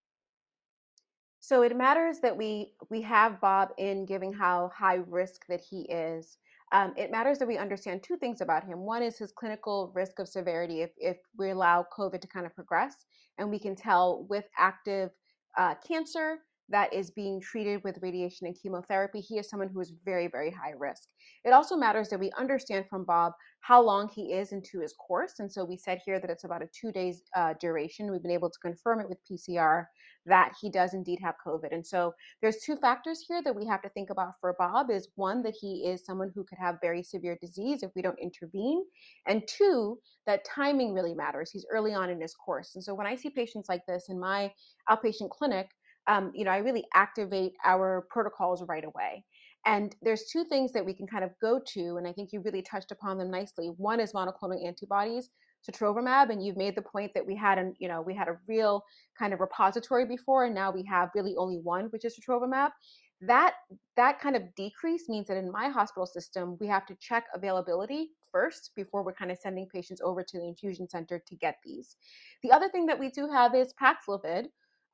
So 1.48 1.62
it 1.62 1.78
matters 1.78 2.20
that 2.24 2.36
we 2.36 2.74
we 2.90 3.02
have 3.04 3.40
Bob 3.40 3.70
in, 3.78 4.06
giving 4.06 4.34
how 4.34 4.70
high 4.76 5.00
risk 5.08 5.46
that 5.48 5.62
he 5.62 5.84
is. 5.84 6.40
Um, 6.74 6.94
it 6.98 7.10
matters 7.10 7.40
that 7.40 7.48
we 7.48 7.58
understand 7.58 8.04
two 8.04 8.18
things 8.18 8.42
about 8.42 8.66
him. 8.66 8.80
One 8.80 9.02
is 9.02 9.18
his 9.18 9.32
clinical 9.32 9.94
risk 9.96 10.20
of 10.20 10.28
severity 10.28 10.82
if 10.82 10.92
if 10.98 11.16
we 11.38 11.52
allow 11.52 11.86
COVID 11.98 12.20
to 12.20 12.28
kind 12.28 12.46
of 12.46 12.54
progress, 12.54 13.06
and 13.38 13.50
we 13.50 13.60
can 13.60 13.78
tell 13.78 14.26
with 14.30 14.44
active 14.58 15.12
uh, 15.58 15.76
cancer 15.88 16.40
that 16.70 16.94
is 16.94 17.12
being 17.12 17.40
treated 17.40 17.84
with 17.84 18.00
radiation 18.02 18.48
and 18.48 18.58
chemotherapy, 18.62 19.22
he 19.22 19.38
is 19.38 19.50
someone 19.50 19.70
who 19.70 19.80
is 19.80 19.94
very, 20.04 20.28
very 20.28 20.52
high 20.52 20.74
risk. 20.78 21.10
It 21.46 21.54
also 21.54 21.76
matters 21.76 22.10
that 22.10 22.20
we 22.20 22.32
understand 22.38 22.86
from 22.90 23.06
Bob 23.06 23.34
how 23.62 23.82
long 23.82 24.10
he 24.10 24.34
is 24.34 24.52
into 24.52 24.80
his 24.80 24.94
course. 24.94 25.36
And 25.40 25.52
so 25.52 25.64
we 25.64 25.78
said 25.78 26.02
here 26.06 26.20
that 26.20 26.30
it's 26.30 26.44
about 26.44 26.62
a 26.62 26.68
two 26.68 26.92
days 26.92 27.24
uh, 27.36 27.54
duration. 27.60 28.12
We've 28.12 28.22
been 28.22 28.32
able 28.32 28.50
to 28.50 28.60
confirm 28.60 29.00
it 29.00 29.10
with 29.10 29.20
PCR 29.30 29.86
that 30.28 30.54
he 30.60 30.70
does 30.70 30.94
indeed 30.94 31.20
have 31.22 31.36
COVID. 31.46 31.72
And 31.72 31.86
so 31.86 32.14
there's 32.42 32.58
two 32.58 32.76
factors 32.76 33.24
here 33.26 33.42
that 33.44 33.56
we 33.56 33.66
have 33.66 33.82
to 33.82 33.90
think 33.90 34.10
about 34.10 34.34
for 34.42 34.56
Bob 34.60 34.92
is 34.92 35.08
one, 35.16 35.42
that 35.44 35.56
he 35.60 35.86
is 35.88 36.06
someone 36.06 36.32
who 36.36 36.44
could 36.44 36.58
have 36.60 36.82
very 36.82 37.02
severe 37.02 37.38
disease 37.40 37.82
if 37.82 37.92
we 37.96 38.02
don't 38.02 38.20
intervene. 38.20 38.84
And 39.26 39.42
two, 39.48 40.00
that 40.26 40.46
timing 40.46 40.94
really 40.94 41.16
matters. 41.16 41.50
He's 41.50 41.66
early 41.72 41.94
on 41.94 42.10
in 42.10 42.22
his 42.22 42.36
course. 42.36 42.76
And 42.76 42.84
so 42.84 42.94
when 42.94 43.08
I 43.08 43.16
see 43.16 43.30
patients 43.30 43.70
like 43.70 43.86
this 43.88 44.10
in 44.10 44.20
my 44.20 44.52
outpatient 44.90 45.30
clinic, 45.30 45.70
um, 46.08 46.32
you 46.34 46.46
know, 46.46 46.52
I 46.52 46.58
really 46.58 46.86
activate 46.94 47.54
our 47.66 48.08
protocols 48.10 48.64
right 48.68 48.86
away. 48.86 49.24
And 49.66 49.96
there's 50.02 50.26
two 50.32 50.46
things 50.46 50.72
that 50.72 50.86
we 50.86 50.94
can 50.94 51.08
kind 51.08 51.26
of 51.26 51.32
go 51.42 51.60
to, 51.74 51.98
and 51.98 52.08
I 52.08 52.14
think 52.14 52.32
you 52.32 52.42
really 52.42 52.62
touched 52.62 52.92
upon 52.92 53.18
them 53.18 53.30
nicely. 53.30 53.68
One 53.76 54.00
is 54.00 54.14
monoclonal 54.14 54.66
antibodies, 54.66 55.30
sotrovimab, 55.70 56.30
and 56.30 56.46
you've 56.46 56.56
made 56.56 56.76
the 56.76 56.82
point 56.82 57.12
that 57.14 57.26
we 57.26 57.36
had 57.36 57.58
an, 57.58 57.74
you 57.78 57.90
know, 57.90 58.02
we 58.02 58.16
had 58.16 58.30
a 58.30 58.38
real 58.48 58.84
kind 59.20 59.34
of 59.34 59.42
repository 59.42 60.06
before, 60.06 60.46
and 60.46 60.56
now 60.56 60.72
we 60.72 60.86
have 60.86 61.10
really 61.14 61.36
only 61.38 61.58
one, 61.58 61.86
which 61.88 62.06
is 62.06 62.18
sotrovimab. 62.18 62.70
That 63.20 63.56
that 63.96 64.22
kind 64.22 64.36
of 64.36 64.44
decrease 64.56 65.10
means 65.10 65.28
that 65.28 65.38
in 65.38 65.52
my 65.52 65.70
hospital 65.70 66.06
system, 66.06 66.56
we 66.62 66.68
have 66.68 66.86
to 66.86 66.96
check 67.02 67.26
availability 67.34 68.12
first 68.32 68.72
before 68.76 69.04
we're 69.04 69.14
kind 69.14 69.32
of 69.32 69.40
sending 69.40 69.68
patients 69.68 70.02
over 70.04 70.24
to 70.24 70.38
the 70.38 70.48
infusion 70.48 70.88
center 70.88 71.22
to 71.28 71.36
get 71.36 71.58
these. 71.66 71.96
The 72.44 72.52
other 72.52 72.70
thing 72.70 72.86
that 72.86 73.00
we 73.00 73.10
do 73.10 73.28
have 73.28 73.56
is 73.56 73.74
Paxlovid, 73.82 74.46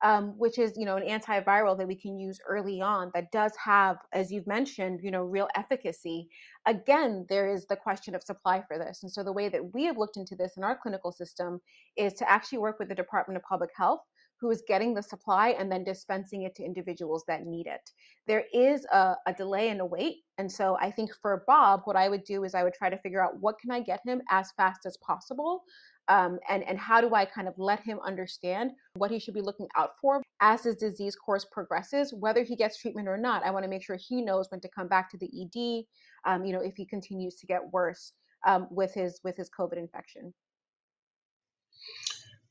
um, 0.02 0.34
which 0.38 0.58
is 0.58 0.72
you 0.76 0.84
know 0.84 0.96
an 0.96 1.06
antiviral 1.06 1.76
that 1.78 1.86
we 1.86 1.94
can 1.94 2.18
use 2.18 2.38
early 2.48 2.80
on 2.80 3.10
that 3.14 3.30
does 3.32 3.52
have 3.62 3.96
as 4.12 4.30
you've 4.30 4.46
mentioned 4.46 5.00
you 5.02 5.10
know 5.10 5.22
real 5.22 5.48
efficacy. 5.56 6.28
Again 6.66 7.26
there 7.28 7.52
is 7.52 7.66
the 7.66 7.76
question 7.76 8.14
of 8.14 8.22
supply 8.22 8.62
for 8.66 8.78
this 8.78 9.02
and 9.02 9.12
so 9.12 9.22
the 9.22 9.32
way 9.32 9.48
that 9.48 9.74
we 9.74 9.84
have 9.84 9.98
looked 9.98 10.16
into 10.16 10.36
this 10.36 10.52
in 10.56 10.64
our 10.64 10.78
clinical 10.80 11.12
system 11.12 11.60
is 11.96 12.12
to 12.14 12.30
actually 12.30 12.58
work 12.58 12.78
with 12.78 12.88
the 12.88 12.94
department 12.94 13.36
of 13.36 13.42
public 13.44 13.70
health 13.76 14.00
who 14.40 14.50
is 14.50 14.62
getting 14.66 14.94
the 14.94 15.02
supply 15.02 15.50
and 15.50 15.70
then 15.70 15.84
dispensing 15.84 16.42
it 16.42 16.54
to 16.56 16.64
individuals 16.64 17.24
that 17.26 17.46
need 17.46 17.66
it. 17.66 17.90
There 18.26 18.44
is 18.52 18.84
a, 18.92 19.14
a 19.26 19.32
delay 19.32 19.70
and 19.70 19.80
a 19.80 19.86
wait 19.86 20.24
and 20.38 20.50
so 20.50 20.76
i 20.80 20.90
think 20.90 21.10
for 21.22 21.44
bob 21.46 21.82
what 21.84 21.96
i 21.96 22.08
would 22.08 22.24
do 22.24 22.44
is 22.44 22.54
i 22.54 22.62
would 22.62 22.74
try 22.74 22.90
to 22.90 22.98
figure 22.98 23.22
out 23.22 23.40
what 23.40 23.58
can 23.58 23.70
i 23.70 23.80
get 23.80 24.00
him 24.04 24.20
as 24.30 24.52
fast 24.56 24.86
as 24.86 24.96
possible 24.98 25.62
um, 26.08 26.38
and 26.48 26.62
and 26.64 26.78
how 26.78 27.00
do 27.00 27.14
I 27.14 27.24
kind 27.24 27.48
of 27.48 27.54
let 27.56 27.80
him 27.80 27.98
understand 28.04 28.72
what 28.96 29.10
he 29.10 29.18
should 29.18 29.34
be 29.34 29.40
looking 29.40 29.68
out 29.76 29.92
for 30.00 30.22
as 30.40 30.64
his 30.64 30.76
disease 30.76 31.16
course 31.16 31.46
progresses, 31.50 32.12
whether 32.12 32.42
he 32.42 32.56
gets 32.56 32.80
treatment 32.80 33.08
or 33.08 33.16
not. 33.16 33.44
I 33.44 33.50
want 33.50 33.64
to 33.64 33.70
make 33.70 33.82
sure 33.82 33.96
he 33.96 34.22
knows 34.22 34.46
when 34.50 34.60
to 34.60 34.68
come 34.68 34.88
back 34.88 35.10
to 35.10 35.18
the 35.18 35.26
ED. 35.26 35.84
Um, 36.26 36.44
you 36.44 36.52
know, 36.52 36.60
if 36.60 36.74
he 36.76 36.86
continues 36.86 37.36
to 37.36 37.46
get 37.46 37.60
worse 37.72 38.12
um, 38.46 38.68
with 38.70 38.92
his 38.94 39.20
with 39.24 39.36
his 39.36 39.50
COVID 39.58 39.78
infection. 39.78 40.34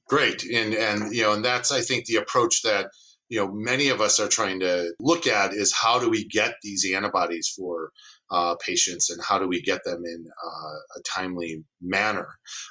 Great, 0.07 0.43
and 0.43 0.73
and 0.73 1.13
you 1.15 1.23
know, 1.23 1.33
and 1.33 1.45
that's 1.45 1.71
I 1.71 1.81
think 1.81 2.05
the 2.05 2.17
approach 2.17 2.61
that 2.63 2.89
you 3.29 3.39
know 3.39 3.51
many 3.51 3.89
of 3.89 4.01
us 4.01 4.19
are 4.19 4.27
trying 4.27 4.59
to 4.59 4.93
look 4.99 5.27
at 5.27 5.53
is 5.53 5.73
how 5.73 5.99
do 5.99 6.09
we 6.09 6.27
get 6.27 6.55
these 6.61 6.85
antibodies 6.93 7.53
for 7.55 7.91
uh, 8.33 8.55
patients 8.55 9.11
and 9.11 9.21
how 9.23 9.37
do 9.37 9.47
we 9.47 9.61
get 9.61 9.83
them 9.85 10.03
in 10.03 10.25
uh, 10.43 10.75
a 10.97 11.01
timely 11.15 11.63
manner. 11.81 12.27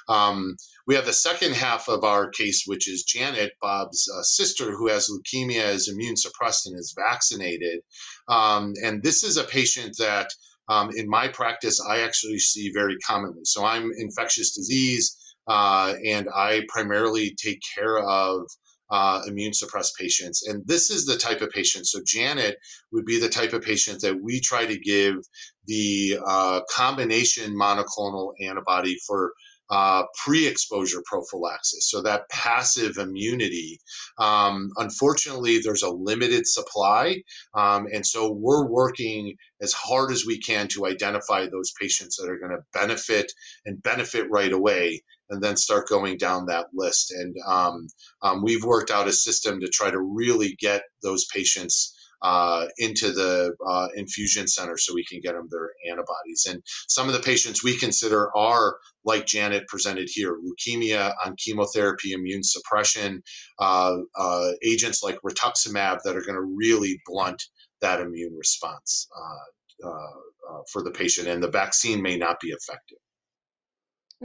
Um, 0.09 0.57
we 0.85 0.95
have 0.95 1.05
the 1.05 1.13
second 1.13 1.53
half 1.55 1.87
of 1.87 2.03
our 2.03 2.29
case, 2.29 2.63
which 2.65 2.89
is 2.89 3.03
Janet, 3.03 3.53
Bob's 3.61 4.11
uh, 4.13 4.23
sister, 4.23 4.71
who 4.71 4.87
has 4.89 5.09
leukemia, 5.09 5.69
is 5.69 5.87
immune 5.87 6.17
suppressed, 6.17 6.67
and 6.67 6.77
is 6.77 6.93
vaccinated. 6.97 7.79
Um, 8.27 8.73
and 8.83 9.01
this 9.01 9.23
is 9.23 9.37
a 9.37 9.45
patient 9.45 9.95
that, 9.99 10.29
um, 10.67 10.89
in 10.95 11.07
my 11.07 11.29
practice, 11.29 11.79
I 11.81 12.01
actually 12.01 12.39
see 12.39 12.71
very 12.73 12.97
commonly. 13.07 13.45
So 13.45 13.63
I'm 13.63 13.91
infectious 13.97 14.53
disease, 14.55 15.17
uh, 15.47 15.93
and 16.05 16.27
I 16.35 16.63
primarily 16.67 17.35
take 17.41 17.61
care 17.75 17.99
of 17.99 18.47
uh, 18.93 19.23
immune 19.27 19.53
suppressed 19.53 19.97
patients. 19.97 20.47
And 20.47 20.61
this 20.67 20.91
is 20.91 21.05
the 21.05 21.17
type 21.17 21.41
of 21.41 21.49
patient. 21.49 21.87
So 21.87 21.99
Janet 22.05 22.57
would 22.91 23.05
be 23.05 23.19
the 23.19 23.27
type 23.27 23.53
of 23.53 23.63
patient 23.63 24.01
that 24.01 24.21
we 24.21 24.39
try 24.39 24.67
to 24.67 24.77
give 24.77 25.15
the 25.65 26.19
uh, 26.23 26.61
combination 26.69 27.55
monoclonal 27.55 28.33
antibody 28.39 28.97
for 29.07 29.33
uh, 29.71 30.03
pre-exposure 30.23 31.01
prophylaxis 31.05 31.89
so 31.89 32.03
that 32.03 32.29
passive 32.29 32.97
immunity 32.97 33.79
um, 34.19 34.69
unfortunately 34.77 35.57
there's 35.57 35.81
a 35.81 35.89
limited 35.89 36.45
supply 36.45 37.15
um, 37.55 37.87
and 37.91 38.05
so 38.05 38.29
we're 38.31 38.67
working 38.67 39.35
as 39.61 39.73
hard 39.73 40.11
as 40.11 40.25
we 40.27 40.37
can 40.37 40.67
to 40.67 40.85
identify 40.85 41.47
those 41.47 41.73
patients 41.79 42.17
that 42.17 42.29
are 42.29 42.37
going 42.37 42.51
to 42.51 42.63
benefit 42.77 43.31
and 43.65 43.81
benefit 43.81 44.29
right 44.29 44.51
away 44.51 45.01
and 45.33 45.41
then 45.41 45.57
start 45.57 45.87
going 45.87 46.17
down 46.17 46.45
that 46.45 46.67
list. 46.73 47.11
And 47.11 47.35
um, 47.47 47.87
um, 48.21 48.43
we've 48.43 48.63
worked 48.63 48.91
out 48.91 49.07
a 49.07 49.13
system 49.13 49.59
to 49.59 49.67
try 49.67 49.89
to 49.89 49.99
really 49.99 50.55
get 50.59 50.83
those 51.01 51.25
patients 51.25 51.95
uh, 52.21 52.67
into 52.77 53.11
the 53.11 53.53
uh, 53.67 53.87
infusion 53.95 54.47
center 54.47 54.77
so 54.77 54.93
we 54.93 55.03
can 55.03 55.19
get 55.19 55.33
them 55.33 55.47
their 55.51 55.71
antibodies. 55.89 56.47
And 56.49 56.63
some 56.87 57.07
of 57.07 57.13
the 57.13 57.19
patients 57.19 57.63
we 57.63 57.77
consider 57.77 58.35
are, 58.35 58.77
like 59.03 59.25
Janet 59.25 59.67
presented 59.67 60.09
here, 60.09 60.37
leukemia 60.37 61.13
on 61.25 61.35
chemotherapy, 61.35 62.13
immune 62.13 62.43
suppression, 62.43 63.21
uh, 63.59 63.97
uh 64.15 64.51
agents 64.63 65.03
like 65.03 65.19
rituximab 65.25 65.99
that 66.03 66.15
are 66.15 66.21
going 66.21 66.35
to 66.35 66.55
really 66.55 67.01
blunt 67.05 67.43
that 67.81 67.99
immune 67.99 68.33
response 68.37 69.09
uh, 69.83 69.89
uh, 69.89 70.61
for 70.71 70.81
the 70.81 70.91
patient. 70.91 71.27
And 71.27 71.43
the 71.43 71.51
vaccine 71.51 72.01
may 72.01 72.15
not 72.15 72.39
be 72.39 72.49
effective. 72.49 72.99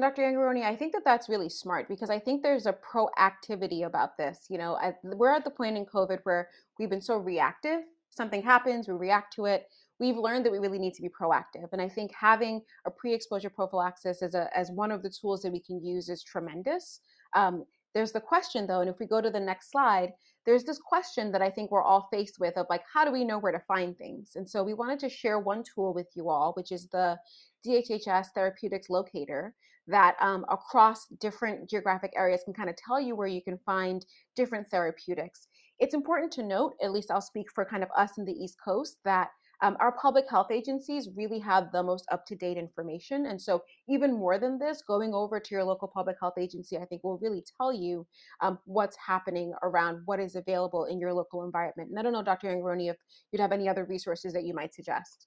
Dr. 0.01 0.23
Angarone, 0.23 0.63
I 0.63 0.77
think 0.77 0.93
that 0.93 1.05
that's 1.05 1.29
really 1.29 1.49
smart 1.49 1.89
because 1.89 2.11
I 2.11 2.19
think 2.19 2.43
there's 2.43 2.67
a 2.67 2.75
proactivity 2.75 3.85
about 3.85 4.17
this. 4.17 4.47
You 4.49 4.59
know, 4.59 4.79
at, 4.83 4.99
we're 5.03 5.35
at 5.35 5.45
the 5.45 5.51
point 5.51 5.77
in 5.77 5.87
COVID 5.87 6.21
where 6.23 6.49
we've 6.79 6.91
been 6.91 7.01
so 7.01 7.17
reactive. 7.17 7.81
Something 8.11 8.43
happens, 8.43 8.89
we 8.89 8.95
react 8.95 9.35
to 9.35 9.47
it. 9.47 9.67
We've 10.01 10.17
learned 10.17 10.45
that 10.47 10.53
we 10.53 10.59
really 10.59 10.79
need 10.79 10.95
to 10.95 11.03
be 11.03 11.09
proactive, 11.09 11.73
and 11.73 11.83
I 11.83 11.89
think 11.89 12.13
having 12.13 12.63
a 12.87 12.91
pre-exposure 12.91 13.51
prophylaxis 13.51 14.23
as 14.23 14.35
a 14.35 14.49
as 14.57 14.71
one 14.71 14.93
of 14.93 15.03
the 15.03 15.11
tools 15.11 15.43
that 15.43 15.53
we 15.53 15.61
can 15.61 15.85
use 15.85 16.09
is 16.09 16.23
tremendous. 16.23 17.01
Um, 17.35 17.65
there's 17.95 18.13
the 18.13 18.21
question 18.21 18.67
though, 18.67 18.81
and 18.81 18.89
if 18.89 18.99
we 19.01 19.07
go 19.07 19.21
to 19.21 19.31
the 19.31 19.41
next 19.41 19.73
slide, 19.73 20.13
there's 20.47 20.65
this 20.65 20.79
question 20.79 21.33
that 21.33 21.43
I 21.43 21.51
think 21.51 21.71
we're 21.71 21.83
all 21.83 22.09
faced 22.13 22.39
with 22.39 22.57
of 22.57 22.67
like, 22.71 22.83
how 22.93 23.05
do 23.05 23.11
we 23.11 23.25
know 23.25 23.39
where 23.39 23.53
to 23.53 23.61
find 23.67 23.97
things? 23.97 24.33
And 24.37 24.49
so 24.49 24.63
we 24.63 24.75
wanted 24.75 24.99
to 25.01 25.09
share 25.09 25.39
one 25.39 25.63
tool 25.63 25.93
with 25.93 26.07
you 26.15 26.29
all, 26.29 26.53
which 26.53 26.71
is 26.71 26.89
the 26.89 27.19
DHHS 27.67 28.29
Therapeutics 28.35 28.89
Locator 28.89 29.55
that 29.89 30.17
um, 30.21 30.45
across 30.49 31.07
different 31.21 31.69
geographic 31.69 32.13
areas 32.17 32.43
can 32.45 32.55
kind 32.55 32.71
of 32.71 32.77
tell 32.77 33.01
you 33.01 33.17
where 33.17 33.27
you 33.27 33.43
can 33.43 33.59
find 33.67 34.05
different 34.37 34.69
therapeutics. 34.71 35.49
It's 35.79 35.95
important 35.95 36.33
to 36.33 36.43
note, 36.43 36.75
at 36.83 36.93
least 36.93 37.11
I'll 37.11 37.21
speak 37.21 37.47
for 37.55 37.65
kind 37.65 37.83
of 37.83 37.89
us 37.97 38.19
in 38.19 38.25
the 38.25 38.33
East 38.33 38.57
Coast, 38.65 38.99
that 39.05 39.29
um, 39.61 39.77
our 39.81 39.93
public 39.93 40.25
health 40.31 40.51
agencies 40.53 41.09
really 41.17 41.41
have 41.41 41.73
the 41.73 41.83
most 41.83 42.07
up 42.13 42.25
to 42.27 42.37
date 42.37 42.57
information. 42.57 43.27
And 43.27 43.41
so, 43.41 43.63
even 43.89 44.13
more 44.13 44.39
than 44.39 44.59
this, 44.59 44.83
going 44.83 45.13
over 45.13 45.41
to 45.41 45.55
your 45.55 45.65
local 45.65 45.89
public 45.89 46.17
health 46.21 46.39
agency, 46.39 46.77
I 46.79 46.85
think 46.85 47.03
will 47.03 47.19
really 47.19 47.45
tell 47.57 47.73
you 47.73 48.07
um, 48.41 48.59
what's 48.67 48.97
happening 49.05 49.53
around 49.63 50.03
what 50.05 50.21
is 50.21 50.37
available 50.37 50.85
in 50.85 51.01
your 51.01 51.13
local 51.13 51.45
environment. 51.45 51.91
And 51.91 51.99
I 51.99 52.03
don't 52.03 52.13
know, 52.13 52.23
Dr. 52.23 52.49
Angarone, 52.49 52.91
if 52.91 52.97
you'd 53.33 53.41
have 53.41 53.53
any 53.53 53.69
other 53.69 53.85
resources 53.85 54.33
that 54.33 54.45
you 54.45 54.55
might 54.55 54.75
suggest. 54.75 55.27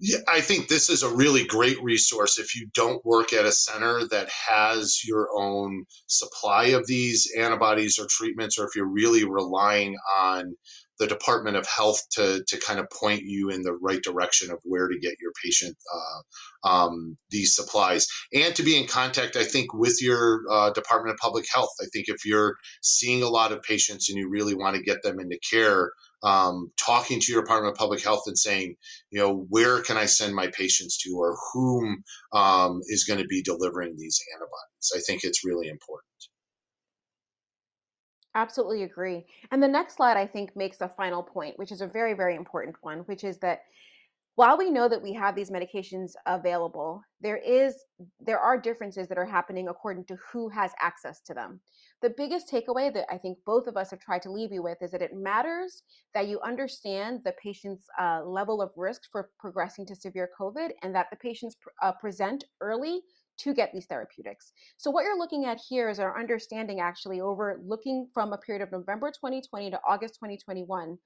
Yeah, 0.00 0.18
I 0.28 0.40
think 0.40 0.68
this 0.68 0.90
is 0.90 1.02
a 1.02 1.12
really 1.14 1.44
great 1.44 1.82
resource 1.82 2.38
if 2.38 2.54
you 2.54 2.68
don't 2.72 3.04
work 3.04 3.32
at 3.32 3.46
a 3.46 3.50
center 3.50 4.06
that 4.08 4.28
has 4.30 5.00
your 5.04 5.28
own 5.36 5.86
supply 6.06 6.66
of 6.66 6.86
these 6.86 7.32
antibodies 7.36 7.98
or 7.98 8.06
treatments, 8.08 8.58
or 8.58 8.66
if 8.66 8.76
you're 8.76 8.86
really 8.86 9.24
relying 9.24 9.96
on 10.20 10.54
the 11.00 11.06
Department 11.08 11.56
of 11.56 11.66
Health 11.66 12.00
to, 12.12 12.44
to 12.46 12.58
kind 12.58 12.78
of 12.78 12.90
point 12.90 13.22
you 13.24 13.50
in 13.50 13.62
the 13.62 13.72
right 13.74 14.02
direction 14.02 14.50
of 14.50 14.58
where 14.62 14.88
to 14.88 14.98
get 14.98 15.14
your 15.20 15.32
patient 15.44 15.76
uh, 15.94 16.68
um, 16.68 17.16
these 17.30 17.54
supplies 17.54 18.06
and 18.32 18.54
to 18.56 18.62
be 18.62 18.76
in 18.76 18.86
contact, 18.86 19.36
I 19.36 19.44
think, 19.44 19.72
with 19.74 20.02
your 20.02 20.42
uh, 20.50 20.70
Department 20.70 21.14
of 21.14 21.18
Public 21.18 21.46
Health. 21.52 21.70
I 21.80 21.86
think 21.92 22.06
if 22.08 22.24
you're 22.24 22.56
seeing 22.82 23.22
a 23.22 23.28
lot 23.28 23.52
of 23.52 23.62
patients 23.62 24.08
and 24.08 24.18
you 24.18 24.28
really 24.28 24.54
want 24.54 24.76
to 24.76 24.82
get 24.82 25.02
them 25.02 25.20
into 25.20 25.38
care, 25.50 25.92
um, 26.22 26.72
talking 26.76 27.20
to 27.20 27.32
your 27.32 27.42
Department 27.42 27.72
of 27.72 27.78
Public 27.78 28.02
Health 28.02 28.24
and 28.26 28.38
saying, 28.38 28.76
you 29.10 29.20
know, 29.20 29.46
where 29.48 29.80
can 29.82 29.96
I 29.96 30.06
send 30.06 30.34
my 30.34 30.48
patients 30.48 30.98
to 31.04 31.10
or 31.16 31.36
whom 31.52 32.02
um, 32.32 32.80
is 32.86 33.04
going 33.04 33.20
to 33.20 33.26
be 33.26 33.42
delivering 33.42 33.96
these 33.96 34.20
antibodies. 34.34 34.92
I 34.94 35.00
think 35.00 35.24
it's 35.24 35.44
really 35.44 35.68
important. 35.68 36.04
Absolutely 38.34 38.82
agree. 38.84 39.26
And 39.50 39.62
the 39.62 39.68
next 39.68 39.96
slide, 39.96 40.16
I 40.16 40.26
think, 40.26 40.54
makes 40.54 40.80
a 40.80 40.88
final 40.96 41.22
point, 41.22 41.58
which 41.58 41.72
is 41.72 41.80
a 41.80 41.86
very, 41.86 42.14
very 42.14 42.36
important 42.36 42.76
one, 42.82 43.00
which 43.00 43.24
is 43.24 43.38
that 43.38 43.62
while 44.38 44.56
we 44.56 44.70
know 44.70 44.88
that 44.88 45.02
we 45.02 45.12
have 45.12 45.34
these 45.34 45.50
medications 45.50 46.12
available, 46.26 47.02
there 47.20 47.38
is 47.38 47.74
there 48.20 48.38
are 48.38 48.56
differences 48.56 49.08
that 49.08 49.18
are 49.18 49.26
happening 49.26 49.66
according 49.66 50.04
to 50.04 50.16
who 50.30 50.48
has 50.48 50.70
access 50.80 51.20
to 51.22 51.34
them. 51.34 51.58
The 52.02 52.14
biggest 52.16 52.48
takeaway 52.48 52.94
that 52.94 53.06
I 53.12 53.18
think 53.18 53.38
both 53.44 53.66
of 53.66 53.76
us 53.76 53.90
have 53.90 53.98
tried 53.98 54.22
to 54.22 54.30
leave 54.30 54.52
you 54.52 54.62
with 54.62 54.78
is 54.80 54.92
that 54.92 55.02
it 55.02 55.10
matters 55.12 55.82
that 56.14 56.28
you 56.28 56.38
understand 56.42 57.22
the 57.24 57.34
patient's 57.42 57.88
uh, 58.00 58.20
level 58.24 58.62
of 58.62 58.70
risk 58.76 59.10
for 59.10 59.30
progressing 59.40 59.84
to 59.86 59.96
severe 59.96 60.30
COVID 60.40 60.68
and 60.84 60.94
that 60.94 61.08
the 61.10 61.16
patients 61.16 61.56
uh, 61.82 61.90
present 61.90 62.44
early 62.60 63.00
to 63.38 63.54
get 63.54 63.72
these 63.72 63.86
therapeutics. 63.86 64.52
So 64.76 64.90
what 64.90 65.02
you're 65.02 65.18
looking 65.18 65.46
at 65.46 65.60
here 65.68 65.88
is 65.88 65.98
our 65.98 66.18
understanding 66.18 66.80
actually 66.80 67.20
over 67.20 67.60
looking 67.64 68.08
from 68.12 68.32
a 68.32 68.38
period 68.38 68.62
of 68.62 68.72
November 68.72 69.10
2020 69.10 69.70
to 69.70 69.80
August 69.86 70.14
2021 70.14 70.98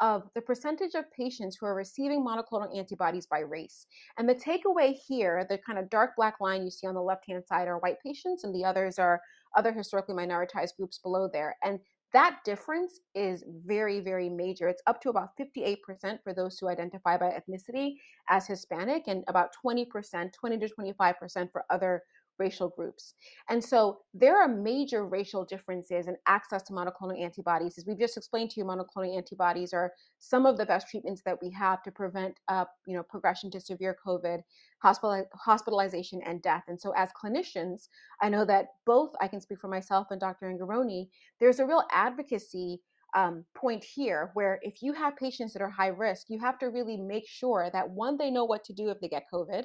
of 0.00 0.22
the 0.34 0.40
percentage 0.40 0.94
of 0.94 1.10
patients 1.12 1.56
who 1.56 1.66
are 1.66 1.74
receiving 1.74 2.24
monoclonal 2.24 2.76
antibodies 2.76 3.26
by 3.26 3.40
race. 3.40 3.86
And 4.18 4.28
the 4.28 4.34
takeaway 4.34 4.94
here, 5.06 5.46
the 5.48 5.58
kind 5.58 5.78
of 5.78 5.90
dark 5.90 6.12
black 6.16 6.40
line 6.40 6.64
you 6.64 6.70
see 6.70 6.86
on 6.86 6.94
the 6.94 7.02
left 7.02 7.26
hand 7.26 7.44
side 7.46 7.68
are 7.68 7.78
white 7.78 7.98
patients, 8.04 8.44
and 8.44 8.54
the 8.54 8.64
others 8.64 8.98
are 8.98 9.20
other 9.56 9.72
historically 9.72 10.14
minoritized 10.14 10.76
groups 10.76 10.98
below 10.98 11.28
there. 11.30 11.56
And 11.62 11.80
that 12.12 12.38
difference 12.44 13.00
is 13.14 13.44
very, 13.66 14.00
very 14.00 14.28
major. 14.28 14.68
It's 14.68 14.82
up 14.86 15.00
to 15.02 15.10
about 15.10 15.30
58% 15.38 15.76
for 16.24 16.34
those 16.34 16.58
who 16.58 16.68
identify 16.68 17.16
by 17.16 17.30
ethnicity 17.30 17.94
as 18.28 18.46
Hispanic, 18.46 19.04
and 19.06 19.22
about 19.28 19.50
20%, 19.64 20.32
20 20.32 20.58
to 20.58 20.68
25% 20.68 21.52
for 21.52 21.64
other 21.70 22.02
racial 22.40 22.70
groups. 22.70 23.14
And 23.48 23.62
so 23.62 23.98
there 24.12 24.42
are 24.42 24.48
major 24.48 25.06
racial 25.06 25.44
differences 25.44 26.08
in 26.08 26.16
access 26.26 26.62
to 26.64 26.72
monoclonal 26.72 27.22
antibodies. 27.22 27.78
As 27.78 27.86
we've 27.86 27.98
just 27.98 28.16
explained 28.16 28.50
to 28.50 28.60
you, 28.60 28.64
monoclonal 28.64 29.16
antibodies 29.16 29.72
are 29.72 29.92
some 30.18 30.46
of 30.46 30.56
the 30.56 30.66
best 30.66 30.88
treatments 30.88 31.22
that 31.24 31.38
we 31.40 31.50
have 31.50 31.82
to 31.84 31.92
prevent 31.92 32.34
uh, 32.48 32.64
you 32.86 32.96
know, 32.96 33.04
progression 33.04 33.50
to 33.52 33.60
severe 33.60 33.96
COVID, 34.04 34.40
hospital, 34.82 35.24
hospitalization, 35.34 36.20
and 36.26 36.42
death. 36.42 36.64
And 36.66 36.80
so 36.80 36.92
as 36.96 37.10
clinicians, 37.22 37.88
I 38.20 38.28
know 38.28 38.44
that 38.46 38.66
both, 38.86 39.10
I 39.20 39.28
can 39.28 39.40
speak 39.40 39.60
for 39.60 39.68
myself 39.68 40.08
and 40.10 40.18
Dr. 40.18 40.46
Angarone, 40.46 41.08
there's 41.38 41.60
a 41.60 41.66
real 41.66 41.84
advocacy 41.92 42.80
um, 43.14 43.44
point 43.54 43.84
here 43.84 44.30
where 44.34 44.58
if 44.62 44.82
you 44.82 44.92
have 44.92 45.16
patients 45.16 45.52
that 45.52 45.62
are 45.62 45.70
high 45.70 45.88
risk, 45.88 46.26
you 46.28 46.38
have 46.38 46.58
to 46.60 46.66
really 46.66 46.96
make 46.96 47.26
sure 47.26 47.68
that 47.72 47.90
one, 47.90 48.16
they 48.16 48.30
know 48.30 48.44
what 48.44 48.64
to 48.64 48.72
do 48.72 48.88
if 48.88 49.00
they 49.00 49.08
get 49.08 49.24
COVID. 49.32 49.64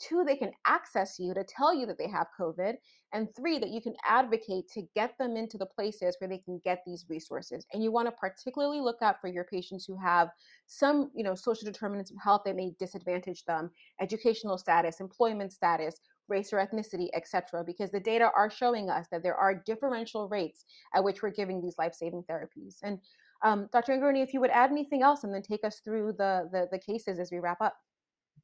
Two, 0.00 0.24
they 0.24 0.36
can 0.36 0.52
access 0.66 1.18
you 1.18 1.34
to 1.34 1.44
tell 1.44 1.74
you 1.74 1.84
that 1.86 1.98
they 1.98 2.08
have 2.08 2.28
COVID. 2.38 2.74
And 3.12 3.28
three, 3.36 3.58
that 3.58 3.70
you 3.70 3.82
can 3.82 3.94
advocate 4.06 4.68
to 4.74 4.82
get 4.94 5.18
them 5.18 5.36
into 5.36 5.58
the 5.58 5.66
places 5.66 6.16
where 6.18 6.28
they 6.28 6.38
can 6.38 6.60
get 6.64 6.82
these 6.86 7.04
resources. 7.08 7.66
And 7.72 7.82
you 7.82 7.92
want 7.92 8.08
to 8.08 8.12
particularly 8.12 8.80
look 8.80 9.02
out 9.02 9.20
for 9.20 9.28
your 9.28 9.44
patients 9.44 9.84
who 9.84 9.96
have 9.98 10.28
some, 10.66 11.10
you 11.14 11.24
know, 11.24 11.34
social 11.34 11.66
determinants 11.66 12.10
of 12.10 12.16
health 12.22 12.42
that 12.46 12.56
may 12.56 12.72
disadvantage 12.78 13.44
them, 13.44 13.70
educational 14.00 14.56
status, 14.56 15.00
employment 15.00 15.52
status, 15.52 16.00
race 16.28 16.52
or 16.52 16.64
ethnicity, 16.64 17.08
etc. 17.12 17.62
Because 17.66 17.90
the 17.90 18.00
data 18.00 18.30
are 18.34 18.48
showing 18.48 18.88
us 18.88 19.06
that 19.10 19.22
there 19.22 19.36
are 19.36 19.62
differential 19.66 20.28
rates 20.28 20.64
at 20.94 21.04
which 21.04 21.22
we're 21.22 21.30
giving 21.30 21.60
these 21.60 21.76
life-saving 21.76 22.24
therapies. 22.30 22.76
And 22.82 23.00
um, 23.42 23.68
Dr. 23.72 23.92
Angarone, 23.92 24.22
if 24.22 24.32
you 24.32 24.40
would 24.40 24.50
add 24.50 24.70
anything 24.70 25.02
else 25.02 25.24
and 25.24 25.34
then 25.34 25.42
take 25.42 25.64
us 25.64 25.80
through 25.84 26.12
the, 26.12 26.48
the, 26.52 26.68
the 26.70 26.78
cases 26.78 27.18
as 27.18 27.30
we 27.30 27.38
wrap 27.38 27.60
up. 27.60 27.76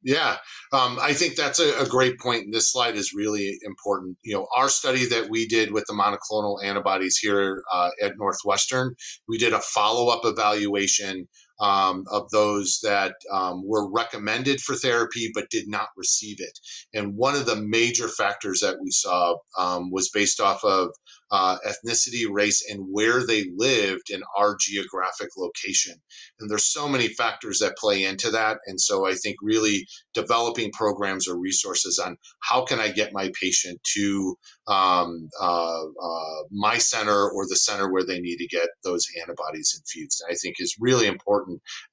Yeah, 0.06 0.36
um, 0.72 1.00
I 1.02 1.14
think 1.14 1.34
that's 1.34 1.58
a, 1.58 1.80
a, 1.80 1.84
great 1.88 2.20
point. 2.20 2.52
This 2.52 2.70
slide 2.70 2.94
is 2.94 3.12
really 3.12 3.58
important. 3.62 4.16
You 4.22 4.34
know, 4.34 4.46
our 4.56 4.68
study 4.68 5.04
that 5.06 5.28
we 5.28 5.48
did 5.48 5.72
with 5.72 5.84
the 5.88 5.94
monoclonal 5.94 6.62
antibodies 6.62 7.18
here 7.18 7.64
uh, 7.72 7.90
at 8.00 8.12
Northwestern, 8.16 8.94
we 9.26 9.36
did 9.36 9.52
a 9.52 9.58
follow 9.58 10.12
up 10.12 10.20
evaluation 10.22 11.26
um, 11.60 12.04
of 12.10 12.30
those 12.30 12.80
that 12.82 13.14
um, 13.32 13.62
were 13.64 13.90
recommended 13.90 14.60
for 14.60 14.74
therapy 14.74 15.30
but 15.34 15.50
did 15.50 15.68
not 15.68 15.88
receive 15.96 16.40
it. 16.40 16.58
And 16.94 17.16
one 17.16 17.34
of 17.34 17.46
the 17.46 17.56
major 17.56 18.08
factors 18.08 18.60
that 18.60 18.76
we 18.80 18.90
saw 18.90 19.36
um, 19.58 19.90
was 19.90 20.10
based 20.10 20.40
off 20.40 20.64
of 20.64 20.90
uh, 21.30 21.56
ethnicity, 21.66 22.24
race, 22.30 22.64
and 22.70 22.86
where 22.90 23.26
they 23.26 23.46
lived 23.56 24.10
in 24.10 24.22
our 24.38 24.56
geographic 24.60 25.28
location. 25.36 25.94
And 26.38 26.48
there's 26.48 26.72
so 26.72 26.88
many 26.88 27.08
factors 27.08 27.58
that 27.58 27.76
play 27.76 28.04
into 28.04 28.30
that. 28.30 28.58
And 28.66 28.80
so 28.80 29.06
I 29.06 29.14
think 29.14 29.36
really 29.42 29.86
developing 30.14 30.70
programs 30.72 31.28
or 31.28 31.38
resources 31.38 31.98
on 31.98 32.16
how 32.40 32.64
can 32.64 32.78
I 32.78 32.92
get 32.92 33.12
my 33.12 33.30
patient 33.40 33.80
to 33.94 34.36
um, 34.68 35.28
uh, 35.40 35.84
uh, 35.84 36.42
my 36.50 36.78
center 36.78 37.28
or 37.30 37.46
the 37.48 37.56
center 37.56 37.92
where 37.92 38.04
they 38.04 38.20
need 38.20 38.36
to 38.36 38.46
get 38.46 38.68
those 38.84 39.06
antibodies 39.20 39.78
infused. 39.78 40.22
I 40.30 40.34
think 40.34 40.56
is 40.58 40.76
really 40.80 41.06
important 41.06 41.45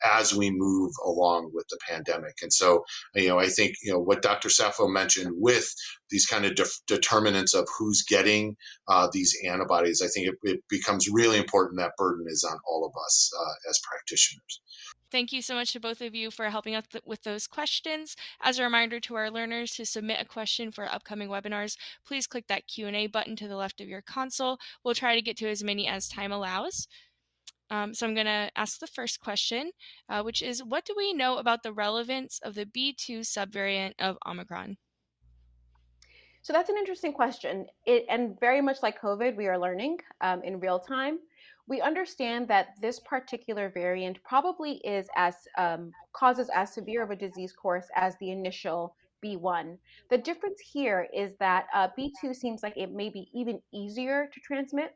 as 0.03 0.33
we 0.33 0.51
move 0.51 0.91
along 1.05 1.51
with 1.53 1.65
the 1.69 1.79
pandemic. 1.87 2.35
And 2.41 2.51
so, 2.51 2.83
you 3.15 3.27
know, 3.27 3.39
I 3.39 3.47
think 3.47 3.75
you 3.83 3.91
know 3.91 3.99
what 3.99 4.21
Dr. 4.21 4.49
Safo 4.49 4.91
mentioned 4.91 5.31
with 5.35 5.73
these 6.09 6.25
kind 6.25 6.45
of 6.45 6.55
de- 6.55 6.65
determinants 6.87 7.53
of 7.53 7.67
who's 7.77 8.03
getting 8.03 8.55
uh, 8.87 9.07
these 9.11 9.35
antibodies. 9.45 10.01
I 10.01 10.07
think 10.07 10.27
it, 10.27 10.35
it, 10.43 10.59
becomes 10.69 11.09
really 11.09 11.37
important 11.37 11.79
that 11.79 11.91
burden 11.97 12.25
is 12.27 12.43
on 12.49 12.57
all 12.67 12.85
of 12.85 12.93
us 13.05 13.31
uh, 13.37 13.69
as 13.69 13.79
practitioners. 13.83 14.61
Thank 15.11 15.31
you 15.31 15.43
so 15.43 15.53
much 15.53 15.73
to 15.73 15.79
both 15.79 16.01
of 16.01 16.15
you 16.15 16.31
for 16.31 16.49
helping 16.49 16.73
us 16.73 16.85
th- 16.91 17.03
with 17.05 17.21
those 17.21 17.45
questions. 17.45 18.15
As 18.41 18.57
a 18.57 18.63
reminder 18.63 18.99
to 19.01 19.15
our 19.15 19.29
learners 19.29 19.75
to 19.75 19.85
submit 19.85 20.19
a 20.19 20.25
question 20.25 20.71
for 20.71 20.91
upcoming 20.91 21.29
webinars, 21.29 21.77
please 22.03 22.25
click 22.25 22.47
that 22.47 22.67
Q&A 22.67 23.05
button 23.05 23.35
to 23.35 23.47
the 23.47 23.55
left 23.55 23.79
of 23.79 23.87
your 23.87 24.01
console. 24.01 24.57
We'll 24.83 24.95
try 24.95 25.13
to 25.13 25.21
get 25.21 25.37
to 25.37 25.49
as 25.49 25.63
many 25.63 25.87
as 25.87 26.07
time 26.09 26.31
allows. 26.31 26.87
Um, 27.73 27.93
so 27.93 28.05
I'm 28.05 28.13
going 28.13 28.27
to 28.27 28.51
ask 28.55 28.79
the 28.79 28.87
first 28.87 29.19
question, 29.19 29.71
uh, 30.07 30.21
which 30.21 30.43
is 30.43 30.63
what 30.63 30.85
do 30.85 30.93
we 30.95 31.11
know 31.11 31.37
about 31.37 31.63
the 31.63 31.73
relevance 31.73 32.39
of 32.43 32.53
the 32.53 32.67
B2 32.67 33.21
subvariant 33.21 33.93
of 33.99 34.15
Omicron? 34.27 34.77
So 36.43 36.53
that's 36.53 36.69
an 36.69 36.77
interesting 36.77 37.13
question. 37.13 37.65
It, 37.87 38.05
and 38.09 38.39
very 38.39 38.61
much 38.61 38.83
like 38.83 39.01
COVID, 39.01 39.35
we 39.35 39.47
are 39.47 39.57
learning 39.57 39.97
um, 40.21 40.43
in 40.43 40.59
real 40.59 40.79
time 40.79 41.17
we 41.67 41.81
understand 41.81 42.47
that 42.49 42.75
this 42.81 42.99
particular 42.99 43.69
variant 43.69 44.21
probably 44.23 44.73
is 44.83 45.07
as 45.15 45.35
um, 45.57 45.91
causes 46.11 46.49
as 46.53 46.73
severe 46.73 47.01
of 47.01 47.11
a 47.11 47.15
disease 47.15 47.53
course 47.53 47.87
as 47.95 48.17
the 48.19 48.31
initial 48.31 48.95
B1. 49.23 49.77
The 50.09 50.17
difference 50.17 50.59
here 50.59 51.07
is 51.15 51.31
that 51.39 51.67
uh, 51.73 51.87
B2 51.97 52.35
seems 52.35 52.61
like 52.63 52.75
it 52.75 52.91
may 52.91 53.09
be 53.09 53.29
even 53.33 53.61
easier 53.73 54.29
to 54.33 54.39
transmit. 54.41 54.95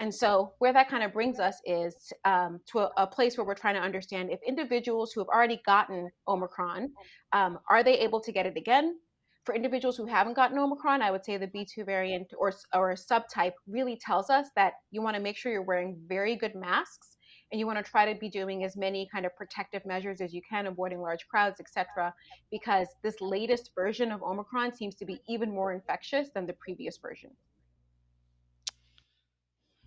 And 0.00 0.14
so, 0.14 0.54
where 0.58 0.72
that 0.72 0.88
kind 0.88 1.04
of 1.04 1.12
brings 1.12 1.38
us 1.38 1.60
is 1.66 2.10
um, 2.24 2.58
to 2.72 2.80
a, 2.80 2.90
a, 2.96 3.06
place 3.06 3.36
where 3.36 3.46
we're 3.46 3.54
trying 3.54 3.74
to 3.74 3.82
understand 3.82 4.30
if 4.30 4.40
individuals 4.48 5.12
who 5.12 5.20
have 5.20 5.28
already 5.28 5.60
gotten 5.66 6.10
Omicron, 6.26 6.90
um, 7.34 7.58
are 7.68 7.84
they 7.84 7.98
able 7.98 8.18
to 8.22 8.32
get 8.32 8.46
it 8.46 8.56
again? 8.56 8.96
For 9.44 9.54
individuals 9.54 9.98
who 9.98 10.06
haven't 10.06 10.34
gotten 10.34 10.58
Omicron, 10.58 11.02
I 11.02 11.10
would 11.10 11.22
say 11.22 11.36
the 11.36 11.46
B2 11.46 11.84
variant 11.84 12.32
or, 12.38 12.54
or 12.74 12.94
subtype 12.94 13.52
really 13.68 13.96
tells 13.96 14.30
us 14.30 14.48
that 14.56 14.72
you 14.90 15.02
want 15.02 15.16
to 15.16 15.22
make 15.22 15.36
sure 15.36 15.52
you're 15.52 15.60
wearing 15.60 15.98
very 16.08 16.34
good 16.34 16.54
masks 16.54 17.18
and 17.52 17.58
you 17.58 17.66
want 17.66 17.84
to 17.84 17.90
try 17.90 18.10
to 18.10 18.18
be 18.18 18.30
doing 18.30 18.64
as 18.64 18.76
many 18.76 19.06
kind 19.12 19.26
of 19.26 19.36
protective 19.36 19.84
measures 19.84 20.22
as 20.22 20.32
you 20.32 20.40
can, 20.48 20.66
avoiding 20.66 21.00
large 21.00 21.26
crowds, 21.28 21.60
etc. 21.60 22.14
Because 22.50 22.88
this 23.02 23.20
latest 23.20 23.72
version 23.74 24.12
of 24.12 24.22
Omicron 24.22 24.74
seems 24.74 24.94
to 24.94 25.04
be 25.04 25.20
even 25.28 25.50
more 25.50 25.72
infectious 25.72 26.28
than 26.34 26.46
the 26.46 26.54
previous 26.54 26.96
version. 26.96 27.30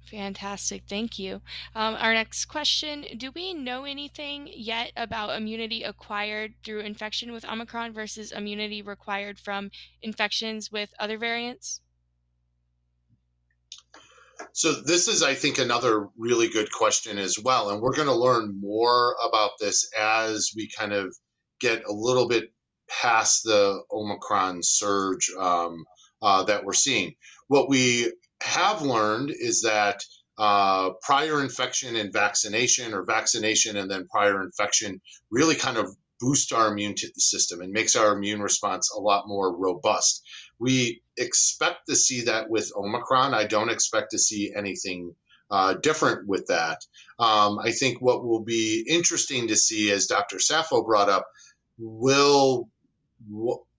Fantastic. 0.10 0.84
Thank 0.88 1.18
you. 1.18 1.42
Um, 1.76 1.96
our 1.96 2.14
next 2.14 2.46
question 2.46 3.06
Do 3.18 3.32
we 3.34 3.54
know 3.54 3.86
anything 3.86 4.50
yet 4.52 4.92
about 4.98 5.36
immunity 5.38 5.84
acquired 5.84 6.54
through 6.64 6.82
infection 6.82 7.32
with 7.32 7.46
Omicron 7.46 7.94
versus 7.94 8.32
immunity 8.32 8.82
required 8.82 9.40
from 9.40 9.72
infections 10.02 10.72
with 10.72 10.94
other 11.00 11.18
variants? 11.18 11.82
So, 14.52 14.74
this 14.74 15.08
is, 15.08 15.24
I 15.24 15.36
think, 15.36 15.58
another 15.58 16.10
really 16.18 16.50
good 16.50 16.72
question 16.72 17.18
as 17.18 17.40
well. 17.40 17.70
And 17.70 17.82
we're 17.82 17.96
going 17.96 18.08
to 18.08 18.14
learn 18.14 18.60
more 18.60 19.16
about 19.26 19.52
this 19.60 19.90
as 19.98 20.52
we 20.56 20.70
kind 20.70 20.92
of 20.92 21.16
get 21.60 21.84
a 21.86 21.94
little 21.94 22.28
bit 22.28 22.52
past 22.90 23.44
the 23.44 23.82
Omicron 23.92 24.62
surge 24.62 25.32
um, 25.40 25.86
uh, 26.22 26.44
that 26.44 26.66
we're 26.66 26.74
seeing. 26.74 27.16
What 27.48 27.70
we 27.70 28.12
have 28.44 28.82
learned 28.82 29.32
is 29.32 29.62
that 29.62 30.04
uh, 30.38 30.92
prior 31.02 31.42
infection 31.42 31.96
and 31.96 32.12
vaccination, 32.12 32.94
or 32.94 33.04
vaccination 33.04 33.78
and 33.78 33.90
then 33.90 34.08
prior 34.08 34.44
infection, 34.44 35.02
really 35.32 35.56
kind 35.56 35.78
of 35.78 35.96
boost 36.20 36.54
our 36.54 36.72
immune 36.72 36.96
system 37.18 37.62
and 37.62 37.72
makes 37.72 37.96
our 37.96 38.16
immune 38.16 38.42
response 38.42 38.92
a 38.96 39.00
lot 39.00 39.28
more 39.28 39.56
robust. 39.56 40.24
We 40.60 41.02
expect 41.18 41.88
to 41.88 41.96
see 41.96 42.22
that 42.22 42.50
with 42.50 42.72
Omicron. 42.76 43.34
I 43.34 43.46
don't 43.46 43.70
expect 43.70 44.12
to 44.12 44.20
see 44.20 44.54
anything 44.56 45.16
uh, 45.52 45.76
different 45.76 46.28
with 46.28 46.48
that. 46.48 46.80
Um, 47.20 47.60
I 47.60 47.72
think 47.72 48.02
what 48.02 48.26
will 48.26 48.44
be 48.44 48.86
interesting 48.88 49.48
to 49.50 49.56
see, 49.56 49.92
as 49.92 50.08
Dr. 50.08 50.38
Safo 50.38 50.86
brought 50.86 51.10
up, 51.10 51.28
will 51.78 52.70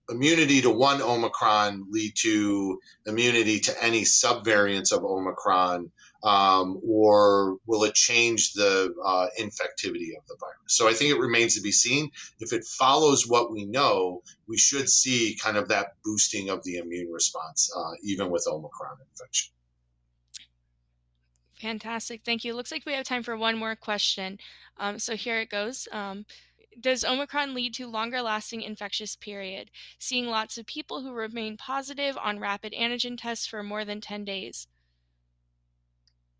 immunity 0.09 0.61
to 0.61 0.69
one 0.69 1.01
Omicron 1.01 1.87
lead 1.89 2.13
to 2.17 2.79
immunity 3.05 3.59
to 3.61 3.83
any 3.83 4.01
subvariants 4.01 4.91
of 4.91 5.03
Omicron 5.03 5.91
um, 6.25 6.81
or 6.83 7.57
will 7.67 7.83
it 7.83 7.93
change 7.93 8.53
the 8.53 8.93
uh, 9.03 9.27
infectivity 9.39 10.17
of 10.17 10.25
the 10.27 10.35
virus? 10.39 10.55
So 10.67 10.89
I 10.89 10.93
think 10.93 11.11
it 11.11 11.19
remains 11.19 11.55
to 11.55 11.61
be 11.61 11.71
seen. 11.71 12.09
If 12.39 12.51
it 12.51 12.65
follows 12.65 13.27
what 13.27 13.51
we 13.51 13.65
know, 13.65 14.23
we 14.47 14.57
should 14.57 14.89
see 14.89 15.37
kind 15.41 15.55
of 15.55 15.67
that 15.69 15.93
boosting 16.03 16.49
of 16.49 16.63
the 16.63 16.77
immune 16.77 17.11
response, 17.11 17.71
uh, 17.77 17.91
even 18.03 18.31
with 18.31 18.47
Omicron 18.47 18.97
infection. 19.11 19.53
Fantastic. 21.61 22.21
Thank 22.25 22.43
you. 22.43 22.55
Looks 22.55 22.71
like 22.71 22.85
we 22.85 22.93
have 22.93 23.05
time 23.05 23.23
for 23.23 23.37
one 23.37 23.57
more 23.57 23.75
question. 23.75 24.39
Um, 24.77 24.99
so 24.99 25.15
here 25.15 25.39
it 25.39 25.49
goes. 25.49 25.87
Um, 25.91 26.25
does 26.79 27.05
Omicron 27.05 27.53
lead 27.53 27.73
to 27.75 27.87
longer 27.87 28.21
lasting 28.21 28.61
infectious 28.61 29.15
period, 29.15 29.71
seeing 29.99 30.27
lots 30.27 30.57
of 30.57 30.65
people 30.65 31.01
who 31.01 31.13
remain 31.13 31.57
positive 31.57 32.17
on 32.17 32.39
rapid 32.39 32.73
antigen 32.73 33.17
tests 33.19 33.47
for 33.47 33.63
more 33.63 33.85
than 33.85 34.01
10 34.01 34.25
days? 34.25 34.67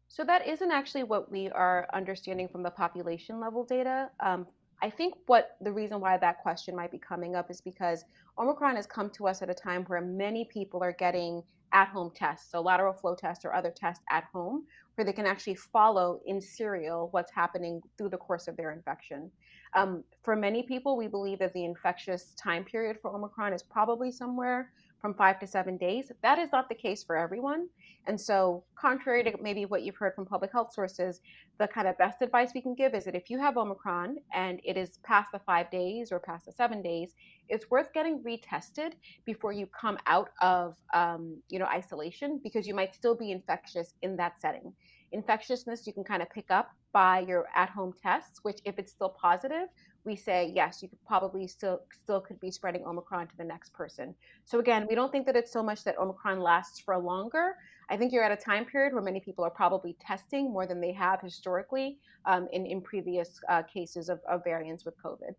So 0.08 0.24
that 0.24 0.48
isn't 0.48 0.72
actually 0.72 1.04
what 1.04 1.30
we 1.30 1.50
are 1.50 1.88
understanding 1.94 2.48
from 2.48 2.64
the 2.64 2.70
population 2.70 3.40
level 3.40 3.66
data. 3.66 4.10
Um, 4.22 4.48
I 4.82 4.90
think 4.90 5.16
what 5.26 5.58
the 5.62 5.72
reason 5.72 6.00
why 6.00 6.18
that 6.18 6.42
question 6.42 6.76
might 6.76 6.92
be 6.92 6.98
coming 7.00 7.36
up 7.36 7.50
is 7.50 7.62
because 7.62 8.04
Omicron 8.38 8.76
has 8.76 8.86
come 8.86 9.10
to 9.12 9.28
us 9.28 9.42
at 9.42 9.50
a 9.50 9.54
time 9.54 9.84
where 9.86 10.02
many 10.02 10.46
people 10.46 10.84
are 10.84 10.94
getting 10.94 11.44
at 11.74 11.90
home 11.90 12.12
tests, 12.16 12.52
so 12.52 12.62
lateral 12.62 12.94
flow 12.94 13.16
tests 13.16 13.44
or 13.44 13.54
other 13.54 13.72
tests 13.76 14.04
at 14.10 14.26
home, 14.34 14.66
where 14.96 15.04
they 15.04 15.14
can 15.14 15.26
actually 15.26 15.56
follow 15.56 16.22
in 16.26 16.40
serial 16.40 17.10
what's 17.12 17.32
happening 17.32 17.82
through 17.98 18.10
the 18.10 18.18
course 18.18 18.48
of 18.48 18.56
their 18.56 18.72
infection. 18.72 19.30
Um, 19.76 20.04
for 20.24 20.36
many 20.36 20.64
people, 20.64 20.96
we 20.96 21.08
believe 21.08 21.40
that 21.40 21.54
the 21.54 21.66
infectious 21.66 22.34
time 22.36 22.64
period 22.64 22.98
for 23.02 23.14
Omicron 23.14 23.54
is 23.54 23.62
probably 23.62 24.12
somewhere 24.12 24.72
from 25.02 25.14
five 25.14 25.40
to 25.40 25.46
seven 25.46 25.78
days. 25.78 26.12
That 26.24 26.40
is 26.40 26.52
not 26.52 26.68
the 26.70 26.74
case 26.74 27.04
for 27.04 27.16
everyone. 27.16 27.68
And 28.08 28.20
so, 28.20 28.64
contrary 28.76 29.24
to 29.26 29.34
maybe 29.40 29.66
what 29.66 29.84
you've 29.84 29.98
heard 29.98 30.16
from 30.16 30.26
public 30.26 30.52
health 30.52 30.74
sources, 30.74 31.22
the 31.60 31.68
kind 31.68 31.88
of 31.88 31.98
best 31.98 32.22
advice 32.22 32.52
we 32.56 32.62
can 32.62 32.74
give 32.74 32.96
is 32.96 33.04
that 33.06 33.16
if 33.16 33.30
you 33.30 33.38
have 33.38 33.58
Omicron 33.58 34.18
and 34.34 34.60
it 34.64 34.78
is 34.78 34.98
past 35.04 35.32
the 35.32 35.40
five 35.40 35.70
days 35.70 36.12
or 36.12 36.20
past 36.20 36.46
the 36.46 36.52
seven 36.54 36.82
days, 36.82 37.14
it's 37.50 37.70
worth 37.70 37.94
getting 37.94 38.24
retested 38.24 38.94
before 39.26 39.52
you 39.52 39.68
come 39.80 39.98
out 40.08 40.30
of 40.42 40.76
um, 40.94 41.38
you 41.50 41.60
know 41.60 41.66
isolation 41.66 42.40
because 42.44 42.66
you 42.66 42.74
might 42.74 42.96
still 42.96 43.16
be 43.16 43.32
infectious 43.32 43.94
in 44.02 44.16
that 44.16 44.40
setting. 44.40 44.74
Infectiousness 45.12 45.86
you 45.86 45.94
can 45.94 46.04
kind 46.04 46.22
of 46.22 46.30
pick 46.32 46.50
up 46.50 46.72
by 46.96 47.20
your 47.20 47.46
at-home 47.54 47.94
tests, 48.02 48.40
which 48.44 48.62
if 48.64 48.80
it's 48.80 48.94
still 48.94 49.10
positive, 49.10 49.68
we 50.06 50.16
say 50.16 50.50
yes, 50.56 50.82
you 50.82 50.88
could 50.88 51.04
probably 51.06 51.46
still 51.46 51.82
still 51.92 52.22
could 52.22 52.40
be 52.40 52.50
spreading 52.50 52.86
Omicron 52.86 53.28
to 53.28 53.38
the 53.38 53.44
next 53.44 53.74
person. 53.74 54.16
So 54.46 54.60
again, 54.60 54.88
we 54.88 54.96
don't 54.96 55.12
think 55.12 55.26
that 55.26 55.36
it's 55.36 55.52
so 55.52 55.62
much 55.62 55.84
that 55.84 55.98
Omicron 55.98 56.40
lasts 56.40 56.80
for 56.80 56.98
longer. 56.98 57.56
I 57.90 57.98
think 57.98 58.14
you're 58.14 58.24
at 58.24 58.32
a 58.32 58.42
time 58.42 58.64
period 58.64 58.94
where 58.94 59.04
many 59.04 59.20
people 59.20 59.44
are 59.44 59.50
probably 59.50 59.98
testing 60.00 60.54
more 60.54 60.66
than 60.66 60.80
they 60.80 60.94
have 60.94 61.20
historically 61.20 61.98
um, 62.26 62.48
in 62.54 62.66
in 62.66 62.80
previous 62.80 63.42
uh, 63.50 63.64
cases 63.64 64.08
of, 64.08 64.22
of 64.30 64.46
variants 64.46 64.86
with 64.86 64.96
COVID. 65.04 65.36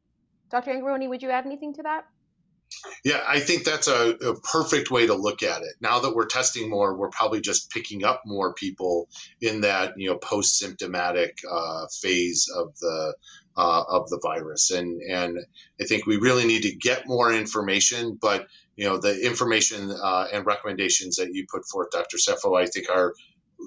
Dr. 0.50 0.72
Angarone, 0.72 1.08
would 1.08 1.22
you 1.22 1.30
add 1.30 1.46
anything 1.46 1.72
to 1.72 1.82
that? 1.84 2.04
Yeah, 3.04 3.22
I 3.26 3.40
think 3.40 3.64
that's 3.64 3.88
a, 3.88 4.10
a, 4.10 4.40
perfect 4.40 4.90
way 4.90 5.06
to 5.06 5.14
look 5.14 5.42
at 5.42 5.62
it. 5.62 5.74
Now 5.80 6.00
that 6.00 6.14
we're 6.14 6.26
testing 6.26 6.68
more, 6.68 6.96
we're 6.96 7.10
probably 7.10 7.40
just 7.40 7.70
picking 7.70 8.04
up 8.04 8.22
more 8.26 8.54
people 8.54 9.08
in 9.40 9.60
that 9.62 9.94
you 9.96 10.08
know 10.08 10.18
post 10.18 10.58
symptomatic 10.58 11.38
uh, 11.48 11.86
phase 12.00 12.48
of 12.54 12.76
the 12.80 13.14
uh, 13.56 13.84
of 13.88 14.08
the 14.10 14.20
virus, 14.22 14.70
and 14.70 15.00
and 15.02 15.38
I 15.80 15.84
think 15.84 16.06
we 16.06 16.16
really 16.16 16.46
need 16.46 16.62
to 16.62 16.74
get 16.74 17.06
more 17.06 17.32
information. 17.32 18.18
But 18.20 18.46
you 18.76 18.86
know 18.86 18.98
the 18.98 19.24
information 19.24 19.90
uh, 19.90 20.28
and 20.32 20.44
recommendations 20.46 21.16
that 21.16 21.32
you 21.32 21.46
put 21.50 21.66
forth, 21.66 21.90
Dr. 21.92 22.18
Safo, 22.18 22.60
I 22.60 22.66
think 22.66 22.90
are 22.90 23.14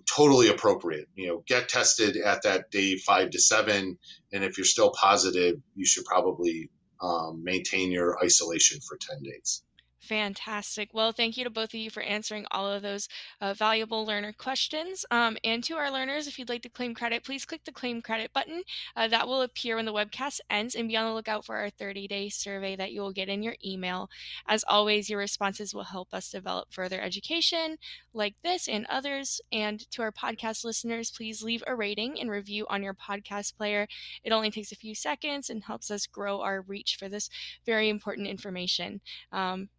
totally 0.06 0.50
appropriate. 0.50 1.08
You 1.16 1.28
know, 1.28 1.44
get 1.48 1.70
tested 1.70 2.18
at 2.18 2.44
that 2.44 2.72
day 2.72 2.98
five 2.98 3.32
to 3.32 3.40
seven, 3.40 3.98
and 4.32 4.44
if 4.44 4.58
you're 4.58 4.66
still 4.66 4.92
positive, 4.92 5.56
you 5.76 5.86
should 5.86 6.06
probably 6.06 6.70
um, 7.02 7.44
maintain 7.44 7.92
your 7.92 8.24
isolation 8.24 8.80
for 8.82 8.98
10 8.98 9.24
days. 9.24 9.64
Fantastic. 10.02 10.94
Well, 10.94 11.12
thank 11.12 11.36
you 11.36 11.44
to 11.44 11.50
both 11.50 11.74
of 11.74 11.80
you 11.80 11.90
for 11.90 12.02
answering 12.02 12.46
all 12.52 12.72
of 12.72 12.82
those 12.82 13.10
uh, 13.42 13.54
valuable 13.54 14.06
learner 14.06 14.32
questions. 14.32 15.06
Um, 15.12 15.38
and 15.44 15.62
to 15.66 15.76
our 15.76 15.92
learners, 15.92 16.26
if 16.26 16.40
you'd 16.40 16.50
like 16.50 16.62
to 16.64 16.70
claim 16.70 16.96
credit, 16.96 17.24
please 17.26 17.46
click 17.46 17.66
the 17.66 17.74
claim 17.74 18.02
credit 18.02 18.32
button. 18.34 18.64
Uh, 18.96 19.10
that 19.10 19.28
will 19.28 19.42
appear 19.42 19.76
when 19.76 19.86
the 19.86 19.94
webcast 19.94 20.40
ends 20.50 20.74
and 20.74 20.88
be 20.88 20.96
on 20.96 21.06
the 21.06 21.14
lookout 21.14 21.46
for 21.46 21.58
our 21.58 21.70
30 21.70 22.08
day 22.08 22.30
survey 22.30 22.78
that 22.78 22.94
you 22.94 23.02
will 23.02 23.12
get 23.12 23.28
in 23.28 23.44
your 23.44 23.56
email. 23.64 24.10
As 24.48 24.64
always, 24.68 25.10
your 25.10 25.20
responses 25.20 25.76
will 25.76 25.84
help 25.84 26.14
us 26.14 26.30
develop 26.32 26.72
further 26.72 27.02
education 27.02 27.78
like 28.14 28.36
this 28.42 28.70
and 28.70 28.86
others. 28.90 29.42
And 29.52 29.80
to 29.92 30.02
our 30.02 30.14
podcast 30.14 30.64
listeners, 30.64 31.12
please 31.12 31.44
leave 31.44 31.64
a 31.68 31.76
rating 31.76 32.20
and 32.22 32.32
review 32.32 32.66
on 32.70 32.84
your 32.84 32.94
podcast 32.94 33.58
player. 33.58 33.86
It 34.24 34.32
only 34.32 34.50
takes 34.50 34.72
a 34.72 34.78
few 34.78 34.96
seconds 34.96 35.50
and 35.50 35.64
helps 35.64 35.92
us 35.92 36.08
grow 36.08 36.40
our 36.42 36.62
reach 36.62 36.96
for 36.98 37.10
this 37.10 37.30
very 37.66 37.90
important 37.90 38.28
information. 38.28 39.02
Um, 39.34 39.70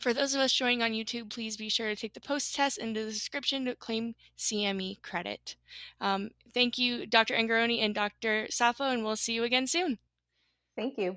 for 0.00 0.12
those 0.12 0.34
of 0.34 0.40
us 0.40 0.52
joining 0.52 0.82
on 0.82 0.92
YouTube, 0.92 1.30
please 1.30 1.56
be 1.56 1.68
sure 1.68 1.88
to 1.88 1.96
take 1.96 2.14
the 2.14 2.20
post 2.20 2.54
test 2.54 2.78
in 2.78 2.92
the 2.92 3.04
description 3.04 3.64
to 3.64 3.74
claim 3.74 4.14
CME 4.36 5.02
credit. 5.02 5.56
Um, 6.00 6.30
thank 6.54 6.78
you, 6.78 7.06
Dr. 7.06 7.34
Angarone 7.34 7.82
and 7.82 7.94
Dr. 7.94 8.46
Safo, 8.50 8.92
and 8.92 9.04
we'll 9.04 9.16
see 9.16 9.34
you 9.34 9.44
again 9.44 9.66
soon. 9.66 9.98
Thank 10.76 10.98
you. 10.98 11.16